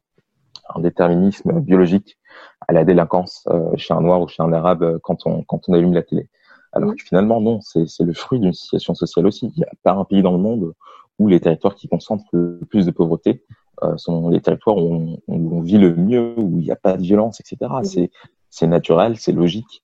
un, 0.74 0.80
déterminisme 0.80 1.60
biologique 1.60 2.18
à 2.66 2.72
la 2.72 2.84
délinquance 2.84 3.46
euh, 3.48 3.76
chez 3.76 3.94
un 3.94 4.00
noir 4.00 4.20
ou 4.20 4.28
chez 4.28 4.42
un 4.42 4.52
arabe 4.52 4.98
quand 5.02 5.26
on 5.26 5.72
allume 5.72 5.94
la 5.94 6.02
télé. 6.02 6.28
Alors 6.74 6.94
que 6.94 7.02
finalement, 7.02 7.40
non, 7.40 7.60
c'est 7.60 7.86
le 8.00 8.12
fruit 8.12 8.40
d'une 8.40 8.52
situation 8.52 8.94
sociale 8.94 9.26
aussi. 9.26 9.46
Il 9.54 9.58
n'y 9.58 9.64
a 9.64 9.70
pas 9.82 9.92
un 9.92 10.04
pays 10.04 10.22
dans 10.22 10.32
le 10.32 10.38
monde 10.38 10.74
où 11.18 11.28
les 11.28 11.40
territoires 11.40 11.76
qui 11.76 11.88
concentrent 11.88 12.24
le 12.32 12.60
plus 12.68 12.86
de 12.86 12.90
pauvreté 12.90 13.44
euh, 13.82 13.96
sont 13.96 14.28
les 14.28 14.40
territoires 14.40 14.76
où 14.76 14.92
on, 14.92 15.18
où 15.28 15.56
on, 15.56 15.60
vit 15.60 15.78
le 15.78 15.94
mieux, 15.94 16.34
où 16.36 16.58
il 16.58 16.64
n'y 16.64 16.70
a 16.72 16.76
pas 16.76 16.96
de 16.96 17.02
violence, 17.02 17.40
etc. 17.40 17.70
C'est 17.84 18.10
c'est 18.50 18.68
naturel, 18.68 19.16
c'est 19.18 19.32
logique 19.32 19.82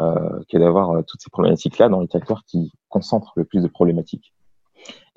euh, 0.00 0.40
que 0.48 0.56
d'avoir 0.56 0.90
euh, 0.90 1.02
toutes 1.06 1.20
ces 1.20 1.30
problématiques-là 1.30 1.88
dans 1.88 2.00
les 2.00 2.08
territoires 2.08 2.44
qui 2.46 2.70
concentrent 2.88 3.32
le 3.36 3.44
plus 3.44 3.62
de 3.62 3.68
problématiques. 3.68 4.32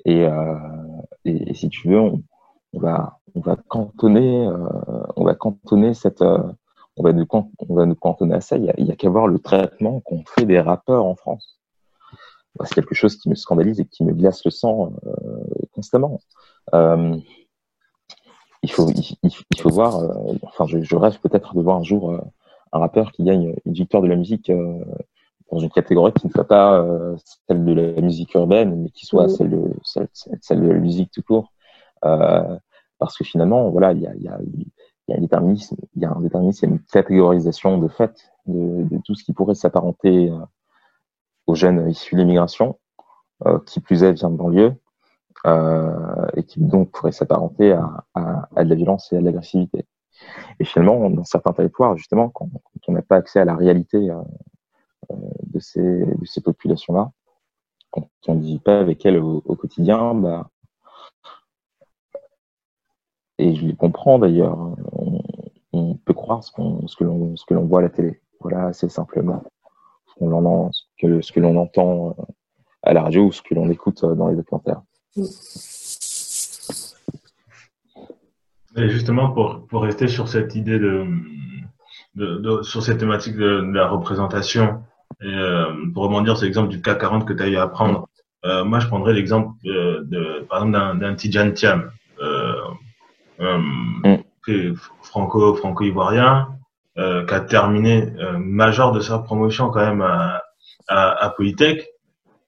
Et, 0.04 0.24
euh, 0.24 0.54
et, 1.24 1.50
et 1.50 1.54
si 1.54 1.68
tu 1.68 1.88
veux, 1.88 2.00
on, 2.00 2.22
on, 2.72 2.80
va 2.80 3.18
on 3.34 3.40
va 3.40 3.56
cantonner 3.56 4.48
on 5.16 5.24
va 5.24 5.34
cantonner 5.34 5.94
cette 5.94 6.22
on 6.96 7.02
va 7.02 7.12
nous 7.12 7.26
on 7.30 7.74
va 7.74 7.86
nous 7.86 7.94
cantonner 7.94 8.34
à 8.34 8.40
ça. 8.40 8.56
Il 8.56 8.64
y 8.64 8.92
a, 8.92 8.96
qu'à 8.96 9.10
voir 9.10 9.26
le 9.26 9.38
traitement 9.38 10.00
qu'on 10.00 10.24
fait 10.24 10.44
des 10.44 10.60
rappeurs 10.60 11.04
en 11.04 11.14
France. 11.14 11.60
C'est 12.64 12.74
quelque 12.74 12.94
chose 12.94 13.16
qui 13.16 13.28
me 13.28 13.34
scandalise 13.34 13.80
et 13.80 13.84
qui 13.84 14.02
me 14.02 14.14
glace 14.14 14.44
le 14.44 14.50
sang 14.50 14.92
constamment. 15.74 16.20
Euh, 16.74 17.16
il 18.66 18.72
faut, 18.72 18.90
il, 18.90 19.16
il 19.22 19.60
faut 19.60 19.70
voir, 19.70 19.98
euh, 19.98 20.34
enfin, 20.42 20.66
je, 20.66 20.82
je 20.82 20.96
rêve 20.96 21.18
peut-être 21.20 21.54
de 21.54 21.62
voir 21.62 21.76
un 21.76 21.82
jour 21.82 22.10
euh, 22.10 22.20
un 22.72 22.80
rappeur 22.80 23.12
qui 23.12 23.22
gagne 23.22 23.54
une 23.64 23.72
victoire 23.72 24.02
de 24.02 24.08
la 24.08 24.16
musique 24.16 24.50
euh, 24.50 24.84
dans 25.52 25.60
une 25.60 25.70
catégorie 25.70 26.12
qui 26.12 26.26
ne 26.26 26.32
soit 26.32 26.48
pas 26.48 26.84
celle 27.46 27.64
de 27.64 27.72
la 27.72 28.02
musique 28.02 28.34
urbaine, 28.34 28.82
mais 28.82 28.90
qui 28.90 29.06
soit 29.06 29.28
celle, 29.28 29.50
de, 29.50 29.62
celle, 29.84 30.08
celle 30.40 30.60
de 30.60 30.68
la 30.68 30.80
musique 30.80 31.12
tout 31.12 31.22
court. 31.22 31.52
parce 32.00 33.16
que 33.16 33.22
finalement, 33.22 33.70
voilà, 33.70 33.92
il 33.92 34.00
y 34.00 34.08
a, 34.08 34.14
il 34.16 34.22
y 34.22 34.28
a, 34.28 34.40
il 35.08 35.12
y 35.12 35.14
a 35.14 35.18
un 35.18 35.20
déterminisme, 35.20 35.76
il 35.94 36.02
y 36.02 36.04
a 36.04 36.10
un 36.10 36.20
déterminisme, 36.20 36.66
une 36.66 36.80
catégorisation 36.80 37.78
de 37.78 37.88
fait 37.88 38.32
de, 38.46 38.98
tout 39.04 39.14
ce 39.14 39.24
qui 39.24 39.32
pourrait 39.32 39.54
s'apparenter 39.54 40.32
aux 41.46 41.54
jeunes 41.54 41.88
issus 41.88 42.14
de 42.14 42.20
l'immigration, 42.20 42.78
qui 43.66 43.80
plus 43.80 44.02
est 44.02 44.12
vient 44.12 44.30
de 44.30 44.36
banlieue, 44.36 44.74
euh, 45.46 46.26
et 46.34 46.42
qui 46.42 46.60
donc 46.60 46.90
pourrait 46.90 47.12
s'apparenter 47.12 47.70
à, 47.72 48.64
de 48.64 48.68
la 48.68 48.74
violence 48.74 49.12
et 49.12 49.16
à 49.16 49.20
de 49.20 49.24
l'agressivité. 49.24 49.84
Et 50.58 50.64
finalement, 50.64 51.08
dans 51.08 51.22
certains 51.22 51.52
territoires, 51.52 51.96
justement, 51.96 52.30
quand, 52.30 52.48
on 52.88 52.92
n'a 52.92 53.02
pas 53.02 53.16
accès 53.16 53.38
à 53.38 53.44
la 53.44 53.54
réalité 53.54 54.10
euh, 54.10 54.16
euh 55.12 55.14
de 55.42 55.60
ces, 55.60 55.80
de 55.80 56.24
ces 56.24 56.40
populations-là, 56.40 57.12
quand 57.90 58.08
on 58.26 58.34
ne 58.34 58.40
vit 58.40 58.58
pas 58.58 58.80
avec 58.80 59.06
elles 59.06 59.18
au, 59.18 59.42
au 59.44 59.54
quotidien, 59.54 60.14
bah, 60.14 60.50
et 63.38 63.54
je 63.54 63.66
les 63.66 63.74
comprends 63.74 64.18
d'ailleurs, 64.18 64.58
on, 65.72 65.94
peut 66.04 66.14
croire 66.14 66.42
ce, 66.42 66.52
qu 66.52 66.62
ce 66.86 66.96
que 66.96 67.04
l'on 67.04 67.36
ce 67.36 67.44
que 67.44 67.54
l'on 67.54 67.66
voit 67.66 67.80
à 67.80 67.82
la 67.82 67.88
télé. 67.90 68.20
voilà, 68.40 68.66
assez 68.66 68.88
simplement 68.88 69.42
ce, 70.72 70.82
que, 71.00 71.20
ce 71.20 71.32
que 71.32 71.40
l'on 71.40 71.56
entend 71.56 72.10
euh, 72.18 72.22
à 72.82 72.92
la 72.92 73.02
radio 73.02 73.26
ou 73.26 73.32
ce 73.32 73.42
que 73.42 73.54
l'on 73.54 73.70
écoute 73.70 74.02
euh, 74.04 74.14
dans 74.14 74.28
les 74.28 74.36
documentaires. 74.36 74.82
Et 78.76 78.88
justement, 78.90 79.30
pour, 79.30 79.66
pour 79.68 79.82
rester 79.82 80.06
sur 80.06 80.28
cette 80.28 80.54
idée 80.54 80.78
de, 80.78 81.06
de, 82.14 82.62
sur 82.62 82.82
cette 82.82 82.98
thématique 82.98 83.36
de, 83.36 83.72
la 83.72 83.88
représentation, 83.88 84.82
euh, 85.22 85.72
pour 85.94 86.04
rebondir 86.04 86.36
sur 86.36 86.44
l'exemple 86.44 86.68
du 86.68 86.82
cas 86.82 86.94
40 86.94 87.26
que 87.26 87.32
tu 87.32 87.42
as 87.42 87.48
eu 87.48 87.56
à 87.56 87.68
prendre, 87.68 88.08
moi 88.64 88.78
je 88.78 88.86
prendrais 88.86 89.12
l'exemple 89.12 89.56
de, 89.64 90.46
par 90.48 90.62
exemple 90.62 91.00
d'un 91.00 91.14
Tijan 91.16 91.50
Thiam, 91.50 91.90
mm. 93.38 94.74
franco 95.02 95.54
franco 95.54 95.84
ivoirien, 95.84 96.48
qui 96.96 97.34
a 97.34 97.40
terminé 97.40 98.10
major 98.38 98.92
de 98.92 99.00
sa 99.00 99.18
promotion 99.18 99.70
quand 99.70 99.84
même 99.84 100.00
à, 100.00 100.40
à, 100.88 101.30
Polytech 101.30 101.86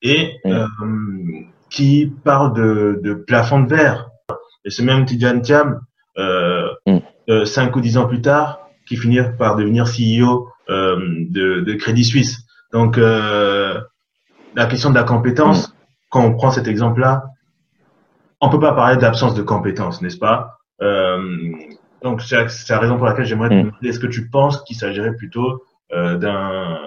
et 0.02 0.36
euh, 0.46 0.66
qui 1.70 2.12
parle 2.24 2.54
de, 2.54 3.00
de 3.02 3.14
plafond 3.14 3.60
de 3.60 3.68
verre. 3.68 4.10
Et 4.64 4.70
ce 4.70 4.82
même 4.82 5.04
Tidjane 5.04 5.42
Thiam, 5.42 5.80
euh, 6.18 6.68
euh, 7.28 7.44
cinq 7.44 7.76
ou 7.76 7.80
dix 7.80 7.96
ans 7.96 8.06
plus 8.06 8.20
tard, 8.20 8.60
qui 8.86 8.96
finit 8.96 9.20
par 9.38 9.56
devenir 9.56 9.84
CEO 9.84 10.48
euh, 10.70 10.96
de, 11.30 11.60
de, 11.60 11.74
Crédit 11.74 12.04
Suisse. 12.04 12.46
Donc, 12.72 12.98
euh, 12.98 13.80
la 14.54 14.66
question 14.66 14.90
de 14.90 14.94
la 14.94 15.04
compétence, 15.04 15.74
quand 16.10 16.24
on 16.24 16.34
prend 16.34 16.50
cet 16.50 16.66
exemple-là, 16.66 17.24
on 18.40 18.48
peut 18.48 18.60
pas 18.60 18.72
parler 18.72 18.96
d'absence 18.96 19.34
de 19.34 19.42
compétence, 19.42 20.00
n'est-ce 20.00 20.18
pas? 20.18 20.57
euh, 20.57 20.57
Donc, 20.80 22.22
c'est 22.22 22.68
la 22.68 22.78
raison 22.78 22.96
pour 22.96 23.06
laquelle 23.06 23.24
j'aimerais 23.24 23.48
te 23.48 23.54
demander, 23.54 23.88
est-ce 23.88 23.98
que 23.98 24.06
tu 24.06 24.28
penses 24.30 24.62
qu'il 24.62 24.76
s'agirait 24.76 25.14
plutôt 25.14 25.64
d'un 25.90 26.78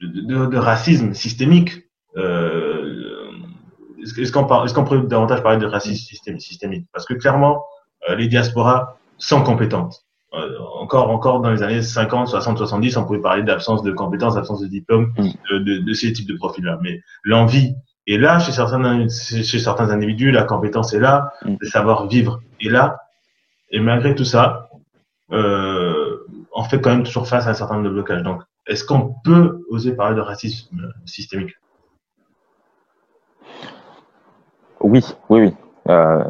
de, 0.00 0.56
racisme 0.56 1.14
systémique. 1.14 1.84
Euh, 2.16 3.30
est-ce 4.02 4.32
qu'on 4.32 4.64
est 4.66 4.74
qu'on 4.74 4.84
pourrait 4.84 5.02
davantage 5.06 5.42
parler 5.42 5.58
de 5.58 5.66
racisme 5.66 6.38
systémique? 6.38 6.86
Parce 6.92 7.06
que 7.06 7.14
clairement, 7.14 7.64
euh, 8.08 8.14
les 8.16 8.28
diasporas 8.28 8.98
sont 9.18 9.42
compétentes. 9.42 10.04
Euh, 10.34 10.58
encore, 10.80 11.10
encore 11.10 11.40
dans 11.40 11.50
les 11.50 11.62
années 11.62 11.82
50, 11.82 12.28
60, 12.28 12.58
70, 12.58 12.96
on 12.96 13.04
pouvait 13.04 13.20
parler 13.20 13.42
d'absence 13.42 13.82
de 13.82 13.92
compétences, 13.92 14.34
d'absence 14.34 14.60
de 14.60 14.66
diplôme, 14.66 15.12
mm. 15.16 15.58
de, 15.64 15.78
de, 15.78 15.92
ces 15.92 16.12
types 16.12 16.28
de 16.28 16.36
profils-là. 16.36 16.78
Mais 16.82 17.00
l'envie 17.22 17.74
est 18.06 18.18
là 18.18 18.38
chez 18.38 18.52
certains, 18.52 19.08
chez 19.08 19.58
certains 19.58 19.90
individus, 19.90 20.30
la 20.30 20.44
compétence 20.44 20.92
est 20.92 21.00
là, 21.00 21.32
mm. 21.44 21.56
le 21.58 21.66
savoir 21.66 22.06
vivre 22.06 22.40
est 22.60 22.68
là. 22.68 22.98
Et 23.70 23.80
malgré 23.80 24.14
tout 24.14 24.24
ça, 24.24 24.68
euh, 25.32 26.26
on 26.54 26.62
fait 26.64 26.80
quand 26.80 26.90
même 26.90 27.02
toujours 27.02 27.26
face 27.26 27.46
à 27.46 27.50
un 27.50 27.54
certain 27.54 27.74
nombre 27.74 27.88
de 27.88 27.92
blocages. 27.92 28.22
Donc, 28.22 28.42
est-ce 28.66 28.84
qu'on 28.84 29.14
peut 29.24 29.64
oser 29.70 29.94
parler 29.94 30.16
de 30.16 30.20
racisme 30.20 30.92
systémique? 31.04 31.54
Oui, 34.80 35.04
oui, 35.28 35.40
oui. 35.40 35.54
Euh, 35.88 36.24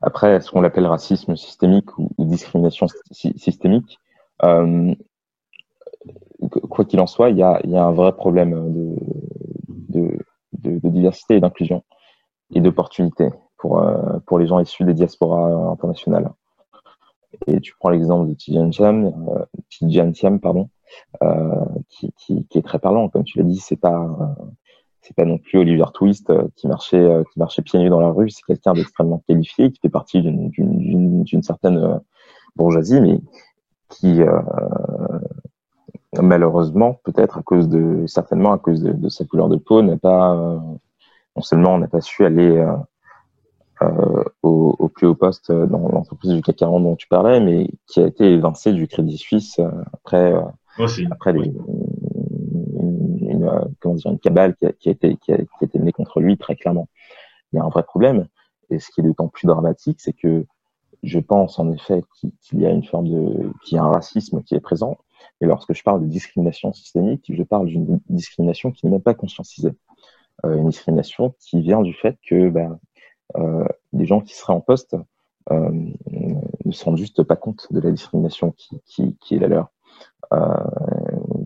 après, 0.00 0.40
ce 0.40 0.50
qu'on 0.50 0.64
appelle 0.64 0.86
racisme 0.86 1.34
systémique 1.36 1.98
ou, 1.98 2.10
discrimination 2.18 2.86
systémique, 3.10 3.98
euh, 4.44 4.94
quoi 6.48 6.84
qu'il 6.84 7.00
en 7.00 7.06
soit, 7.06 7.30
il 7.30 7.38
y 7.38 7.42
a, 7.42 7.58
un 7.64 7.92
vrai 7.92 8.12
problème 8.12 8.72
de, 9.88 10.18
diversité 10.58 11.36
et 11.36 11.40
d'inclusion 11.40 11.84
et 12.54 12.60
d'opportunité 12.60 13.28
pour, 13.58 13.80
euh, 13.80 14.18
pour 14.26 14.38
les 14.38 14.46
gens 14.46 14.60
issus 14.60 14.84
des 14.84 14.94
diasporas 14.94 15.72
internationales. 15.72 16.30
Et 17.46 17.60
tu 17.60 17.74
prends 17.78 17.90
l'exemple 17.90 18.28
de 18.28 18.34
Tijan 18.34 18.70
Thiam, 20.12 20.40
pardon, 20.40 20.70
euh, 21.22 21.64
qui, 21.88 22.12
qui, 22.16 22.46
est 22.54 22.62
très 22.62 22.78
parlant. 22.78 23.08
Comme 23.08 23.24
tu 23.24 23.38
l'as 23.38 23.44
dit, 23.44 23.58
c'est 23.58 23.76
pas 23.76 24.02
euh, 24.02 24.44
c'est 25.02 25.14
pas 25.14 25.24
non 25.24 25.38
plus 25.38 25.58
Oliver 25.58 25.84
Twist 25.94 26.30
euh, 26.30 26.48
qui 26.56 26.66
marchait 26.66 27.22
qui 27.32 27.38
marchait 27.38 27.62
pieds 27.62 27.78
nus 27.78 27.90
dans 27.90 28.00
la 28.00 28.10
rue. 28.10 28.30
C'est 28.30 28.42
quelqu'un 28.46 28.72
d'extrêmement 28.72 29.22
qualifié 29.28 29.70
qui 29.70 29.78
fait 29.80 29.88
partie 29.88 30.22
d'une 30.22 31.42
certaine 31.42 32.00
bourgeoisie, 32.56 33.00
mais 33.00 33.20
qui 33.90 34.20
malheureusement, 36.22 37.00
peut-être 37.04 37.38
à 37.38 37.42
cause 37.42 37.68
de, 37.68 38.04
certainement 38.06 38.52
à 38.52 38.58
cause 38.58 38.82
de, 38.82 38.92
de 38.92 39.08
sa 39.08 39.24
couleur 39.24 39.48
de 39.48 39.56
peau, 39.56 39.82
n'a 39.82 39.96
pas, 39.96 40.34
non 41.36 41.42
seulement 41.42 41.78
n'a 41.78 41.88
pas 41.88 42.00
su 42.00 42.24
aller 42.24 42.64
euh, 43.82 44.24
au, 44.42 44.74
au, 44.78 44.88
plus 44.88 45.06
haut 45.06 45.14
poste 45.14 45.52
dans 45.52 45.88
l'entreprise 45.88 46.32
du 46.32 46.42
CAC 46.42 46.56
40 46.56 46.82
dont 46.82 46.96
tu 46.96 47.08
parlais, 47.08 47.40
mais 47.40 47.68
qui 47.86 48.00
a 48.00 48.06
été 48.06 48.32
évincé 48.32 48.72
du 48.72 48.88
Crédit 48.88 49.18
Suisse 49.18 49.60
après 49.92 50.34
après, 51.10 51.32
les, 51.32 51.52
une, 53.38 53.44
euh, 53.44 53.64
comment 53.80 53.94
dire, 53.94 54.10
une 54.10 54.18
cabale 54.18 54.54
qui 54.54 54.66
a, 54.66 54.72
qui 54.72 54.88
a, 54.88 54.92
été, 54.92 55.16
qui, 55.16 55.32
a, 55.32 55.36
qui 55.36 55.42
a 55.60 55.64
été 55.64 55.78
menée 55.78 55.92
contre 55.92 56.20
lui, 56.20 56.36
très 56.38 56.56
clairement. 56.56 56.88
Il 57.52 57.56
y 57.56 57.58
a 57.58 57.64
un 57.64 57.68
vrai 57.68 57.82
problème. 57.82 58.26
Et 58.70 58.78
ce 58.78 58.90
qui 58.90 59.00
est 59.00 59.04
d'autant 59.04 59.28
plus 59.28 59.46
dramatique, 59.46 60.00
c'est 60.00 60.12
que 60.12 60.44
je 61.02 61.18
pense 61.18 61.58
en 61.58 61.72
effet 61.72 62.02
qu'il 62.20 62.60
y 62.60 62.66
a 62.66 62.70
une 62.70 62.84
forme 62.84 63.08
de, 63.08 63.52
qu'il 63.64 63.76
y 63.76 63.78
a 63.78 63.84
un 63.84 63.90
racisme 63.90 64.42
qui 64.42 64.54
est 64.54 64.60
présent. 64.60 64.98
Et 65.40 65.46
lorsque 65.46 65.72
je 65.72 65.82
parle 65.82 66.02
de 66.02 66.06
discrimination 66.06 66.72
systémique, 66.72 67.30
je 67.32 67.42
parle 67.42 67.66
d'une 67.66 68.00
discrimination 68.08 68.72
qui 68.72 68.86
n'est 68.86 68.92
même 68.92 69.02
pas 69.02 69.14
conscientisée. 69.14 69.72
Euh, 70.44 70.56
une 70.56 70.68
discrimination 70.68 71.34
qui 71.40 71.60
vient 71.60 71.82
du 71.82 71.92
fait 71.92 72.16
que 72.28 72.48
ben, 72.48 72.78
euh, 73.36 73.64
des 73.92 74.06
gens 74.06 74.20
qui 74.20 74.34
seraient 74.34 74.52
en 74.52 74.60
poste 74.60 74.96
euh, 75.50 75.70
ne 76.64 76.72
se 76.72 76.84
rendent 76.84 76.96
juste 76.96 77.22
pas 77.22 77.36
compte 77.36 77.66
de 77.72 77.80
la 77.80 77.90
discrimination 77.90 78.54
qui, 78.86 79.16
est 79.30 79.38
la 79.38 79.48
leur. 79.48 79.72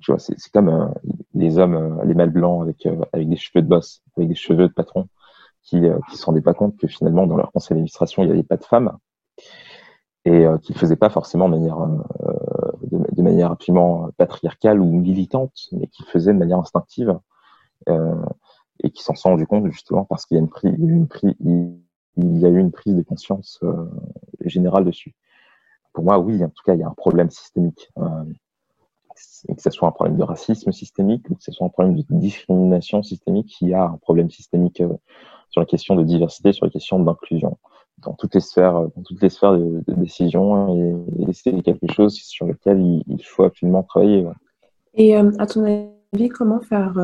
Tu 0.00 0.10
vois, 0.10 0.18
c'est 0.18 0.36
comme 0.52 0.92
les 1.34 1.58
hommes, 1.58 2.00
les 2.04 2.14
mâles 2.14 2.32
blancs 2.32 2.62
avec 2.62 2.86
avec 3.12 3.28
des 3.28 3.36
cheveux 3.36 3.62
de 3.62 3.68
boss, 3.68 4.02
avec 4.16 4.28
des 4.28 4.34
cheveux 4.34 4.68
de 4.68 4.72
patron, 4.72 5.08
qui 5.62 5.80
qui 6.10 6.16
se 6.16 6.26
rendaient 6.26 6.42
pas 6.42 6.54
compte 6.54 6.76
que 6.76 6.88
finalement 6.88 7.26
dans 7.26 7.36
leur 7.36 7.52
conseil 7.52 7.70
d'administration 7.70 8.22
il 8.22 8.26
n'y 8.26 8.32
avait 8.32 8.42
pas 8.42 8.56
de 8.56 8.64
femmes 8.64 8.98
et 10.24 10.44
qui 10.62 10.72
ne 10.72 10.78
faisaient 10.78 10.96
pas 10.96 11.10
forcément 11.10 11.48
de 11.48 11.54
manière, 11.56 11.78
de, 12.92 13.22
manière 13.22 13.52
absolument 13.52 14.08
patriarcale 14.16 14.80
ou 14.80 14.86
militante, 14.86 15.68
mais 15.72 15.86
qui 15.86 16.02
le 16.02 16.08
faisaient 16.08 16.32
de 16.32 16.38
manière 16.38 16.58
instinctive 16.58 17.18
euh, 17.88 18.24
et 18.82 18.90
qui 18.90 19.02
s'en 19.02 19.14
sont 19.14 19.30
rendus 19.30 19.46
compte 19.46 19.70
justement 19.70 20.04
parce 20.04 20.26
qu'il 20.26 20.36
y 20.36 20.40
a 20.40 20.42
eu 20.42 20.46
une 22.58 22.72
prise 22.72 22.96
de 22.96 23.02
conscience 23.02 23.60
euh, 23.62 23.88
générale 24.44 24.84
dessus. 24.84 25.14
Pour 25.92 26.04
moi, 26.04 26.18
oui, 26.18 26.42
en 26.42 26.48
tout 26.48 26.62
cas, 26.64 26.74
il 26.74 26.80
y 26.80 26.82
a 26.82 26.88
un 26.88 26.94
problème 26.94 27.30
systémique 27.30 27.92
et 29.48 29.54
que 29.54 29.62
ce 29.62 29.70
soit 29.70 29.88
un 29.88 29.92
problème 29.92 30.16
de 30.16 30.22
racisme 30.22 30.72
systémique 30.72 31.28
ou 31.30 31.34
que 31.34 31.42
ce 31.42 31.52
soit 31.52 31.66
un 31.66 31.70
problème 31.70 31.96
de 31.96 32.04
discrimination 32.10 33.02
systémique, 33.02 33.60
il 33.60 33.68
y 33.68 33.74
a 33.74 33.84
un 33.84 33.98
problème 33.98 34.30
systémique 34.30 34.80
euh, 34.80 34.94
sur 35.50 35.60
la 35.60 35.66
question 35.66 35.96
de 35.96 36.04
diversité, 36.04 36.52
sur 36.52 36.66
la 36.66 36.70
question 36.70 36.98
d'inclusion 36.98 37.58
dans 37.98 38.14
toutes 38.14 38.34
les 38.34 38.40
sphères, 38.40 38.76
euh, 38.76 38.88
dans 38.96 39.02
toutes 39.02 39.22
les 39.22 39.28
sphères 39.28 39.58
de, 39.58 39.82
décision 39.88 40.76
et, 40.76 41.32
c'est 41.32 41.62
quelque 41.62 41.92
chose 41.92 42.14
sur 42.14 42.46
lequel 42.46 42.80
il, 42.80 43.24
faut 43.24 43.44
absolument 43.44 43.82
travailler. 43.82 44.26
Et 44.94 45.16
euh, 45.16 45.30
à 45.38 45.46
ton 45.46 45.64
avis, 45.64 46.28
comment 46.28 46.60
faire 46.60 46.94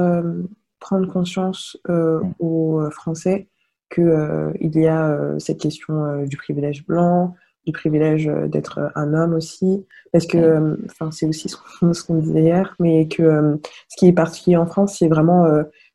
prendre 0.80 1.10
conscience 1.10 1.78
mm. 1.88 2.20
aux 2.40 2.90
Français 2.90 3.48
qu'il 3.94 4.52
il 4.60 4.78
y 4.78 4.86
a 4.86 5.38
cette 5.38 5.60
question 5.60 6.24
du 6.26 6.36
privilège 6.36 6.84
blanc, 6.86 7.34
du 7.68 7.72
privilège 7.72 8.28
euh, 8.28 8.48
d'être 8.48 8.78
euh, 8.78 8.88
un 8.94 9.14
homme 9.14 9.34
aussi, 9.34 9.86
parce 10.10 10.26
que, 10.26 10.38
euh, 10.38 10.76
enfin, 10.86 11.10
c'est 11.10 11.26
aussi 11.26 11.48
ce 11.48 12.04
qu'on 12.04 12.14
disait 12.14 12.42
hier, 12.42 12.74
mais 12.80 13.08
que 13.08 13.60
ce 13.88 13.96
qui 13.98 14.08
est 14.08 14.12
particulier 14.12 14.56
en 14.56 14.66
France, 14.66 14.96
c'est 14.98 15.08
vraiment 15.08 15.46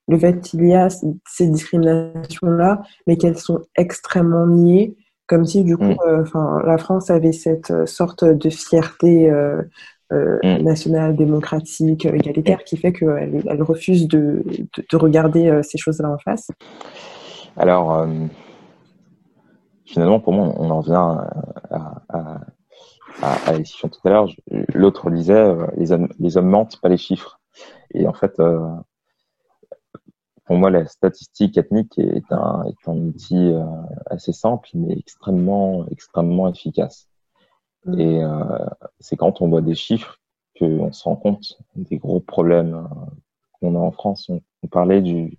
le 0.08 0.18
fait 0.18 0.41
qu'il 0.41 0.66
y 0.68 0.74
a 0.74 0.89
ces 0.89 1.47
discriminations-là, 1.47 2.82
mais 3.08 3.18
qu'elles 3.18 3.38
sont 3.38 3.62
extrêmement 3.76 4.47
niées, 4.47 4.95
comme 5.28 5.45
si 5.45 5.64
du 5.64 5.78
coup, 5.78 5.84
mm. 5.84 6.22
enfin, 6.22 6.62
la 6.66 6.78
France 6.78 7.10
avait 7.10 7.32
cette 7.32 7.88
sorte 7.88 8.26
de 8.26 8.49
fierté 8.49 9.32
mm. 10.12 10.64
nationale, 10.64 11.16
démocratique, 11.16 12.06
égalitaire, 12.06 12.64
qui 12.64 12.78
fait 12.78 12.91
qu'elle 12.91 13.43
elle 13.47 13.64
refuse 13.64 14.08
de, 14.08 14.43
de, 14.91 14.97
regarder 14.97 15.62
ces 15.64 15.78
choses-là 15.78 16.10
en 16.10 16.18
face. 16.18 16.49
Alors, 17.56 18.06
finalement, 19.86 20.20
pour 20.20 20.34
moi, 20.34 20.54
on 20.58 20.70
en 20.70 20.82
revient 20.82 21.26
à, 21.72 22.01
à, 22.10 22.41
à, 23.22 23.58
discussion 23.58 23.89
tout 23.89 23.99
à 24.06 24.10
l'heure. 24.10 24.28
L'autre 24.74 25.10
disait, 25.10 25.34
euh, 25.34 25.68
les, 25.78 25.91
hommes, 25.91 26.08
les 26.20 26.38
hommes 26.38 26.49
mentent, 26.49 26.80
pas 26.82 26.89
les 26.89 26.97
chiffres. 26.97 27.39
Et 27.93 28.08
en 28.08 28.14
fait, 28.14 28.39
euh, 28.39 28.68
pour 30.46 30.58
moi, 30.58 30.70
la 30.70 30.86
statistique 30.86 31.58
ethnique 31.58 31.98
est 31.98 32.32
un, 32.32 32.64
est 32.66 32.89
un 32.89 32.98
outil 32.98 33.54
euh, 33.54 33.64
assez 34.08 34.34
simple, 34.34 34.70
mais 34.74 34.94
extrêmement, 34.98 35.86
extrêmement 35.89 36.50
efficace. 36.50 37.08
Mm. 37.86 38.00
Et 38.00 38.24
c'est 39.00 39.16
quand 39.16 39.41
on 39.41 39.50
voit 39.50 39.62
des 39.62 39.76
chiffres 39.76 40.20
qu'on 40.58 40.91
se 40.91 41.04
rend 41.04 41.16
compte 41.16 41.58
des 41.76 41.98
gros 41.98 42.20
problèmes 42.20 42.88
qu'on 43.60 43.76
a 43.76 43.80
en 43.80 43.91
France. 43.91 44.30
on 44.30 44.68
parlait 44.68 45.02
du, 45.02 45.38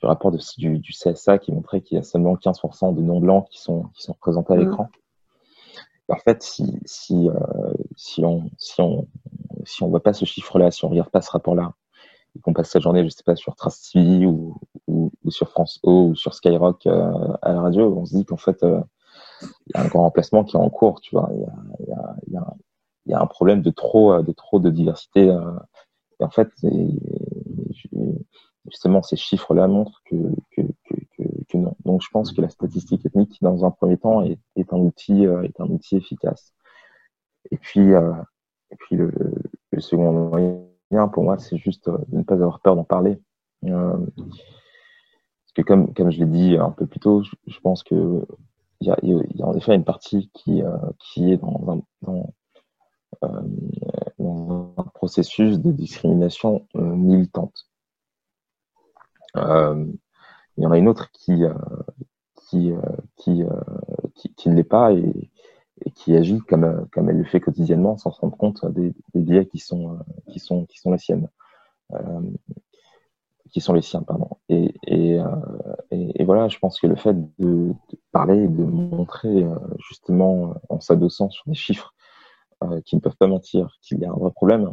du 0.00 0.06
rapport 0.06 0.32
de, 0.32 0.38
du, 0.58 0.78
du, 0.78 0.92
CSA 0.92 1.38
qui 1.38 1.52
montrait 1.52 1.82
qu'il 1.82 1.96
y 1.96 2.00
a 2.00 2.02
seulement 2.02 2.34
15% 2.34 2.94
de 2.94 3.02
non-blancs 3.02 3.48
qui 3.50 3.60
sont, 3.60 3.84
qui 3.94 4.02
sont 4.02 4.12
représentés 4.12 4.54
à 4.54 4.56
mmh. 4.56 4.60
l'écran. 4.60 4.88
En 6.08 6.16
fait, 6.16 6.42
si, 6.42 6.80
si, 6.86 7.28
euh, 7.28 7.34
si, 7.96 8.24
on, 8.24 8.50
si 8.58 8.80
on, 8.80 9.06
si 9.64 9.82
on 9.82 9.88
voit 9.88 10.02
pas 10.02 10.12
ce 10.12 10.24
chiffre-là, 10.24 10.70
si 10.70 10.84
on 10.84 10.88
regarde 10.88 11.10
pas 11.10 11.20
ce 11.20 11.30
rapport-là, 11.30 11.72
et 12.36 12.40
qu'on 12.40 12.52
passe 12.52 12.70
sa 12.70 12.80
journée, 12.80 13.04
je 13.04 13.08
sais 13.08 13.22
pas, 13.24 13.36
sur 13.36 13.54
Trace 13.56 13.90
TV 13.92 14.26
ou, 14.26 14.56
sur 15.28 15.48
France 15.48 15.78
O 15.82 16.08
ou 16.08 16.14
sur 16.14 16.34
Skyrock 16.34 16.86
euh, 16.86 17.12
à 17.42 17.52
la 17.52 17.60
radio, 17.60 17.94
on 17.96 18.04
se 18.04 18.16
dit 18.16 18.24
qu'en 18.24 18.36
fait, 18.36 18.62
euh, 18.62 18.80
il 19.42 19.72
y 19.74 19.78
a 19.78 19.84
un 19.84 19.88
grand 19.88 20.02
remplacement 20.02 20.44
qui 20.44 20.56
est 20.56 20.60
en 20.60 20.70
cours, 20.70 21.00
tu 21.00 21.14
vois. 21.14 21.30
Il 21.32 21.40
y 21.88 21.92
a, 21.92 22.56
y, 23.06 23.14
a, 23.14 23.20
un 23.20 23.26
problème 23.26 23.62
de 23.62 23.70
trop, 23.70 24.22
de 24.22 24.32
trop 24.32 24.60
de 24.60 24.70
diversité. 24.70 25.26
et 25.26 26.24
en 26.24 26.30
fait, 26.30 26.50
justement, 28.66 29.02
ces 29.02 29.16
chiffres-là 29.16 29.68
montrent 29.68 30.02
que, 30.10 30.16
non. 31.58 31.76
Donc, 31.84 32.02
je 32.02 32.08
pense 32.10 32.32
que 32.32 32.40
la 32.40 32.48
statistique 32.48 33.04
ethnique, 33.06 33.38
dans 33.40 33.64
un 33.64 33.70
premier 33.70 33.96
temps, 33.96 34.22
est, 34.22 34.38
un 34.72 34.78
outil, 34.78 35.26
efficace. 35.92 36.52
Et 37.50 37.56
puis, 37.56 37.92
euh, 37.92 38.12
et 38.70 38.76
puis 38.76 38.96
le, 38.96 39.12
le, 39.72 39.80
second 39.80 40.12
moyen, 40.12 40.60
pour 41.12 41.24
moi, 41.24 41.38
c'est 41.38 41.56
juste 41.56 41.88
euh, 41.88 41.98
de 42.08 42.18
ne 42.18 42.22
pas 42.22 42.34
avoir 42.34 42.60
peur 42.60 42.76
d'en 42.76 42.84
parler. 42.84 43.20
Euh, 43.64 43.96
parce 44.16 45.52
que 45.54 45.62
comme, 45.62 45.92
comme 45.94 46.10
je 46.10 46.18
l'ai 46.20 46.26
dit 46.26 46.56
un 46.56 46.70
peu 46.70 46.86
plus 46.86 47.00
tôt, 47.00 47.22
je, 47.22 47.60
pense 47.60 47.82
que 47.82 48.24
il 48.80 48.88
y 48.88 49.42
a, 49.42 49.46
en 49.46 49.54
effet 49.54 49.74
une 49.74 49.84
partie 49.84 50.30
qui, 50.32 50.62
euh, 50.62 50.76
qui 50.98 51.32
est 51.32 51.36
dans 51.36 51.64
un, 51.68 51.82
dans, 52.02 52.34
un 54.78 54.84
processus 54.94 55.58
de 55.60 55.72
discrimination 55.72 56.66
militante. 56.74 57.68
il 59.34 59.92
y 60.56 60.66
en 60.66 60.72
a 60.72 60.78
une 60.78 60.88
autre 60.88 61.10
qui, 61.12 61.42
qui, 62.48 62.72
qui, 63.16 63.42
qui, 64.14 64.34
qui 64.34 64.48
ne 64.48 64.54
l'est 64.54 64.64
pas 64.64 64.92
et, 64.92 65.30
et 65.84 65.90
qui 65.90 66.16
agit 66.16 66.40
comme, 66.40 66.64
euh, 66.64 66.84
comme 66.92 67.08
elle 67.10 67.18
le 67.18 67.24
fait 67.24 67.40
quotidiennement 67.40 67.96
sans 67.96 68.10
se 68.10 68.20
rendre 68.20 68.36
compte 68.36 68.64
des, 68.66 68.92
des 69.14 69.20
biais 69.20 69.46
qui 69.46 69.58
sont, 69.58 69.94
euh, 69.94 69.98
qui 70.30 70.38
sont, 70.38 70.66
qui 70.66 70.78
sont 70.78 70.92
les 70.92 70.98
siennes. 70.98 71.28
Euh, 71.92 72.20
qui 73.50 73.60
sont 73.60 73.72
les 73.72 73.82
siens, 73.82 74.02
pardon. 74.02 74.28
Et, 74.48 74.72
et, 74.86 75.18
et, 75.90 76.24
voilà, 76.24 76.46
je 76.46 76.56
pense 76.60 76.78
que 76.78 76.86
le 76.86 76.94
fait 76.94 77.16
de, 77.40 77.74
de 77.90 77.98
parler, 78.12 78.46
de 78.46 78.62
montrer 78.62 79.44
justement 79.88 80.54
en 80.68 80.78
s'adossant 80.78 81.30
sur 81.30 81.42
des 81.48 81.54
chiffres 81.54 81.92
qui 82.84 82.94
ne 82.94 83.00
peuvent 83.00 83.16
pas 83.16 83.26
mentir 83.26 83.76
qu'il 83.82 83.98
y 83.98 84.04
a 84.04 84.10
un 84.10 84.14
vrai 84.14 84.30
problème, 84.30 84.72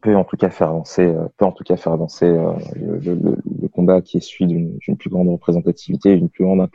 peut 0.00 0.16
en 0.16 0.24
tout 0.24 0.36
cas 0.36 0.50
faire 0.50 0.70
avancer, 0.70 1.14
peut 1.36 1.44
en 1.44 1.52
tout 1.52 1.62
cas 1.62 1.76
faire 1.76 1.92
avancer 1.92 2.26
le, 2.74 3.68
combat 3.68 4.02
qui 4.02 4.16
est 4.16 4.20
celui 4.22 4.46
d'une 4.48 4.96
plus 4.96 5.08
grande 5.08 5.28
représentativité, 5.28 6.16
d'une 6.16 6.30
plus 6.30 6.42
grande 6.42 6.68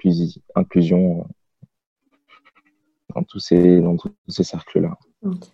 inclusion 0.56 1.28
dans 3.16 3.24
tous 3.24 3.40
ces, 3.40 3.82
dans 3.82 3.96
tous 3.98 4.14
ces 4.28 4.44
cercles-là. 4.44 4.98
Okay. 5.24 5.52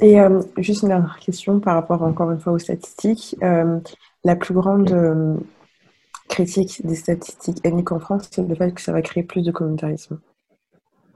Et 0.00 0.20
euh, 0.20 0.42
juste 0.58 0.82
une 0.82 0.88
dernière 0.88 1.18
question 1.18 1.58
par 1.58 1.74
rapport 1.74 2.02
encore 2.02 2.30
une 2.30 2.38
fois 2.38 2.52
aux 2.52 2.58
statistiques. 2.58 3.36
Euh, 3.42 3.80
la 4.24 4.36
plus 4.36 4.52
grande 4.52 4.90
euh, 4.92 5.36
critique 6.28 6.84
des 6.86 6.96
statistiques 6.96 7.64
ethniques 7.64 7.92
en 7.92 8.00
France, 8.00 8.28
c'est 8.30 8.46
le 8.46 8.54
fait 8.54 8.72
que 8.72 8.80
ça 8.80 8.92
va 8.92 9.00
créer 9.00 9.24
plus 9.24 9.42
de 9.42 9.50
communautarisme. 9.50 10.20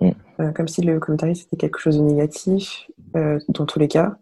Mm. 0.01 0.53
comme 0.55 0.67
si 0.67 0.81
le 0.81 0.99
communautarisme 0.99 1.47
était 1.49 1.59
quelque 1.59 1.79
chose 1.79 1.99
de 1.99 2.03
négatif 2.03 2.91
dans 3.13 3.67
tous 3.67 3.79
les 3.79 3.89
cas. 3.89 4.17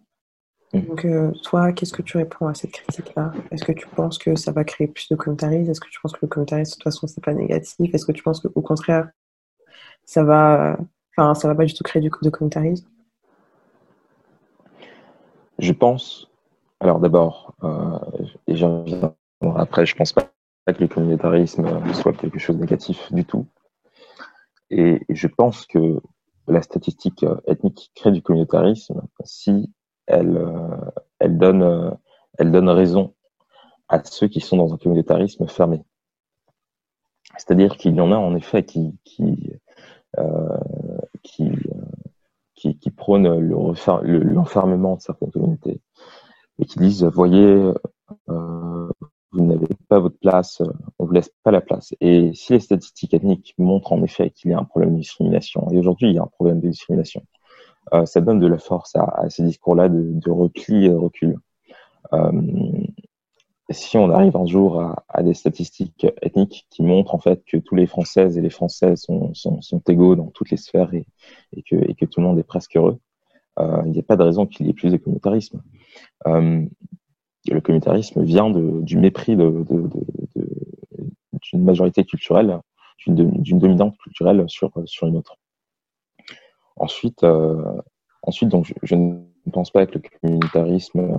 Mm. 0.72 0.80
Donc, 0.80 1.06
toi, 1.44 1.72
qu'est-ce 1.72 1.92
que 1.92 2.02
tu 2.02 2.16
réponds 2.16 2.48
à 2.48 2.54
cette 2.54 2.72
critique-là? 2.72 3.32
Est-ce 3.52 3.64
que 3.64 3.70
tu 3.70 3.86
penses 3.86 4.18
que 4.18 4.34
ça 4.34 4.50
va 4.50 4.64
créer 4.64 4.88
plus 4.88 5.08
de 5.08 5.14
communautarisme? 5.14 5.70
Est-ce 5.70 5.80
que 5.80 5.88
tu 5.88 6.00
penses 6.00 6.14
que 6.14 6.18
le 6.22 6.28
communautarisme, 6.28 6.72
de 6.72 6.74
toute 6.74 6.82
façon, 6.82 7.06
c'est 7.06 7.22
pas 7.22 7.32
négatif? 7.32 7.94
Est-ce 7.94 8.04
que 8.04 8.10
tu 8.10 8.24
penses 8.24 8.40
qu'au 8.40 8.60
contraire, 8.60 9.08
ça 10.09 10.24
va, 10.24 10.78
va 11.18 11.54
pas 11.54 11.64
du 11.66 11.74
tout 11.74 11.84
créer 11.84 12.00
du, 12.00 12.09
de 12.09 12.30
communautarisme 12.30 12.88
Je 15.59 15.72
pense. 15.74 16.30
Alors 16.80 16.98
d'abord, 16.98 17.54
euh, 17.62 17.98
et 18.46 18.56
j'en 18.56 18.86
après, 19.56 19.84
je 19.84 19.94
pense 19.94 20.14
pas 20.14 20.30
que 20.66 20.80
le 20.80 20.88
communautarisme 20.88 21.92
soit 21.92 22.14
quelque 22.14 22.38
chose 22.38 22.56
de 22.56 22.62
négatif 22.62 23.12
du 23.12 23.26
tout. 23.26 23.46
Et 24.70 25.02
je 25.11 25.26
pense 25.26 25.66
que 25.66 26.00
la 26.46 26.62
statistique 26.62 27.26
ethnique 27.46 27.90
crée 27.94 28.11
du 28.11 28.22
communautarisme 28.22 29.02
si 29.24 29.70
elle, 30.06 30.42
elle, 31.18 31.36
donne, 31.36 31.98
elle 32.38 32.50
donne 32.50 32.70
raison 32.70 33.14
à 33.88 34.02
ceux 34.04 34.28
qui 34.28 34.40
sont 34.40 34.56
dans 34.56 34.72
un 34.72 34.78
communautarisme 34.78 35.46
fermé. 35.48 35.82
C'est-à-dire 37.36 37.76
qu'il 37.76 37.94
y 37.94 38.00
en 38.00 38.11
a 38.11 38.16
en 38.16 38.34
effet 38.34 38.64
qui, 38.64 38.98
euh, 39.20 39.59
qui, 41.22 41.50
qui, 42.54 42.78
qui 42.78 42.90
prônent 42.90 43.38
l'enfermement 43.38 44.96
de 44.96 45.00
certaines 45.00 45.30
communautés 45.30 45.80
et 46.59 46.64
qui 46.64 46.78
disent 46.78 47.04
voyez 47.04 47.72
euh, 48.30 48.88
vous 49.32 49.44
n'avez 49.44 49.68
pas 49.88 49.98
votre 49.98 50.18
place, 50.18 50.62
on 50.98 51.04
vous 51.04 51.12
laisse 51.12 51.30
pas 51.42 51.50
la 51.50 51.61
place. 51.61 51.94
Et 52.00 52.32
si 52.34 52.54
les 52.54 52.61
statistiques 52.61 53.12
ethniques 53.12 53.54
montrent 53.59 53.92
en 53.92 54.02
effet 54.02 54.30
qu'il 54.30 54.50
y 54.50 54.54
a 54.54 54.59
un 54.59 54.64
problème 54.64 54.94
de 54.94 55.00
discrimination, 55.00 55.70
et 55.70 55.78
aujourd'hui 55.78 56.09
il 56.09 56.14
y 56.14 56.18
a 56.18 56.22
un 56.22 56.26
problème 56.26 56.61
de 56.61 56.68
discrimination, 56.68 57.22
euh, 57.92 58.06
ça 58.06 58.20
donne 58.20 58.40
de 58.40 58.46
la 58.46 58.59
force 58.59 58.96
à, 58.96 59.28
ces 59.28 59.42
discours-là 59.42 59.88
de, 59.88 60.02
de, 60.02 60.30
repli 60.30 60.86
et 60.86 60.90
de 60.90 60.94
recul. 60.94 61.38
Euh, 62.12 62.32
si 63.70 63.98
on 63.98 64.10
arrive 64.10 64.36
un 64.36 64.46
jour 64.46 64.80
à, 65.08 65.22
des 65.22 65.34
statistiques 65.34 66.06
ethniques 66.22 66.66
qui 66.70 66.82
montrent 66.82 67.14
en 67.14 67.18
fait 67.18 67.44
que 67.44 67.58
tous 67.58 67.74
les 67.74 67.86
Françaises 67.86 68.38
et 68.38 68.40
les 68.40 68.50
Français 68.50 68.96
sont, 68.96 69.32
égaux 69.88 70.16
dans 70.16 70.28
toutes 70.28 70.50
les 70.50 70.56
sphères 70.56 70.92
et, 70.94 71.06
que, 71.62 72.04
tout 72.06 72.20
le 72.20 72.26
monde 72.26 72.38
est 72.38 72.44
presque 72.44 72.76
heureux, 72.76 72.98
euh, 73.58 73.82
il 73.84 73.92
n'y 73.92 73.98
a 73.98 74.02
pas 74.02 74.16
de 74.16 74.22
raison 74.22 74.46
qu'il 74.46 74.66
y 74.66 74.70
ait 74.70 74.74
plus 74.74 74.90
de 74.90 74.96
communautarisme. 74.96 75.62
Euh, 76.26 76.64
le 77.46 77.60
communautarisme 77.60 78.22
vient 78.22 78.50
du 78.50 78.96
mépris 78.96 79.36
d'une 79.36 79.92
majorité 81.54 82.04
culturelle, 82.04 82.60
d'une 83.06 83.58
dominante 83.58 83.96
culturelle 83.98 84.44
sur, 84.48 84.70
sur 84.86 85.06
une 85.06 85.16
autre. 85.16 85.36
Ensuite, 86.76 87.22
euh, 87.24 87.82
ensuite 88.22 88.48
donc, 88.48 88.66
je, 88.66 88.74
je 88.82 88.94
pense 89.51 89.70
pas 89.70 89.86
que 89.86 89.99
le 89.99 90.03
communautarisme 90.20 91.18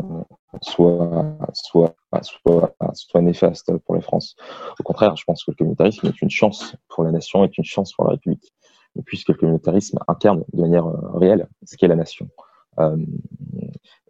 soit, 0.62 1.38
soit, 1.54 3.22
néfaste 3.22 3.78
pour 3.80 3.96
la 3.96 4.02
France. 4.02 4.36
Au 4.80 4.84
contraire, 4.84 5.16
je 5.16 5.24
pense 5.26 5.44
que 5.44 5.52
le 5.52 5.56
communautarisme 5.56 6.08
est 6.08 6.22
une 6.22 6.30
chance 6.30 6.76
pour 6.88 7.04
la 7.04 7.12
nation, 7.12 7.44
est 7.44 7.58
une 7.58 7.64
chance 7.64 7.94
pour 7.94 8.06
la 8.06 8.12
République, 8.12 8.54
puisque 9.06 9.30
le 9.30 9.36
communautarisme 9.36 10.00
incarne 10.08 10.44
de 10.54 10.62
manière 10.62 10.88
euh, 10.88 11.18
réelle 11.18 11.48
ce 11.66 11.78
qu'est 11.78 11.88
la 11.88 11.96
nation. 11.96 12.30
Euh, 12.80 12.98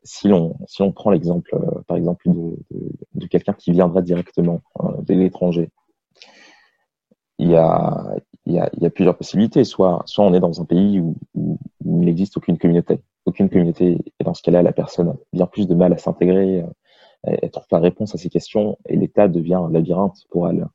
si 0.03 0.28
l'on 0.28 0.55
prend 0.93 1.11
l'exemple, 1.11 1.53
euh, 1.55 1.82
par 1.88 1.97
exemple, 1.97 2.30
de, 2.30 3.28
quelqu'un 3.28 3.53
qui 3.53 3.72
viendrait 3.72 4.01
directement 4.01 4.61
euh, 4.82 5.01
de 5.01 5.13
l'étranger, 5.13 5.70
il 7.38 7.49
y 7.49 7.55
a 7.55 8.89
plusieurs 8.93 9.17
possibilités. 9.17 9.63
Soit, 9.63 10.03
on 10.17 10.34
est 10.34 10.39
dans 10.39 10.61
un 10.61 10.65
pays 10.65 10.99
où, 10.99 11.15
où 11.36 11.57
il 11.86 12.05
n'existe 12.05 12.38
aucune 12.38 12.57
communauté, 12.57 12.99
aucune 13.26 13.49
communauté. 13.49 13.97
Et 14.20 14.24
dans 14.24 14.34
ce 14.34 14.41
cas-là, 14.43 14.61
la 14.61 14.72
personne 14.72 15.09
a 15.09 15.15
bien 15.34 15.45
plus 15.45 15.67
de 15.67 15.76
mal 15.76 15.93
à 15.93 15.97
s'intégrer, 15.97 16.63
elle 17.24 17.39
euh, 17.43 17.49
trouve 17.49 17.67
pas 17.67 17.80
réponse 17.80 18.15
à 18.15 18.17
ces 18.17 18.30
questions, 18.30 18.78
et 18.88 18.95
l'État 18.95 19.28
devient 19.28 19.55
un 19.55 19.70
labyrinthe 19.70 20.17
pour 20.30 20.49
elle, 20.49 20.67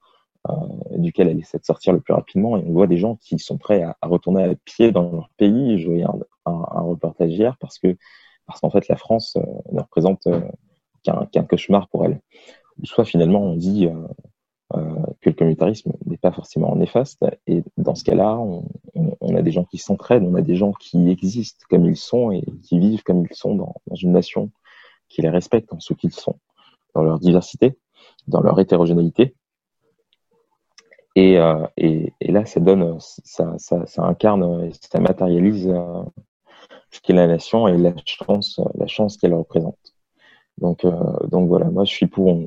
euh, 0.50 0.52
duquel 0.98 1.28
elle 1.28 1.38
essaie 1.38 1.58
de 1.58 1.64
sortir 1.64 1.92
le 1.92 2.00
plus 2.00 2.14
rapidement. 2.14 2.56
Et 2.56 2.64
on 2.66 2.72
voit 2.72 2.86
des 2.86 2.98
gens 2.98 3.16
qui 3.16 3.38
sont 3.38 3.56
prêts 3.56 3.82
à, 3.82 3.96
retourner 4.02 4.44
à 4.44 4.54
pied 4.64 4.92
dans 4.92 5.10
leur 5.10 5.30
pays. 5.36 5.78
Je 5.78 5.86
voyais 5.86 6.04
un, 6.04 6.18
un, 6.46 6.82
reportage 6.82 7.32
hier 7.32 7.56
parce 7.58 7.78
que 7.78 7.96
parce 8.46 8.60
qu'en 8.60 8.68
fait, 8.68 8.88
la 8.88 8.96
France 8.96 9.36
euh, 9.36 9.72
ne 9.72 9.80
représente 9.80 10.28
qu'un 11.02 11.26
qu 11.26 11.42
cauchemar 11.48 11.88
pour 11.88 12.04
elle. 12.04 12.20
Soit 12.82 13.06
finalement, 13.06 13.40
on 13.40 13.56
dit 13.56 13.88
que 14.72 15.30
le 15.30 15.32
communautarisme 15.32 15.92
n'est 16.06 16.16
pas 16.16 16.32
forcément 16.32 16.74
néfaste. 16.76 17.24
Et 17.46 17.62
dans 17.76 17.94
ce 17.94 18.04
cas-là, 18.04 18.38
on, 18.38 19.36
a 19.36 19.42
des 19.42 19.52
gens 19.52 19.64
qui 19.64 19.78
s'entraident, 19.78 20.24
on 20.24 20.34
a 20.34 20.42
des 20.42 20.56
gens 20.56 20.72
qui 20.72 21.10
existent 21.10 21.64
comme 21.68 21.84
ils 21.86 21.96
sont 21.96 22.30
et 22.30 22.44
qui 22.62 22.78
vivent 22.78 23.02
comme 23.02 23.24
ils 23.30 23.36
sont 23.36 23.54
dans, 23.54 23.74
une 24.00 24.12
nation 24.12 24.50
qui 25.08 25.22
les 25.22 25.30
respecte 25.30 25.72
en 25.72 25.80
ce 25.80 25.94
qu'ils 25.94 26.12
sont, 26.12 26.36
dans 26.94 27.02
leur 27.02 27.18
diversité, 27.18 27.78
dans 28.26 28.40
leur 28.40 28.58
hétérogénéité. 28.58 29.34
Et, 31.16 31.38
euh, 31.38 31.66
là, 32.20 32.44
ça 32.44 32.58
donne, 32.60 32.98
ça, 32.98 33.54
ça, 33.58 34.02
incarne, 34.02 34.70
ça 34.72 34.98
matérialise 34.98 35.68
euh, 35.68 36.02
ce 36.90 37.00
qu'est 37.00 37.12
la 37.12 37.28
nation 37.28 37.68
et 37.68 37.78
la 37.78 37.94
chance, 38.04 38.60
la 38.74 38.88
chance 38.88 39.16
qu'elle 39.16 39.34
représente. 39.34 39.94
Euh, 40.62 41.26
donc 41.28 41.48
voilà, 41.48 41.66
moi 41.66 41.84
je 41.84 41.92
suis 41.92 42.06
pour, 42.06 42.38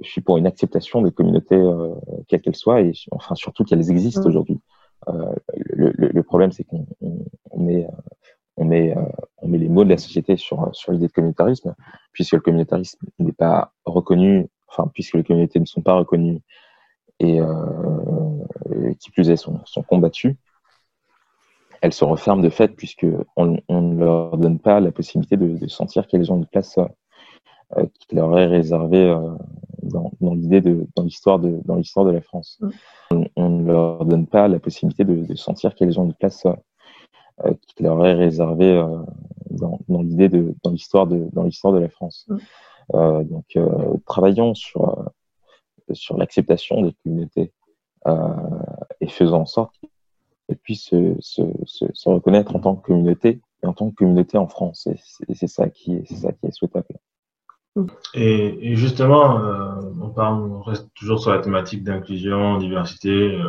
je 0.00 0.08
suis 0.08 0.20
pour 0.20 0.36
une 0.36 0.46
acceptation 0.46 1.02
des 1.02 1.12
communautés, 1.12 1.56
euh, 1.56 1.94
quelles 2.28 2.40
qu'elles 2.40 2.56
soient, 2.56 2.80
et 2.80 2.92
enfin 3.10 3.34
surtout 3.34 3.64
qu'elles 3.64 3.90
existent 3.90 4.22
mmh. 4.22 4.26
aujourd'hui. 4.26 4.60
Euh, 5.08 5.34
le, 5.54 5.92
le, 5.96 6.08
le, 6.08 6.22
problème, 6.22 6.52
c'est 6.52 6.64
qu'on 6.64 6.86
on, 7.00 7.24
on 7.50 7.60
met, 7.60 7.86
on 8.56 8.64
met, 8.64 8.94
on 9.38 9.48
met 9.48 9.58
les 9.58 9.68
mots 9.68 9.84
de 9.84 9.90
la 9.90 9.98
société 9.98 10.36
sur, 10.36 10.74
sur 10.74 10.92
l'idée 10.92 11.06
de 11.06 11.12
communautarisme, 11.12 11.74
puisque 12.12 12.32
le 12.32 12.40
communautarisme 12.40 12.98
n'est 13.18 13.32
pas 13.32 13.72
reconnu, 13.84 14.48
enfin 14.68 14.90
puisque 14.92 15.14
les 15.14 15.24
communautés 15.24 15.60
ne 15.60 15.66
sont 15.66 15.82
pas 15.82 15.94
reconnues 15.94 16.40
et 17.18 17.40
qui 18.98 19.10
plus 19.10 19.30
est 19.30 19.36
sont, 19.36 19.60
sont 19.64 19.82
combattues, 19.82 20.36
elles 21.80 21.92
se 21.92 22.04
referment 22.04 22.42
de 22.42 22.48
fait 22.48 22.68
puisque 22.68 23.06
on, 23.36 23.58
ne 23.68 23.98
leur 23.98 24.36
donne 24.38 24.58
pas 24.58 24.80
la 24.80 24.92
possibilité 24.92 25.36
de, 25.36 25.66
sentir 25.68 26.06
qu'elles 26.06 26.32
ont 26.32 26.36
une 26.36 26.46
place 26.46 26.78
euh, 27.76 27.86
qui 27.98 28.14
leur 28.14 28.38
est 28.38 28.46
réservée 28.46 29.08
euh, 29.08 29.34
dans, 29.86 30.34
l'idée 30.34 30.60
de 30.60 30.86
dans 30.94 31.02
l'histoire 31.02 31.38
de 31.38 31.60
dans 31.64 31.76
l'histoire 31.76 32.06
de 32.06 32.12
la 32.12 32.20
France. 32.20 32.60
On, 33.36 33.48
ne 33.48 33.66
leur 33.66 34.04
donne 34.04 34.26
pas 34.26 34.48
la 34.48 34.58
possibilité 34.58 35.04
de, 35.04 35.34
sentir 35.34 35.74
qu'elles 35.74 35.98
ont 36.00 36.04
une 36.04 36.14
place 36.14 36.46
euh, 37.44 37.52
qui 37.66 37.82
leur 37.82 38.04
est 38.06 38.14
réservée 38.14 38.82
dans, 39.50 39.80
dans 39.88 40.02
l'idée 40.02 40.28
de 40.28 40.54
dans 40.62 40.70
l'histoire 40.70 41.06
de 41.06 41.28
dans 41.32 41.44
l'histoire 41.44 41.72
de 41.72 41.80
la 41.80 41.88
France. 41.88 42.28
Mm. 42.28 43.24
donc 43.24 43.58
travaillons 44.06 44.54
sur 44.54 45.10
sur 45.92 46.16
l'acceptation 46.16 46.82
des 46.82 46.92
communautés 47.04 47.52
et 49.00 49.08
faisons 49.08 49.40
en 49.40 49.46
sorte 49.46 49.74
qu'elles 50.46 50.58
puissent 50.58 50.90
se, 50.90 51.14
se, 51.20 51.42
se, 51.64 52.08
reconnaître 52.08 52.54
en 52.54 52.60
tant 52.60 52.76
que 52.76 52.86
communauté 52.86 53.40
et 53.62 53.66
en 53.66 53.72
tant 53.72 53.90
que 53.90 53.96
communauté 53.96 54.38
en 54.38 54.48
France. 54.48 54.88
Et 55.28 55.34
c'est 55.34 55.48
ça 55.48 55.68
qui 55.68 55.94
est, 55.94 56.04
c'est 56.06 56.16
ça 56.16 56.32
qui 56.32 56.46
est 56.46 56.52
souhaitable. 56.52 56.86
Et, 58.14 58.72
et 58.72 58.76
justement, 58.76 59.40
euh, 59.40 59.70
on, 60.00 60.10
parle, 60.10 60.42
on 60.42 60.62
reste 60.62 60.88
toujours 60.94 61.20
sur 61.20 61.30
la 61.30 61.38
thématique 61.38 61.84
d'inclusion, 61.84 62.56
diversité, 62.58 63.10
euh, 63.10 63.48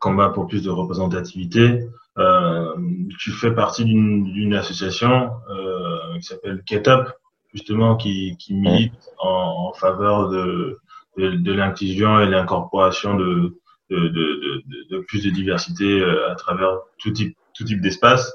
combat 0.00 0.28
pour 0.28 0.46
plus 0.46 0.62
de 0.62 0.70
représentativité. 0.70 1.80
Euh, 2.18 2.74
tu 3.18 3.30
fais 3.30 3.52
partie 3.52 3.84
d'une 3.84 4.54
association 4.54 5.30
euh, 5.50 6.18
qui 6.18 6.22
s'appelle 6.22 6.62
Get 6.66 6.88
Up, 6.88 7.08
justement, 7.52 7.96
qui, 7.96 8.36
qui 8.38 8.54
milite 8.54 8.94
en, 9.18 9.68
en 9.68 9.72
faveur 9.72 10.28
de, 10.28 10.78
de, 11.18 11.30
de 11.30 11.52
l'inclusion 11.52 12.20
et 12.20 12.26
l'incorporation 12.26 13.14
de, 13.16 13.58
de, 13.90 14.08
de, 14.08 14.62
de, 14.90 14.98
plus 15.00 15.24
de 15.24 15.30
diversité 15.30 16.00
euh, 16.00 16.30
à 16.30 16.34
travers 16.34 16.78
tout 16.98 17.10
type, 17.10 17.36
tout 17.54 17.64
type 17.64 17.80
d'espace. 17.80 18.34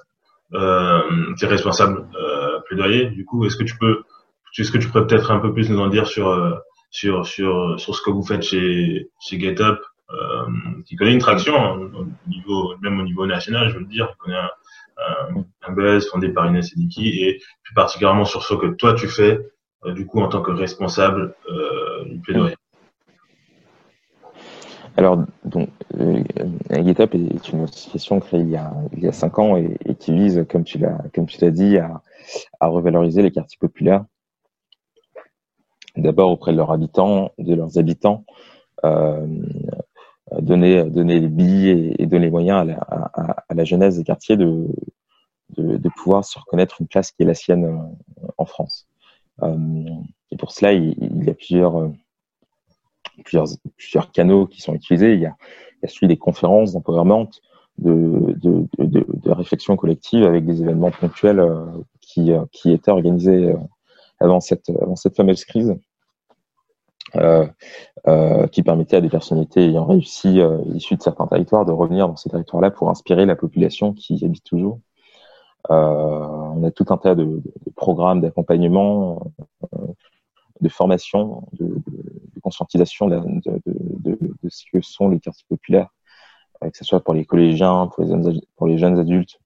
Euh, 0.54 1.00
tu 1.38 1.46
es 1.46 1.48
responsable 1.48 2.06
euh, 2.20 2.60
plaidoyer. 2.68 3.10
Du 3.10 3.24
coup, 3.24 3.46
est-ce 3.46 3.56
que 3.56 3.64
tu 3.64 3.78
peux 3.78 4.04
est-ce 4.58 4.72
que 4.72 4.78
tu 4.78 4.88
pourrais 4.88 5.08
peut-être 5.08 5.32
un 5.32 5.40
peu 5.40 5.54
plus 5.54 5.70
nous 5.70 5.80
en 5.80 5.88
dire 5.88 6.08
sur, 6.08 6.30
euh, 6.30 6.56
sur, 6.90 7.26
sur, 7.26 7.80
sur 7.80 7.96
ce 7.96 8.02
que 8.02 8.12
vous 8.12 8.24
faites 8.24 8.44
chez, 8.44 9.10
chez 9.20 9.40
GetUp, 9.40 9.80
euh, 10.12 10.46
qui 10.86 10.96
connaît 10.96 11.14
une 11.14 11.20
traction 11.20 11.56
hein, 11.56 11.90
même 12.82 13.00
au 13.00 13.04
niveau 13.04 13.26
national, 13.26 13.70
je 13.70 13.78
veux 13.78 13.86
dire, 13.86 14.10
qui 14.12 14.18
connaît 14.18 14.38
un, 14.38 15.74
buzz 15.74 16.10
fondé 16.10 16.30
par 16.30 16.48
Inès 16.48 16.70
Sediki 16.70 17.08
et 17.24 17.42
plus 17.64 17.74
particulièrement 17.74 18.26
sur 18.26 18.44
ce 18.44 18.54
que 18.56 18.68
toi 18.68 18.94
tu 18.94 19.08
fais, 19.08 19.40
euh, 19.86 19.94
du 19.94 20.06
coup, 20.06 20.20
en 20.20 20.28
tant 20.28 20.42
que 20.42 20.52
responsable 20.52 21.34
euh, 21.50 22.06
du 22.06 22.20
plaidoyer. 22.20 22.56
Alors, 24.98 25.24
donc, 25.46 25.70
euh, 25.98 26.22
GetUp 26.70 27.16
est 27.16 27.50
une 27.50 27.64
association 27.64 28.20
créée 28.20 28.42
il 28.42 28.50
y 28.50 28.58
a, 28.58 28.74
il 28.94 29.04
y 29.04 29.08
a 29.08 29.14
cinq 29.14 29.40
ans 29.40 29.56
et, 29.56 29.78
et 29.86 29.96
qui 29.96 30.14
vise, 30.14 30.46
comme 30.50 30.66
tu 30.66 30.78
l'as, 30.78 30.98
comme 31.16 31.26
tu 31.26 31.40
l'as 31.40 31.52
dit, 31.52 31.78
à, 31.78 32.02
à 32.60 32.68
revaloriser 32.68 33.22
les 33.22 33.32
quartiers 33.32 33.58
populaires 33.60 34.04
d'abord 35.98 36.32
auprès 36.32 36.52
de 36.52 36.58
leurs 36.58 36.72
habitants, 36.72 37.32
de 37.38 37.54
leurs 37.56 37.78
habitants, 37.78 38.26
euh, 38.84 39.28
donner, 40.40 40.84
donner 40.84 41.20
les 41.20 41.28
billes 41.28 41.96
et, 41.98 42.06
donner 42.06 42.26
les 42.26 42.32
moyens 42.32 42.76
à 42.88 43.54
la, 43.54 43.64
jeunesse 43.64 43.98
des 43.98 44.04
quartiers 44.04 44.38
de, 44.38 44.68
de, 45.58 45.90
pouvoir 45.90 46.24
se 46.24 46.40
reconnaître 46.40 46.78
une 46.80 46.88
place 46.88 47.12
qui 47.12 47.24
est 47.24 47.26
la 47.26 47.34
sienne 47.34 47.66
euh, 47.66 48.28
en 48.38 48.46
France. 48.46 48.88
Euh, 49.44 49.86
et 50.32 50.38
pour 50.38 50.52
cela, 50.52 50.74
il, 50.74 51.24
y 51.26 51.30
a 51.30 51.34
plusieurs, 51.34 51.78
euh, 51.78 51.90
plusieurs, 53.26 54.12
canaux 54.12 54.48
qui 54.48 54.62
sont 54.62 54.74
utilisés. 54.74 55.14
Il 55.14 55.22
y 55.22 55.26
a, 55.26 55.36
il 55.78 55.80
y 55.84 55.86
a 55.86 55.88
celui 55.88 56.08
des 56.08 56.18
conférences 56.18 56.74
d'empowerment, 56.74 57.30
de, 57.78 58.36
de, 58.42 58.68
de, 58.78 59.32
réflexion 59.32 59.76
collective 59.76 60.24
avec 60.24 60.46
des 60.46 60.62
événements 60.62 60.92
ponctuels 60.92 61.40
euh, 61.40 61.66
qui, 62.00 62.32
qui 62.52 62.72
étaient 62.72 62.92
organisés 62.92 63.54
avant 64.22 64.40
cette, 64.40 64.70
avant 64.82 64.96
cette 64.96 65.16
fameuse 65.16 65.46
crise, 65.46 65.76
euh, 67.16 67.46
euh, 68.08 68.48
qui 68.48 68.64
permettait 68.64 68.98
à 68.98 69.02
des 69.02 69.10
personnalités 69.10 69.66
ayant 69.66 69.86
réussi, 69.86 70.40
euh, 70.40 70.62
issues 70.74 70.96
de 70.96 71.02
certains 71.02 71.28
territoires, 71.28 71.66
de 71.66 71.72
revenir 71.72 72.08
dans 72.08 72.16
ces 72.16 72.30
territoires-là 72.30 72.72
pour 72.72 72.90
inspirer 72.90 73.26
la 73.26 73.36
population 73.36 73.94
qui 73.94 74.16
y 74.16 74.26
habite 74.26 74.44
toujours. 74.44 74.80
Euh, 75.70 75.74
on 75.76 76.64
a 76.64 76.72
tout 76.72 76.86
un 76.90 76.98
tas 76.98 77.16
de, 77.16 77.24
de, 77.24 77.72
programmes 77.76 78.22
d'accompagnement, 78.22 79.32
euh, 79.74 79.88
de 80.62 80.70
formation, 80.70 81.48
de, 81.54 81.66
de 81.66 82.40
conscientisation 82.42 83.08
de, 83.08 83.22
de, 83.66 84.50
ce 84.50 84.64
que 84.72 84.82
sont 84.82 85.10
les 85.10 85.20
quartiers 85.20 85.46
populaires, 85.50 85.90
euh, 86.64 86.70
que 86.70 86.78
ce 86.78 86.84
soit 86.84 87.02
pour 87.02 87.14
les 87.14 87.26
collégiens, 87.26 87.88
pour 87.88 88.04
les 88.04 88.10
jeunes, 88.10 88.42
pour 88.56 88.68
les 88.68 88.78
jeunes 88.78 88.98
adultes. 88.98 89.40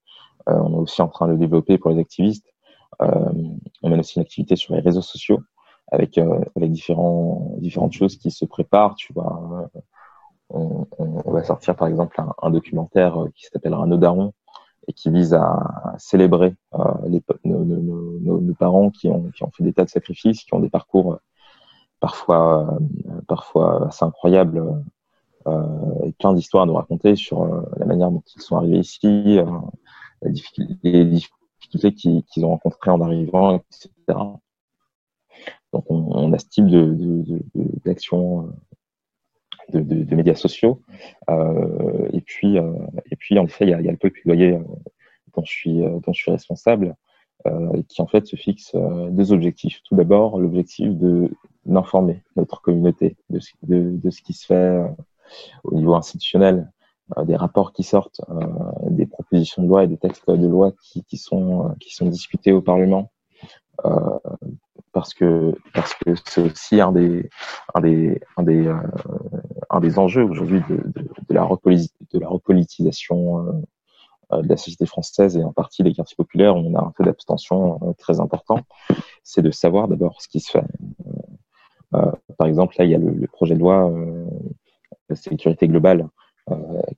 on 0.47 0.73
est 0.73 0.77
aussi 0.77 1.01
en 1.01 1.09
train 1.09 1.27
de 1.27 1.33
le 1.33 1.37
développer 1.37 1.77
pour 1.77 1.91
les 1.91 1.99
activistes. 1.99 2.54
Euh, 3.01 3.31
on 3.81 3.89
mène 3.89 3.99
aussi 3.99 4.17
une 4.17 4.21
activité 4.21 4.55
sur 4.55 4.73
les 4.73 4.81
réseaux 4.81 5.01
sociaux 5.01 5.41
avec 5.91 6.17
euh, 6.17 6.39
avec 6.55 6.71
différents 6.71 7.55
différentes 7.59 7.93
choses 7.93 8.17
qui 8.17 8.31
se 8.31 8.45
préparent. 8.45 8.95
Tu 8.95 9.13
vois, 9.13 9.69
on, 10.49 10.87
on 10.99 11.31
va 11.31 11.43
sortir 11.43 11.75
par 11.75 11.87
exemple 11.87 12.21
un, 12.41 12.49
documentaire 12.49 13.25
qui 13.35 13.45
s'appelle 13.45 13.73
Un 13.73 13.87
Daron 13.97 14.33
et 14.87 14.93
qui 14.93 15.09
vise 15.09 15.33
à 15.33 15.95
célébrer 15.97 16.55
euh, 16.75 17.19
nos, 17.43 17.63
nos, 17.63 17.81
nos, 18.21 18.39
nos, 18.39 18.53
parents 18.53 18.91
qui 18.91 19.09
ont, 19.09 19.31
qui 19.31 19.43
ont 19.43 19.51
fait 19.51 19.63
des 19.63 19.73
tas 19.73 19.83
de 19.83 19.89
sacrifices, 19.89 20.43
qui 20.43 20.53
ont 20.53 20.59
des 20.59 20.69
parcours 20.69 21.19
parfois, 21.99 22.77
parfois 23.27 23.87
assez 23.87 24.05
incroyables 24.05 24.63
euh, 25.47 26.03
et 26.03 26.11
plein 26.13 26.33
d'histoires 26.33 26.63
à 26.63 26.65
nous 26.67 26.75
raconter 26.75 27.15
sur 27.15 27.45
la 27.77 27.85
manière 27.85 28.11
dont 28.11 28.23
ils 28.35 28.41
sont 28.41 28.57
arrivés 28.57 28.79
ici, 28.79 29.39
les 30.21 30.31
difficultés 30.31 31.05
qu'ils 31.77 32.45
ont 32.45 32.49
rencontrées 32.49 32.91
en 32.91 33.01
arrivant, 33.01 33.55
etc. 33.55 33.91
Donc 35.73 35.85
on, 35.89 36.31
a 36.31 36.37
ce 36.39 36.45
type 36.47 36.67
d'action 37.83 38.53
de, 39.69 39.81
de, 39.81 40.15
médias 40.15 40.35
sociaux. 40.35 40.81
Euh, 41.29 42.09
et 42.13 42.21
puis 42.21 42.57
euh, 42.57 42.73
et 43.11 43.15
puis 43.15 43.37
en 43.39 43.45
effet 43.45 43.65
il 43.65 43.69
y 43.69 43.73
a, 43.73 43.91
le 43.91 43.97
plaidoyer 43.97 44.53
euh, 44.53 44.63
dont 45.35 45.43
je 45.43 45.51
suis 45.51 45.81
dont 45.81 46.13
je 46.13 46.21
suis 46.21 46.31
responsable, 46.31 46.95
qui 47.89 48.01
en 48.01 48.07
fait 48.07 48.25
se 48.25 48.35
fixe 48.35 48.75
deux 49.11 49.31
objectifs. 49.31 49.81
Tout 49.83 49.95
d'abord 49.95 50.39
l'objectif 50.39 50.91
d'informer 51.65 52.23
notre 52.35 52.61
communauté 52.61 53.17
de, 53.29 53.39
ce 53.39 54.21
qui 54.21 54.33
se 54.33 54.45
fait 54.45 54.81
au 55.63 55.75
niveau 55.75 55.93
institutionnel, 55.93 56.71
des 57.23 57.35
rapports 57.35 57.71
qui 57.71 57.83
sortent, 57.83 58.21
des 58.89 59.05
propositions 59.05 59.63
de 59.63 59.67
loi 59.67 59.83
et 59.83 59.87
des 59.87 59.97
textes 59.97 60.29
de 60.29 60.47
loi 60.47 60.71
qui, 60.81 61.17
sont 61.17 61.75
qui 61.79 61.93
sont 61.93 62.07
discutés 62.07 62.51
au 62.51 62.61
Parlement. 62.61 63.11
Euh, 63.85 64.19
parce 64.93 65.13
que 65.13 65.53
parce 65.73 65.93
que 65.95 66.15
c'est 66.25 66.41
aussi 66.41 66.79
un 66.79 66.93
des 66.93 67.29
un 67.73 67.81
des 67.81 68.21
un 68.37 68.43
des 68.43 68.65
euh, 68.65 68.77
un 69.69 69.81
des 69.81 69.99
enjeux 69.99 70.23
aujourd'hui 70.23 70.61
de, 70.69 70.77
de, 70.77 71.01
de, 71.01 71.33
la 71.33 71.45
de 71.45 72.19
la 72.19 72.27
repolitisation 72.29 73.61
euh, 74.33 74.41
de 74.41 74.47
la 74.47 74.57
société 74.57 74.85
française 74.85 75.37
et 75.37 75.43
en 75.43 75.51
partie 75.53 75.83
des 75.83 75.93
quartiers 75.93 76.15
populaires 76.15 76.55
où 76.55 76.59
on 76.59 76.75
a 76.75 76.81
un 76.81 76.91
taux 76.97 77.03
d'abstention 77.03 77.79
euh, 77.83 77.93
très 77.97 78.19
important, 78.19 78.61
c'est 79.23 79.43
de 79.43 79.51
savoir 79.51 79.87
d'abord 79.87 80.21
ce 80.21 80.27
qui 80.27 80.39
se 80.39 80.49
fait. 80.49 80.63
Euh, 81.93 82.11
par 82.37 82.47
exemple, 82.47 82.75
là, 82.79 82.85
il 82.85 82.91
y 82.91 82.95
a 82.95 82.97
le 82.97 83.27
projet 83.27 83.53
de 83.53 83.59
loi 83.59 83.91
de 85.09 85.15
sécurité 85.15 85.67
globale 85.67 86.07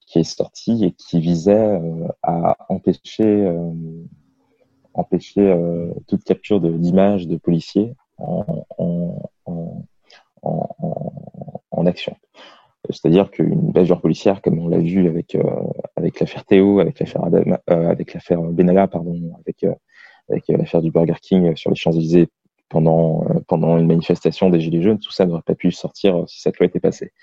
qui 0.05 0.19
est 0.19 0.23
sorti 0.23 0.85
et 0.85 0.91
qui 0.91 1.19
visait 1.19 1.79
à 2.23 2.57
empêcher 2.69 3.47
euh, 5.37 5.93
toute 6.07 6.23
capture 6.23 6.59
d'images 6.59 7.27
de, 7.27 7.33
de, 7.33 7.37
policiers 7.37 7.95
en, 8.17 8.55
action. 11.85 12.15
C'est-à-dire 12.89 13.31
qu'une 13.31 13.71
bavure 13.71 14.01
policière, 14.01 14.41
comme 14.41 14.59
on 14.59 14.67
l'a 14.67 14.79
vu 14.79 15.07
avec 15.07 15.35
euh, 15.35 15.43
l'affaire 15.97 16.45
Théo, 16.45 16.79
avec 16.79 16.99
l'affaire 16.99 17.23
euh, 17.69 18.51
Benalla, 18.51 18.87
pardon, 18.87 19.15
avec 19.39 19.63
euh, 19.63 19.73
avec 20.29 20.47
l'affaire 20.49 20.81
du 20.81 20.91
Burger 20.91 21.15
King 21.21 21.55
sur 21.55 21.69
les 21.69 21.75
Champs-Élysées 21.75 22.27
pendant 22.69 23.25
pendant 23.47 23.77
une 23.77 23.87
manifestation 23.87 24.49
des 24.49 24.59
Gilets 24.59 24.81
jaunes, 24.81 24.99
tout 24.99 25.11
ça 25.11 25.25
n'aurait 25.25 25.41
pas 25.41 25.55
pu 25.55 25.71
sortir 25.71 26.23
si 26.27 26.41
cette 26.41 26.57
loi 26.59 26.67
était 26.67 26.79
passée. 26.79 27.13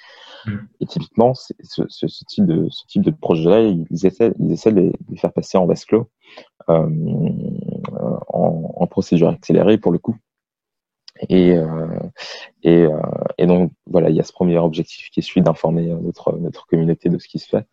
Mmh. 0.47 0.57
Et 0.81 0.87
typiquement, 0.87 1.35
ce, 1.35 1.53
ce, 1.63 1.85
ce, 1.89 2.25
type 2.25 2.47
de 2.47 2.69
ce 2.71 2.87
type 2.87 3.03
de 3.03 3.11
projet-là, 3.11 3.61
ils 3.61 4.07
essaient 4.07 4.33
ils 4.39 4.53
essaient 4.53 4.73
de 4.73 4.81
les, 4.81 4.91
de 4.91 5.11
les 5.11 5.17
faire 5.17 5.33
passer 5.33 5.57
en 5.57 5.67
vase 5.67 5.85
clos 5.85 6.11
euh, 6.69 6.89
en, 8.29 8.75
en, 8.77 8.87
procédure 8.87 9.29
accélérée 9.29 9.79
pour 9.79 9.93
le 9.93 9.99
coup. 9.99 10.17
Et, 11.29 11.53
euh, 11.53 11.99
et, 12.63 12.83
euh, 12.83 12.99
et, 13.39 13.47
donc 13.47 13.73
voilà, 13.87 14.11
il 14.11 14.17
y 14.17 14.21
a 14.21 14.25
ce 14.25 14.33
premier 14.33 14.59
objectif 14.59 15.11
qui 15.11 15.21
est 15.21 15.23
celui 15.23 15.43
d'informer 15.43 15.87
notre, 15.87 16.37
notre 16.39 16.67
communauté 16.67 17.09
de 17.09 17.19
ce 17.19 17.29
qui 17.29 17.39
se 17.39 17.49
fait. 17.49 17.67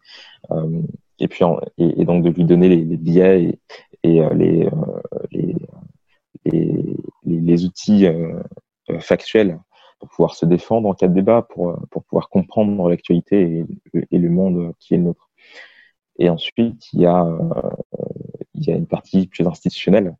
et 1.19 1.27
puis 1.27 1.43
et, 1.77 2.01
et, 2.01 2.05
donc 2.05 2.23
de 2.23 2.29
lui 2.29 2.43
donner 2.43 2.69
les, 2.69 2.83
les 2.83 2.97
billets 2.97 3.43
et, 3.43 3.59
et 4.03 4.21
les, 4.35 4.69
les, 5.31 5.55
les, 6.45 6.97
les, 7.25 7.65
outils 7.65 8.07
factuels 8.99 9.59
pour 9.99 10.09
pouvoir 10.09 10.35
se 10.35 10.45
défendre 10.45 10.89
en 10.89 10.93
cas 10.93 11.07
de 11.07 11.13
débat, 11.13 11.43
pour, 11.43 11.77
pour 11.91 12.03
pouvoir 12.03 12.29
comprendre 12.29 12.89
l'actualité 12.89 13.65
et, 13.93 14.17
le 14.17 14.29
monde 14.29 14.73
qui 14.79 14.95
est 14.95 14.97
le 14.97 15.03
nôtre. 15.03 15.29
Et 16.17 16.29
ensuite, 16.29 16.91
il 16.93 17.01
y 17.01 17.05
a, 17.05 17.27
une 18.67 18.87
partie 18.87 19.27
plus 19.27 19.47
institutionnelle 19.47 20.15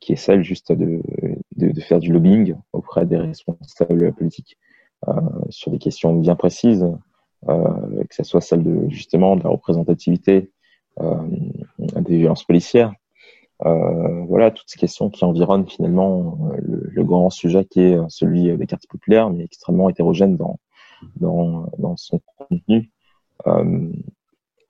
qui 0.00 0.12
est 0.12 0.16
celle 0.16 0.42
juste 0.42 0.72
de, 0.72 1.00
de, 1.56 1.80
faire 1.80 1.98
du 1.98 2.12
lobbying 2.12 2.54
auprès 2.72 3.06
des 3.06 3.16
responsables 3.16 4.12
politiques 4.14 4.58
sur 5.50 5.70
des 5.70 5.78
questions 5.78 6.14
bien 6.14 6.36
précises, 6.36 6.86
que 7.46 8.14
ce 8.14 8.24
soit 8.24 8.40
celle 8.40 8.62
de 8.62 8.88
justement 8.88 9.36
de 9.36 9.44
la 9.44 9.50
représentativité 9.50 10.50
des 11.78 12.18
violences 12.18 12.44
policières, 12.44 12.92
euh, 12.92 13.07
voilà, 13.60 14.50
toutes 14.50 14.68
ces 14.68 14.78
questions 14.78 15.10
qui 15.10 15.24
environnent 15.24 15.66
finalement 15.66 16.38
euh, 16.52 16.56
le, 16.60 17.04
grand 17.04 17.30
sujet 17.30 17.64
qui 17.64 17.80
est 17.80 17.96
euh, 17.96 18.06
celui 18.08 18.56
des 18.56 18.66
quartiers 18.66 18.88
populaires, 18.88 19.30
mais 19.30 19.44
extrêmement 19.44 19.88
hétérogène 19.88 20.36
dans, 20.36 20.58
dans, 21.16 21.70
dans 21.78 21.96
son 21.96 22.20
contenu. 22.36 22.90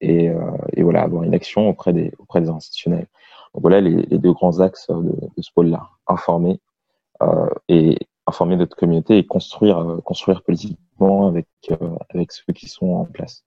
Et, 0.00 0.30
et, 0.74 0.82
voilà, 0.82 1.02
avoir 1.02 1.24
une 1.24 1.34
action 1.34 1.68
auprès 1.68 1.92
des, 1.92 2.12
auprès 2.18 2.40
des 2.40 2.50
institutionnels. 2.50 3.08
Voilà 3.54 3.80
les, 3.80 4.18
deux 4.18 4.32
grands 4.32 4.60
axes 4.60 4.88
de, 4.88 5.10
de 5.36 5.42
ce 5.42 5.50
pôle-là. 5.52 5.88
Informer 6.06 6.60
et 7.68 7.98
informer 8.26 8.56
notre 8.56 8.76
communauté 8.76 9.18
et 9.18 9.26
construire, 9.26 9.98
construire 10.04 10.42
politiquement 10.42 11.26
avec, 11.26 11.48
avec 12.10 12.30
ceux 12.30 12.52
qui 12.52 12.68
sont 12.68 12.90
en 12.90 13.06
place. 13.06 13.44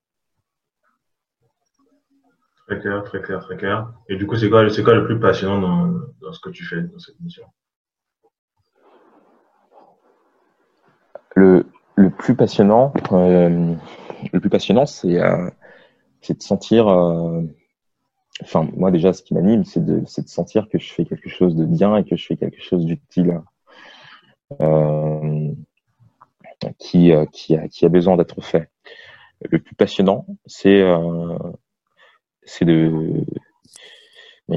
Très 2.71 2.79
clair, 2.79 3.03
très 3.03 3.21
clair, 3.21 3.39
très 3.41 3.57
clair. 3.57 3.91
Et 4.07 4.15
du 4.15 4.25
coup, 4.25 4.37
c'est 4.37 4.49
quoi, 4.49 4.65
quoi 4.65 4.93
le 4.93 5.05
plus 5.05 5.19
passionnant 5.19 5.59
dans, 5.59 5.87
dans, 6.21 6.31
ce 6.31 6.39
que 6.39 6.49
tu 6.49 6.63
fais 6.63 6.81
dans 6.81 6.99
cette 6.99 7.19
mission? 7.19 7.43
Le, 11.35 11.65
le, 11.95 12.09
plus 12.09 12.33
passionnant, 12.33 12.93
euh, 13.11 13.75
le 14.31 14.39
plus 14.39 14.49
passionnant, 14.49 14.85
c'est 14.85 15.19
euh, 15.19 15.49
de 16.29 16.41
sentir. 16.41 16.87
Euh, 16.87 17.41
enfin, 18.41 18.69
moi 18.77 18.89
déjà, 18.89 19.11
ce 19.11 19.21
qui 19.21 19.33
m'anime, 19.33 19.65
c'est 19.65 19.83
de, 19.83 19.99
de, 19.99 20.05
sentir 20.05 20.69
que 20.69 20.79
je 20.79 20.93
fais 20.93 21.03
quelque 21.03 21.27
chose 21.27 21.57
de 21.57 21.65
bien 21.65 21.97
et 21.97 22.05
que 22.05 22.15
je 22.15 22.25
fais 22.25 22.37
quelque 22.37 22.61
chose 22.61 22.85
d'utile. 22.85 23.41
Qui, 26.77 27.11
qui, 27.33 27.55
a, 27.55 27.67
qui 27.67 27.85
a 27.85 27.89
besoin 27.89 28.15
d'être 28.15 28.39
fait. 28.39 28.69
Le 29.49 29.59
plus 29.59 29.75
passionnant, 29.75 30.25
c'est 30.45 30.81
c'est 32.43 32.65
de 32.65 33.23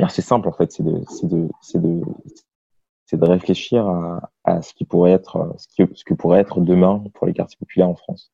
c'est 0.09 0.23
simple 0.23 0.49
en 0.49 0.53
fait, 0.53 0.73
c'est 0.73 0.83
de, 0.83 1.03
de, 1.23 1.49
de, 1.75 3.17
de 3.17 3.25
réfléchir 3.27 3.87
à, 3.87 4.31
à, 4.45 4.63
ce 4.63 4.75
qui 4.75 4.85
pourrait 4.85 5.13
être, 5.13 5.55
ce, 5.57 5.69
qui, 5.69 5.89
ce 5.95 6.05
que 6.05 6.15
pourrait 6.15 6.41
être 6.41 6.61
demain 6.61 7.05
pour 7.15 7.27
les 7.27 7.33
quartiers 7.33 7.59
populaires 7.59 7.89
en 7.89 7.95
France. 7.95 8.33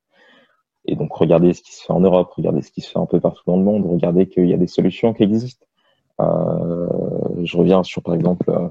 Et 0.87 0.97
donc 0.97 1.13
regarder 1.13 1.53
ce 1.53 1.63
qui 1.63 1.75
se 1.75 1.85
fait 1.85 1.93
en 1.93 2.01
Europe, 2.01 2.33
regarder 2.33 2.63
ce 2.63 2.71
qui 2.71 2.81
se 2.81 2.91
fait 2.91 2.99
un 2.99 3.07
peu 3.07 3.21
partout 3.21 3.43
dans 3.47 3.57
le 3.57 3.63
monde, 3.63 3.87
regarder 3.87 4.27
qu'il 4.27 4.49
y 4.49 4.55
a 4.55 4.57
des 4.57 4.67
solutions 4.67 5.13
qui 5.13 5.23
existent. 5.23 5.67
Euh, 6.21 6.89
je 7.45 7.57
reviens 7.57 7.83
sur 7.83 8.03
par 8.03 8.15
exemple 8.15 8.51
euh, 8.51 8.69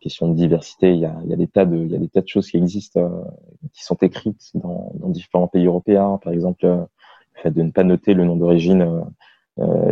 question 0.00 0.28
de 0.28 0.34
diversité. 0.34 0.92
Il 0.92 1.00
y 1.00 1.06
a, 1.06 1.16
il 1.24 1.30
y 1.30 1.32
a 1.32 1.36
des 1.36 1.48
tas 1.48 1.64
de, 1.64 1.76
il 1.76 1.90
y 1.90 1.96
a 1.96 1.98
des 1.98 2.08
tas 2.08 2.20
de 2.20 2.28
choses 2.28 2.50
qui 2.50 2.58
existent, 2.58 3.00
euh, 3.00 3.68
qui 3.72 3.84
sont 3.84 3.96
écrites 3.96 4.50
dans, 4.54 4.92
dans, 4.94 5.08
différents 5.08 5.48
pays 5.48 5.66
européens. 5.66 6.18
Par 6.22 6.32
exemple, 6.32 6.66
euh, 6.66 6.76
le 7.34 7.42
fait 7.42 7.50
de 7.50 7.62
ne 7.62 7.70
pas 7.70 7.84
noter 7.84 8.14
le 8.14 8.24
nom 8.24 8.36
d'origine 8.36 9.04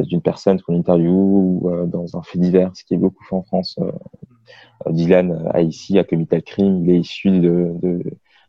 d'une 0.02 0.22
personne 0.22 0.60
qu'on 0.60 0.78
interviewe 0.78 1.10
ou 1.10 1.70
euh, 1.70 1.86
dans 1.86 2.16
un 2.16 2.22
fait 2.22 2.38
divers, 2.38 2.70
ce 2.74 2.84
qui 2.84 2.94
est 2.94 2.98
beaucoup 2.98 3.24
fait 3.24 3.34
en 3.34 3.42
France. 3.42 3.78
Euh, 3.80 3.90
Dylan 4.90 5.48
a 5.52 5.60
ici 5.62 5.98
a 5.98 6.04
commis 6.04 6.26
tel 6.26 6.42
crime, 6.42 6.84
il 6.84 6.90
est 6.90 7.00
issu 7.00 7.30
de, 7.30 7.72
de, 7.82 8.02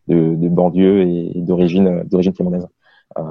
de, 0.07 0.35
de 0.35 0.49
banlieue 0.49 1.01
et 1.01 1.33
d'origine 1.41 2.03
d'origine 2.03 2.33
camerounaise. 2.33 2.67
Euh, 3.17 3.23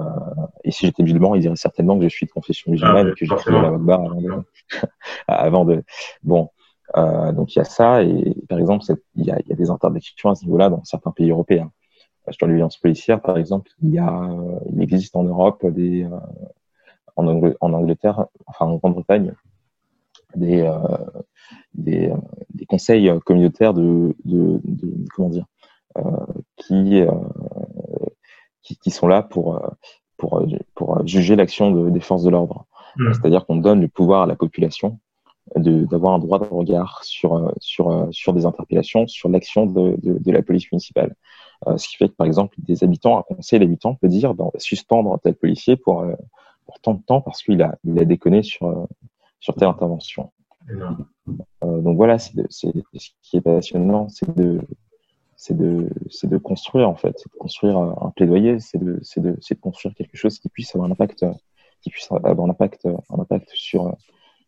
et 0.65 0.71
si 0.71 0.87
j'étais 0.87 1.03
musulman, 1.03 1.35
il 1.35 1.43
dirait 1.43 1.57
certainement 1.57 1.97
que 1.99 2.05
je 2.05 2.15
suis 2.15 2.27
de 2.27 2.33
confession 2.33 2.73
musulmane 2.73 3.09
ah, 3.09 3.11
et 3.11 3.13
que 3.13 3.25
j'ai 3.25 3.37
fait 3.37 3.53
la 3.53 3.69
Akbar 3.69 4.01
avant 4.01 4.21
de, 4.21 4.31
avant 5.29 5.65
de. 5.65 5.85
Bon, 6.23 6.51
euh, 6.97 7.33
donc 7.33 7.55
il 7.55 7.59
y 7.59 7.63
a 7.63 7.65
ça 7.65 8.03
et 8.03 8.35
par 8.49 8.59
exemple 8.59 8.85
il 9.17 9.25
y 9.25 9.31
a, 9.31 9.39
il 9.41 9.49
y 9.49 9.53
a 9.53 9.57
des 9.57 9.71
interdictions 9.71 10.31
à 10.31 10.35
ce 10.35 10.45
niveau-là 10.45 10.71
dans 10.71 10.83
certains 10.85 11.11
pays 11.13 11.31
européens. 11.31 11.71
Sur 12.31 12.49
les 12.49 12.55
violences 12.55 12.79
policières, 12.79 13.21
par 13.21 13.39
exemple, 13.39 13.71
il 13.85 13.95
y 13.95 14.01
a, 14.01 14.29
il 14.73 14.83
existe 14.83 15.15
en 15.15 15.23
Europe 15.23 15.65
des, 15.65 16.09
en, 17.17 17.73
Angleterre, 17.73 18.27
enfin 18.47 18.67
en 18.67 18.77
Grande-Bretagne, 18.77 19.33
des, 20.35 20.63
euh, 20.63 20.79
des, 21.75 22.11
euh, 22.11 22.17
des, 22.55 22.67
conseils 22.67 23.11
communautaires 23.25 23.75
de, 23.75 24.15
de, 24.25 24.61
de 24.65 24.93
comment 25.15 25.29
dire, 25.29 25.47
euh, 25.99 26.03
qui, 26.57 27.03
qui, 28.63 28.77
qui 28.77 28.91
sont 28.91 29.09
là 29.09 29.23
pour 29.23 29.61
pour, 30.17 30.43
pour 30.75 31.07
juger 31.07 31.37
l'action 31.37 31.91
des 31.91 32.01
forces 32.01 32.23
de 32.23 32.31
l'ordre. 32.31 32.67
Mmh. 32.97 33.13
C'est-à-dire 33.13 33.45
qu'on 33.45 33.57
donne 33.57 33.83
le 33.83 33.89
pouvoir 33.89 34.23
à 34.23 34.27
la 34.27 34.37
population 34.37 34.99
d'avoir 35.55 36.15
un 36.15 36.19
droit 36.19 36.41
de 36.41 36.45
regard 36.45 37.05
sur, 37.05 37.53
sur, 37.61 38.09
sur 38.11 38.33
des 38.33 38.47
interpellations, 38.47 39.07
sur 39.07 39.29
l'action 39.29 39.67
de, 39.67 40.33
la 40.33 40.43
police 40.43 40.73
municipale. 40.73 41.15
Ce 41.77 41.87
qui 41.87 41.97
fait 41.97 42.09
que, 42.09 42.15
par 42.15 42.27
exemple, 42.27 42.57
des 42.59 42.83
habitants, 42.83 43.19
un 43.19 43.23
conseil 43.23 43.61
d'habitants 43.61 43.95
peut 43.95 44.09
dire 44.09 44.35
ben, 44.35 44.51
suspendre 44.57 45.21
tel 45.23 45.35
policier 45.35 45.77
pour, 45.77 46.05
pour 46.67 46.81
tant 46.81 46.95
de 46.95 47.03
temps 47.03 47.21
parce 47.21 47.43
qu'il 47.43 47.63
a, 47.63 47.77
il 47.85 47.99
a 47.99 48.05
déconné 48.05 48.43
sur, 48.43 48.67
euh, 48.67 48.87
sur 49.41 49.55
telle 49.55 49.69
intervention. 49.69 50.33
Euh, 51.65 51.81
donc 51.81 51.97
voilà, 51.97 52.19
c'est 52.19 52.33
ce 52.51 52.67
qui 53.23 53.37
est 53.37 53.41
passionnant, 53.41 54.09
c'est 54.09 54.35
de, 54.37 54.61
c'est 55.37 55.57
de, 55.57 55.89
c'est 56.11 56.29
de 56.29 56.39
construire 56.39 56.89
en 56.89 56.97
fait, 56.97 57.17
c'est 57.19 57.33
de 57.33 57.39
construire 57.39 57.79
un 57.79 58.13
plaidoyer, 58.17 58.59
c'est 58.59 58.79
de, 58.79 58.99
c'est 59.03 59.21
de, 59.21 59.37
c'est 59.41 59.55
de 59.55 59.61
construire 59.61 59.95
quelque 59.95 60.17
chose 60.17 60.39
qui 60.39 60.49
puisse 60.49 60.75
avoir 60.75 60.89
un 60.89 60.93
impact, 60.93 61.25
qui 61.83 61.91
puisse 61.91 62.11
avoir 62.11 62.47
un 62.47 62.51
impact, 62.51 62.87
un 62.87 63.19
impact 63.21 63.51
sur, 63.55 63.97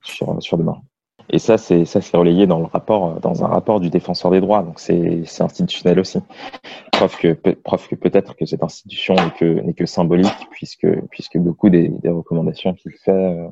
sur, 0.03 0.43
sur 0.43 0.59
demain. 0.59 0.83
Et 1.31 1.39
ça, 1.39 1.59
c'est 1.59 1.85
ça, 1.85 2.01
c'est 2.01 2.16
relayé 2.16 2.47
dans 2.47 2.59
le 2.59 2.64
rapport, 2.64 3.20
dans 3.20 3.45
un 3.45 3.49
rapport 3.49 3.81
du 3.81 3.91
défenseur 3.91 4.31
des 4.31 4.41
droits. 4.41 4.62
Donc 4.62 4.81
c'est 4.81 5.22
institutionnel 5.41 6.01
aussi. 6.01 6.20
Preuve 6.93 7.16
que 7.18 7.33
preuve 7.53 7.87
que 7.89 7.95
peut-être 7.95 8.35
que 8.35 8.47
cette 8.47 8.62
institution 8.62 9.14
n'est 9.14 9.31
que 9.39 9.45
n'est 9.45 9.74
que 9.74 9.87
symbolique, 9.87 10.49
puisque 10.51 10.89
puisque 11.11 11.39
beaucoup 11.39 11.68
des, 11.68 11.89
des 11.89 12.09
recommandations 12.09 12.72
qu'il 12.74 12.93
fait 12.93 13.11
euh, 13.11 13.49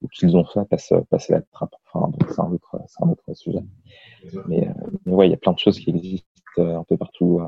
ou 0.00 0.08
qu'ils 0.08 0.36
ont 0.36 0.44
fait 0.44 0.66
passent 0.68 0.92
à 0.92 1.34
la 1.34 1.42
trappe. 1.52 1.74
Enfin, 1.92 2.10
donc 2.10 2.30
c'est 2.30 2.40
un 2.40 2.50
autre 2.50 2.80
c'est 2.86 3.04
un 3.04 3.10
autre 3.10 3.34
sujet. 3.34 3.62
Mais, 4.46 4.66
euh, 4.66 4.72
mais 5.04 5.12
ouais, 5.12 5.28
il 5.28 5.30
y 5.30 5.34
a 5.34 5.38
plein 5.38 5.52
de 5.52 5.58
choses 5.58 5.78
qui 5.78 5.90
existent 5.90 6.26
euh, 6.58 6.78
un 6.78 6.84
peu 6.84 6.96
partout. 6.96 7.42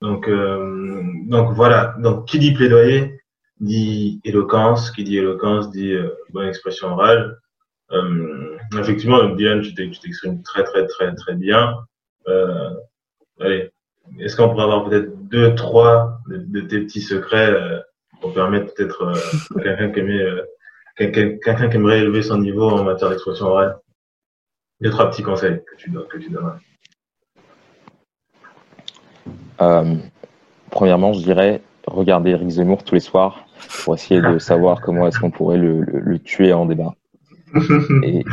Donc 0.00 0.26
euh, 0.28 1.02
donc 1.28 1.52
voilà. 1.52 1.94
Donc 1.98 2.26
qui 2.26 2.38
dit 2.38 2.52
plaidoyer 2.52 3.20
dit 3.60 4.20
éloquence. 4.24 4.90
Qui 4.90 5.04
dit 5.04 5.18
éloquence 5.18 5.70
dit 5.70 5.94
bonne 6.30 6.48
expression 6.48 6.88
orale. 6.88 7.38
Euh, 7.92 8.55
effectivement, 8.78 9.24
Diane, 9.34 9.62
tu 9.62 9.74
t'exprimes 9.74 10.42
très, 10.42 10.64
très, 10.64 10.86
très, 10.86 11.14
très 11.14 11.34
bien. 11.34 11.74
Euh, 12.28 12.70
allez, 13.40 13.70
est-ce 14.18 14.36
qu'on 14.36 14.48
pourrait 14.48 14.64
avoir 14.64 14.88
peut-être 14.88 15.28
deux, 15.28 15.54
trois 15.54 16.20
de, 16.28 16.60
tes 16.60 16.80
petits 16.80 17.00
secrets 17.00 17.50
euh, 17.50 17.80
pour 18.20 18.32
permettre 18.34 18.74
peut-être 18.74 19.02
euh, 19.02 19.60
quelqu'un 19.62 19.90
qui 19.90 20.00
aimait, 20.00 20.22
euh, 20.22 20.42
quelqu'un 20.96 21.68
qui 21.68 21.76
aimerait 21.76 22.00
élever 22.00 22.22
son 22.22 22.38
niveau 22.38 22.68
en 22.70 22.84
matière 22.84 23.10
d'expression 23.10 23.46
orale? 23.46 23.78
Deux, 24.80 24.90
trois 24.90 25.10
petits 25.10 25.22
conseils 25.22 25.62
que 25.64 25.76
tu, 25.76 25.90
que 25.90 26.18
tu 26.18 26.30
donnerais. 26.30 26.58
Premièrement, 30.70 31.14
je 31.14 31.22
dirais 31.22 31.62
regarder 31.86 32.30
Eric 32.30 32.48
Zemmour 32.48 32.84
tous 32.84 32.94
les 32.94 33.00
soirs 33.00 33.46
pour 33.84 33.94
essayer 33.94 34.20
de 34.20 34.38
savoir 34.38 34.82
comment 34.82 35.06
est-ce 35.06 35.18
qu'on 35.18 35.30
pourrait 35.30 35.56
le, 35.56 35.80
le 35.80 36.18
tuer 36.18 36.52
en 36.52 36.66
débat 36.66 36.94
et, 38.02 38.24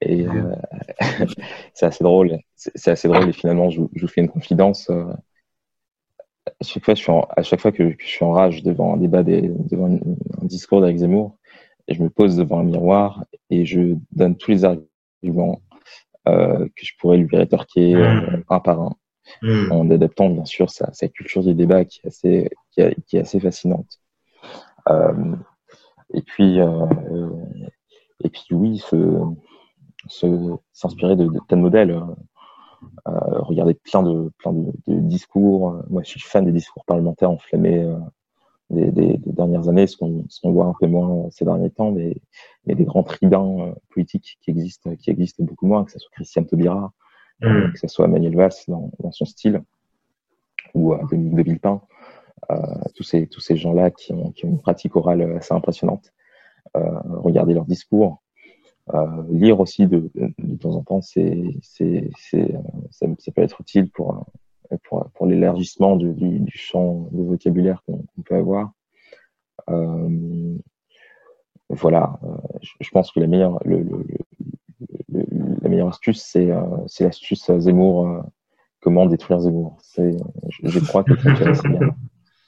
et, 0.00 0.26
euh, 0.28 0.54
c'est 1.74 1.86
assez 1.86 2.04
drôle. 2.04 2.38
C'est 2.54 2.90
assez 2.90 3.08
drôle 3.08 3.28
et 3.28 3.32
finalement, 3.32 3.70
je, 3.70 3.82
je, 3.94 4.02
vous 4.02 4.08
fais 4.08 4.20
une 4.20 4.28
confidence. 4.28 4.90
Euh, 4.90 5.04
à 6.46 6.64
chaque 6.64 6.84
fois, 6.84 6.94
je 6.94 7.02
suis 7.02 7.10
en, 7.10 7.26
à 7.36 7.42
chaque 7.42 7.60
fois 7.60 7.72
que, 7.72 7.94
je 7.98 8.06
suis 8.06 8.24
en 8.24 8.32
rage 8.32 8.62
devant 8.62 8.94
un 8.94 8.96
débat, 8.96 9.22
des, 9.22 9.42
devant 9.42 9.86
un, 9.86 10.46
discours 10.46 10.80
d'Éric 10.80 10.98
Zemmour, 10.98 11.36
je 11.88 12.02
me 12.02 12.10
pose 12.10 12.36
devant 12.36 12.60
un 12.60 12.64
miroir 12.64 13.24
et 13.50 13.64
je 13.64 13.94
donne 14.12 14.36
tous 14.36 14.50
les 14.50 14.64
arguments 14.64 15.60
euh, 16.28 16.66
que 16.76 16.84
je 16.84 16.92
pourrais 16.98 17.16
lui 17.16 17.36
rétorquer 17.36 17.94
mmh. 17.94 18.44
un 18.48 18.60
par 18.60 18.80
un, 18.80 18.94
mmh. 19.42 19.72
en 19.72 19.90
adaptant 19.90 20.30
bien 20.30 20.44
sûr 20.44 20.70
sa, 20.70 20.92
sa, 20.92 21.08
culture 21.08 21.42
du 21.42 21.54
débat 21.54 21.84
qui 21.84 22.00
est 22.04 22.06
assez, 22.06 22.50
qui, 22.70 22.82
a, 22.82 22.92
qui 23.06 23.16
est 23.16 23.20
assez 23.20 23.40
fascinante. 23.40 23.98
Euh, 24.88 25.34
et 26.14 26.22
puis, 26.22 26.60
euh, 26.60 26.86
et 28.22 28.30
puis 28.30 28.46
oui, 28.52 28.82
s'inspirer 30.72 31.16
de, 31.16 31.26
de 31.26 31.40
tel 31.48 31.58
modèle. 31.58 31.90
Euh, 31.92 32.00
euh, 33.08 33.40
regarder 33.40 33.74
plein 33.74 34.02
de 34.02 34.30
plein 34.38 34.52
de, 34.52 34.72
de, 34.86 35.00
discours. 35.00 35.82
Moi, 35.90 36.02
je 36.02 36.10
suis 36.10 36.20
fan 36.20 36.44
des 36.44 36.52
discours 36.52 36.84
parlementaires 36.84 37.30
enflammés 37.30 37.82
euh, 37.82 37.96
des, 38.70 38.90
des, 38.90 39.16
des, 39.18 39.32
dernières 39.32 39.68
années, 39.68 39.86
ce 39.86 39.96
qu'on 39.96 40.22
qu 40.22 40.48
voit 40.50 40.66
un 40.66 40.74
peu 40.80 40.86
moins 40.86 41.28
ces 41.30 41.44
derniers 41.44 41.70
temps, 41.70 41.92
mais, 41.92 42.16
des 42.66 42.84
grands 42.84 43.02
tribuns 43.02 43.60
euh, 43.60 43.72
politiques 43.90 44.38
qui 44.40 44.50
existent, 44.50 44.94
qui 44.96 45.10
existent 45.10 45.44
beaucoup 45.44 45.66
moins, 45.66 45.84
que 45.84 45.92
ce 45.92 45.98
soit 45.98 46.10
Christiane 46.12 46.46
Taubira, 46.46 46.92
mmh. 47.40 47.72
que 47.72 47.78
ce 47.78 47.88
soit 47.88 48.06
Manuel 48.06 48.36
Valls 48.36 48.52
dans, 48.68 48.90
dans 49.00 49.12
son 49.12 49.24
style, 49.24 49.62
ou 50.74 50.94
Dominique 51.10 51.34
de 51.34 51.42
Villepin, 51.42 51.80
tous 52.94 53.02
ces 53.02 53.26
tous 53.26 53.40
ces 53.40 53.56
gens-là 53.56 53.90
qui 53.90 54.12
ont, 54.12 54.30
qui 54.32 54.46
ont 54.46 54.48
une 54.48 54.60
pratique 54.60 54.96
orale 54.96 55.22
assez 55.36 55.54
impressionnante. 55.54 56.12
Regarder 56.74 57.54
leurs 57.54 57.66
discours, 57.66 58.22
lire 59.30 59.60
aussi 59.60 59.86
de, 59.86 60.10
de, 60.14 60.56
temps 60.56 60.74
en 60.76 60.82
temps, 60.82 61.00
c'est, 61.00 61.44
c'est, 61.62 62.10
c'est, 62.18 62.54
ça, 62.90 63.06
ça, 63.18 63.32
peut 63.32 63.42
être 63.42 63.60
utile 63.60 63.90
pour, 63.90 64.26
pour, 64.84 65.08
pour 65.14 65.26
l'élargissement 65.26 65.96
du, 65.96 66.12
du, 66.12 66.52
champ 66.56 67.08
de 67.12 67.22
vocabulaire 67.22 67.82
qu'on, 67.86 68.04
peut 68.24 68.36
avoir. 68.36 68.72
voilà, 71.68 72.18
je, 72.80 72.90
pense 72.90 73.12
que 73.12 73.20
la 73.20 73.26
meilleure, 73.26 73.58
le, 73.64 73.86
la 75.08 75.68
meilleure 75.68 75.88
astuce, 75.88 76.22
c'est, 76.22 76.50
c'est 76.86 77.04
l'astuce 77.04 77.50
Zemmour 77.58 78.24
comment 78.82 79.06
détruire 79.06 79.40
Zemmour. 79.40 79.78
C'est, 79.80 80.16
je, 80.50 80.78
crois 80.80 81.04
que 81.04 81.16
ça 81.16 81.30
assez. 81.48 81.68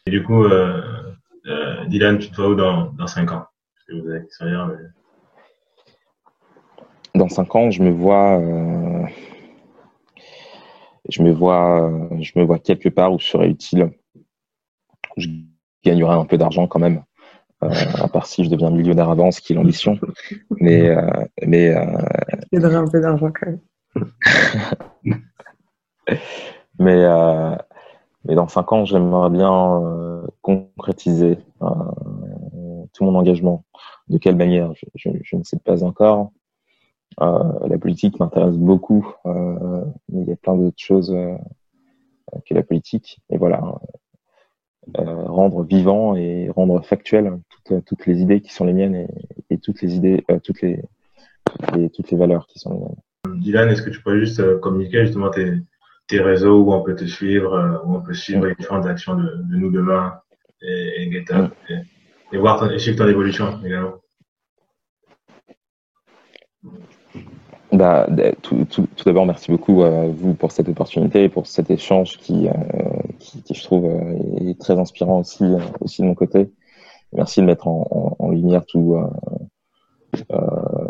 Et 0.07 0.11
du 0.11 0.23
coup, 0.23 0.45
euh, 0.45 0.83
euh, 1.47 1.87
Dylan, 1.87 2.19
tu 2.19 2.31
te 2.31 2.37
vois 2.37 2.51
où 2.51 2.55
dans 2.55 3.07
5 3.07 3.33
ans? 3.33 3.47
Vous 3.89 4.09
avez 4.09 4.20
mais... 4.41 4.76
Dans 7.14 7.28
5 7.28 7.55
ans, 7.55 7.70
je 7.70 7.82
me 7.82 7.91
vois, 7.91 8.39
euh, 8.41 9.07
je 11.09 11.22
me 11.22 11.30
vois, 11.30 12.09
je 12.20 12.32
me 12.37 12.45
vois 12.45 12.59
quelque 12.59 12.89
part 12.89 13.12
où 13.12 13.20
je 13.20 13.26
serais 13.26 13.49
utile. 13.49 13.91
Je 15.16 15.28
gagnerai 15.85 16.14
un 16.14 16.24
peu 16.24 16.39
d'argent 16.39 16.66
quand 16.66 16.80
même, 16.80 17.05
euh, 17.62 17.70
à 18.01 18.09
part 18.09 18.26
si 18.26 18.45
je 18.45 18.51
deviens 18.51 18.70
millionnaire 18.70 19.11
avant, 19.11 19.30
ce 19.30 19.41
qui 19.41 19.53
est 19.53 19.57
l'ambition. 19.57 19.99
Mais, 20.59 20.89
euh, 20.89 21.07
mais, 21.47 21.76
euh, 21.76 21.85
je 22.53 22.59
gagnerai 22.59 22.76
un 22.76 22.89
peu 22.89 23.01
d'argent 23.01 23.30
quand 23.30 23.47
même. 23.47 23.61
mais, 26.78 27.05
euh, 27.05 27.55
mais 28.24 28.35
dans 28.35 28.49
cinq 28.49 28.72
ans, 28.72 28.85
j'aimerais 28.85 29.30
bien 29.30 29.82
euh, 29.82 30.26
concrétiser 30.43 31.39
euh, 31.62 31.68
tout 32.95 33.05
mon 33.05 33.15
engagement. 33.15 33.65
De 34.09 34.19
quelle 34.19 34.37
manière 34.37 34.73
je, 34.75 34.87
je, 34.95 35.11
je, 35.23 35.37
ne 35.37 35.43
sais 35.43 35.59
pas 35.59 35.85
encore. 35.85 36.33
Euh, 37.21 37.69
la 37.69 37.79
politique 37.79 38.19
m'intéresse 38.19 38.57
beaucoup, 38.57 39.15
euh, 39.27 39.85
mais 40.11 40.23
il 40.23 40.29
y 40.29 40.33
a 40.33 40.37
plein 40.37 40.57
d'autres 40.57 40.75
choses 40.79 41.13
euh, 41.13 41.37
que 42.47 42.55
la 42.55 42.63
politique. 42.63 43.21
Et 43.31 43.39
voilà, 43.39 43.63
rendre 44.97 45.65
vivant 45.65 46.15
et 46.15 46.51
rendre 46.51 46.85
factuel 46.85 47.39
toutes, 47.49 47.85
toutes, 47.85 48.07
les 48.07 48.21
idées 48.21 48.41
qui 48.41 48.53
sont 48.53 48.65
les 48.65 48.75
miennes 48.75 48.95
et, 48.95 49.09
et 49.51 49.59
toutes 49.59 49.81
les 49.83 49.95
idées, 49.95 50.25
toutes 50.43 50.61
les, 50.63 50.83
toutes, 51.45 51.77
les, 51.77 51.91
toutes 51.91 52.11
les 52.11 52.19
valeurs 52.19 52.47
qui 52.47 52.59
sont 52.59 52.73
les 52.73 52.79
miennes. 52.79 53.41
Dylan, 53.41 53.69
est-ce 53.71 53.83
que 53.83 53.91
tu 53.91 54.03
pourrais 54.03 54.21
juste 54.21 54.61
communiquer 54.61 55.07
justement 55.07 55.31
tes, 55.31 55.55
tes 56.09 56.21
réseaux 56.21 56.63
où 56.63 56.73
on 56.73 56.83
peut 56.83 56.95
te 56.95 57.05
suivre, 57.05 57.83
où 57.87 57.95
on 57.95 58.03
peut 58.03 58.13
suivre 58.13 58.47
les 58.47 58.55
différentes 58.55 58.87
actions 58.87 59.15
de, 59.15 59.23
de 59.23 59.57
nous 59.57 59.71
demain 59.71 60.15
et, 60.61 61.03
et 61.03 61.11
GetUp 61.11 61.53
et, 61.71 61.77
et, 62.35 62.39
voir 62.39 62.59
ton, 62.59 62.70
et 62.70 62.78
suivre 62.78 62.99
ton 62.99 63.09
évolution 63.09 63.61
également. 63.64 63.95
Bah, 67.72 68.07
tout, 68.43 68.66
d'abord, 69.05 69.26
merci 69.26 69.51
beaucoup 69.51 69.82
à 69.82 70.07
vous 70.07 70.35
pour 70.35 70.53
cette 70.53 70.68
opportunité 70.68 71.28
pour 71.28 71.47
cet 71.47 71.70
échange 71.70 72.18
qui, 72.18 72.47
euh, 72.47 72.53
qui, 73.18 73.43
je 73.53 73.62
trouve, 73.64 73.87
euh, 73.87 74.49
est 74.49 74.61
très 74.61 74.78
inspirant 74.78 75.20
aussi, 75.20 75.43
euh, 75.43 75.59
aussi 75.80 76.03
de 76.03 76.07
mon 76.07 76.14
côté. 76.14 76.53
Merci 77.12 77.41
de 77.41 77.47
mettre 77.47 77.66
en, 77.66 78.30
lumière 78.30 78.64
tout 78.66 78.97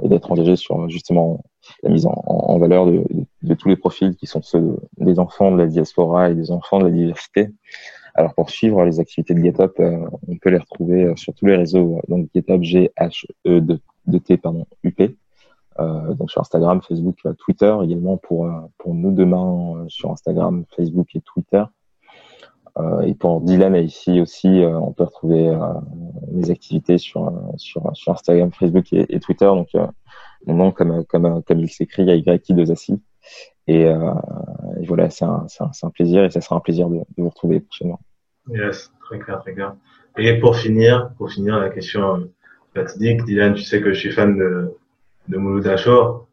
et 0.03 0.09
d'être 0.09 0.33
engagé 0.33 0.57
sur 0.57 0.89
justement 0.89 1.43
la 1.83 1.91
mise 1.91 2.07
en, 2.07 2.59
valeur 2.59 2.87
de, 2.87 3.55
tous 3.55 3.69
les 3.69 3.77
profils 3.77 4.17
qui 4.17 4.27
sont 4.27 4.41
ceux 4.41 4.61
de, 4.61 4.77
des 4.99 5.19
enfants 5.19 5.51
de 5.51 5.59
la 5.59 5.67
diaspora 5.67 6.31
et 6.31 6.35
des 6.35 6.51
enfants 6.51 6.79
de 6.79 6.85
la 6.85 6.91
diversité. 6.91 7.49
Alors 8.15 8.35
pour 8.35 8.51
suivre 8.51 8.85
les 8.85 9.01
activités 9.01 9.35
de 9.35 9.41
GetUp, 9.41 9.81
euh, 9.81 10.07
on 10.29 10.37
peut 10.37 10.51
les 10.51 10.59
retrouver 10.59 11.05
euh, 11.05 11.17
sur 11.17 11.35
tous 11.35 11.47
les 11.47 11.57
réseaux, 11.57 12.01
donc 12.09 12.29
GetUp 12.35 12.63
G 12.63 12.91
H 12.97 13.27
E 13.47 13.61
de, 13.61 13.81
de 14.07 14.19
T 14.19 14.37
pardon 14.37 14.67
UP, 14.85 15.01
euh, 15.81 16.15
donc 16.15 16.31
sur 16.31 16.41
Instagram, 16.41 16.81
Facebook, 16.83 17.19
Twitter 17.39 17.77
également 17.83 18.17
pour 18.17 18.49
pour 18.79 18.95
nous 18.95 19.11
demain 19.11 19.85
sur 19.89 20.13
Instagram, 20.13 20.65
Facebook 20.77 21.15
et 21.17 21.21
Twitter. 21.21 21.65
Euh, 22.79 23.03
et 23.03 23.15
pour 23.15 23.41
Dylan 23.41 23.77
ici 23.77 24.21
aussi, 24.21 24.49
euh, 24.63 24.77
on 24.79 24.93
peut 24.93 25.05
retrouver 25.05 25.49
euh, 25.49 25.59
mes 26.33 26.51
activités 26.51 26.99
sur, 26.99 27.33
sur, 27.57 27.83
Instagram, 28.09 28.51
Facebook 28.53 28.93
et, 28.93 29.21
Twitter. 29.21 29.47
Donc, 29.47 29.69
mon 30.47 30.55
nom, 30.55 30.73
comme, 30.73 31.05
comme, 31.05 31.43
comme 31.43 31.61
il 31.61 31.71
s'écrit, 31.71 32.05
YI 32.05 32.23
de 32.55 32.65
Zassi. 32.65 33.01
Et, 33.67 33.87
euh, 33.87 34.13
et, 34.64 34.64
voilà, 34.87 35.11
c'est 35.11 35.25
un, 35.25 35.47
un, 35.61 35.71
un, 35.83 35.91
plaisir 35.91 36.25
et 36.25 36.31
ça 36.31 36.41
sera 36.41 36.57
un 36.57 36.61
plaisir 36.61 36.89
de, 36.89 36.97
de, 36.97 37.05
vous 37.19 37.29
retrouver 37.29 37.61
prochainement. 37.61 38.01
Yes, 38.49 38.93
très 39.05 39.19
clair, 39.19 39.41
très 39.41 39.55
clair. 39.55 39.75
Et 40.19 40.39
pour 40.39 40.57
finir, 40.57 41.11
pour 41.17 41.31
finir 41.31 41.59
la 41.59 41.71
question 41.71 42.29
fatidique, 42.75 43.25
Dylan, 43.25 43.55
tu 43.55 43.63
sais 43.63 43.81
que 43.81 43.93
je 43.93 43.99
suis 43.99 44.13
fan 44.13 44.37
de, 44.37 44.77
de 45.29 45.37
Mouloud 45.39 45.67
Achour. 45.67 46.27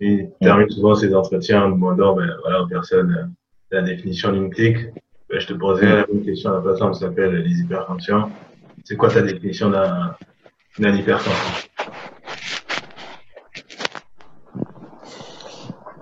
Il 0.00 0.30
termine 0.40 0.68
souvent 0.68 0.94
ses 0.94 1.14
entretiens 1.14 1.64
en 1.64 1.70
demandant 1.70 2.14
ben, 2.14 2.30
voilà, 2.42 2.62
aux 2.62 2.66
personnes 2.66 3.34
la 3.70 3.82
définition 3.82 4.32
d'une 4.32 4.50
clique. 4.50 4.78
Ben, 5.28 5.40
je 5.40 5.46
te 5.46 5.54
posais 5.54 5.86
la 5.86 6.06
même 6.06 6.24
question 6.24 6.50
à 6.50 6.54
la 6.54 6.60
plateforme 6.60 6.92
qui 6.92 7.00
s'appelle 7.00 7.34
les 7.34 7.60
hyperconscients. 7.60 8.30
C'est 8.84 8.96
quoi 8.96 9.10
ta 9.10 9.22
définition 9.22 9.70
d'un 9.70 10.16
hyperconscient 10.78 11.70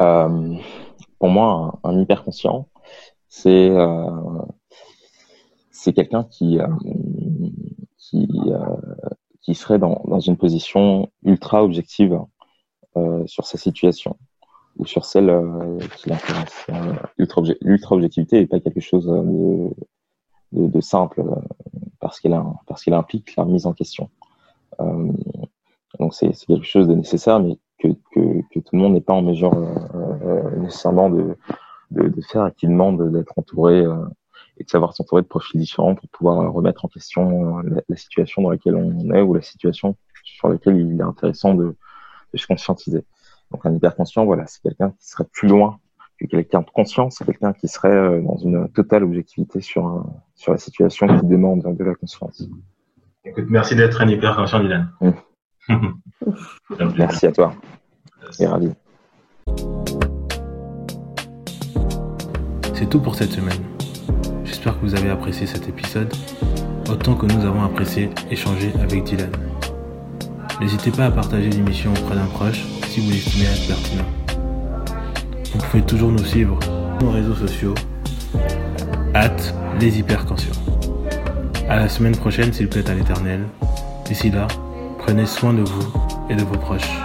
euh, 0.00 0.56
Pour 1.24 1.32
moi, 1.32 1.80
un, 1.84 1.90
un 1.90 2.00
hyperconscient, 2.02 2.68
c'est 3.28 3.70
euh, 3.70 4.10
c'est 5.70 5.94
quelqu'un 5.94 6.24
qui 6.24 6.58
euh, 6.58 6.66
qui 7.96 8.28
euh, 8.48 8.58
qui 9.40 9.54
serait 9.54 9.78
dans, 9.78 10.02
dans 10.04 10.20
une 10.20 10.36
position 10.36 11.10
ultra 11.22 11.64
objective 11.64 12.20
sur 13.24 13.46
sa 13.46 13.56
situation 13.56 14.18
ou 14.76 14.84
sur 14.84 15.06
celle 15.06 15.32
qui 15.96 16.10
l'intéresse. 16.10 16.66
L'ultra-objectivité 17.62 18.40
n'est 18.40 18.46
pas 18.46 18.60
quelque 18.60 18.80
chose 18.80 19.06
de, 19.06 19.70
de, 20.52 20.80
simple 20.82 21.24
parce 22.00 22.20
qu'elle 22.20 22.38
parce 22.66 22.84
qu'elle 22.84 22.92
implique 22.92 23.34
la 23.36 23.44
remise 23.44 23.64
en 23.64 23.72
question. 23.72 24.10
Donc 24.78 26.12
c'est 26.12 26.32
quelque 26.46 26.66
chose 26.66 26.86
de 26.86 26.94
nécessaire, 26.94 27.40
mais 27.40 27.56
que, 27.78 27.88
que 28.14 28.58
tout 28.60 28.76
le 28.76 28.78
monde 28.78 28.92
n'est 28.92 29.00
pas 29.00 29.14
en 29.14 29.22
mesure 29.22 29.54
nécessairement 30.58 31.10
de, 31.10 31.36
de, 31.90 32.08
de, 32.08 32.20
faire 32.22 32.46
et 32.46 32.52
qui 32.52 32.66
demande 32.66 33.12
d'être 33.12 33.32
entouré 33.36 33.84
et 34.56 34.64
de 34.64 34.68
savoir 34.68 34.94
s'entourer 34.94 35.22
de 35.22 35.26
profils 35.26 35.60
différents 35.60 35.94
pour 35.94 36.08
pouvoir 36.08 36.52
remettre 36.52 36.84
en 36.84 36.88
question 36.88 37.58
la, 37.58 37.82
la, 37.88 37.96
situation 37.96 38.42
dans 38.42 38.50
laquelle 38.50 38.76
on 38.76 39.12
est 39.12 39.20
ou 39.20 39.34
la 39.34 39.42
situation 39.42 39.96
sur 40.22 40.48
laquelle 40.48 40.76
il 40.76 40.98
est 40.98 41.02
intéressant 41.02 41.54
de, 41.54 41.76
de 42.32 42.38
se 42.38 42.46
conscientiser. 42.46 43.04
Donc 43.50 43.64
un 43.66 43.74
hyperconscient, 43.74 44.24
voilà, 44.24 44.46
c'est 44.46 44.62
quelqu'un 44.62 44.90
qui 44.90 45.08
serait 45.08 45.26
plus 45.32 45.48
loin 45.48 45.78
que 46.18 46.26
quelqu'un 46.26 46.60
de 46.60 46.70
conscient, 46.70 47.10
c'est 47.10 47.24
quelqu'un 47.24 47.52
qui 47.52 47.68
serait 47.68 47.88
euh, 47.88 48.22
dans 48.22 48.36
une 48.36 48.68
totale 48.68 49.04
objectivité 49.04 49.60
sur, 49.60 49.86
un, 49.86 50.06
sur 50.34 50.52
la 50.52 50.58
situation 50.58 51.06
qui 51.06 51.26
demande 51.26 51.62
de 51.62 51.84
la 51.84 51.94
conscience. 51.94 52.48
Écoute, 53.24 53.46
merci 53.48 53.74
d'être 53.74 54.00
un 54.00 54.08
hyperconscient, 54.08 54.60
Dylan. 54.60 54.90
Mmh. 55.00 55.10
merci 56.98 57.26
à 57.26 57.32
toi. 57.32 57.54
Et 58.38 58.46
ravi. 58.46 58.70
C'est 62.84 62.90
tout 62.90 63.00
pour 63.00 63.14
cette 63.14 63.32
semaine. 63.32 63.62
J'espère 64.44 64.78
que 64.78 64.84
vous 64.84 64.94
avez 64.94 65.08
apprécié 65.08 65.46
cet 65.46 65.66
épisode 65.66 66.12
autant 66.90 67.14
que 67.14 67.24
nous 67.24 67.42
avons 67.46 67.64
apprécié 67.64 68.10
échanger 68.30 68.74
avec 68.78 69.04
Dylan. 69.04 69.30
N'hésitez 70.60 70.90
pas 70.90 71.06
à 71.06 71.10
partager 71.10 71.48
l'émission 71.48 71.92
auprès 71.92 72.14
d'un 72.14 72.26
proche 72.26 72.62
si 72.88 73.00
vous 73.00 73.10
l'estimez 73.10 73.46
être 73.46 73.66
pertinent. 73.68 74.04
Vous 75.54 75.58
pouvez 75.60 75.82
toujours 75.82 76.12
nous 76.12 76.26
suivre 76.26 76.58
sur 76.62 77.06
nos 77.06 77.10
réseaux 77.10 77.34
sociaux, 77.34 77.74
at 79.14 79.34
les 79.80 80.00
hyperconscients. 80.00 80.52
À 81.70 81.78
la 81.78 81.88
semaine 81.88 82.14
prochaine 82.14 82.52
s'il 82.52 82.68
plaît 82.68 82.86
à 82.90 82.94
l'éternel. 82.94 83.44
D'ici 84.04 84.30
là, 84.30 84.46
prenez 84.98 85.24
soin 85.24 85.54
de 85.54 85.62
vous 85.62 85.90
et 86.28 86.34
de 86.34 86.42
vos 86.42 86.58
proches. 86.58 87.03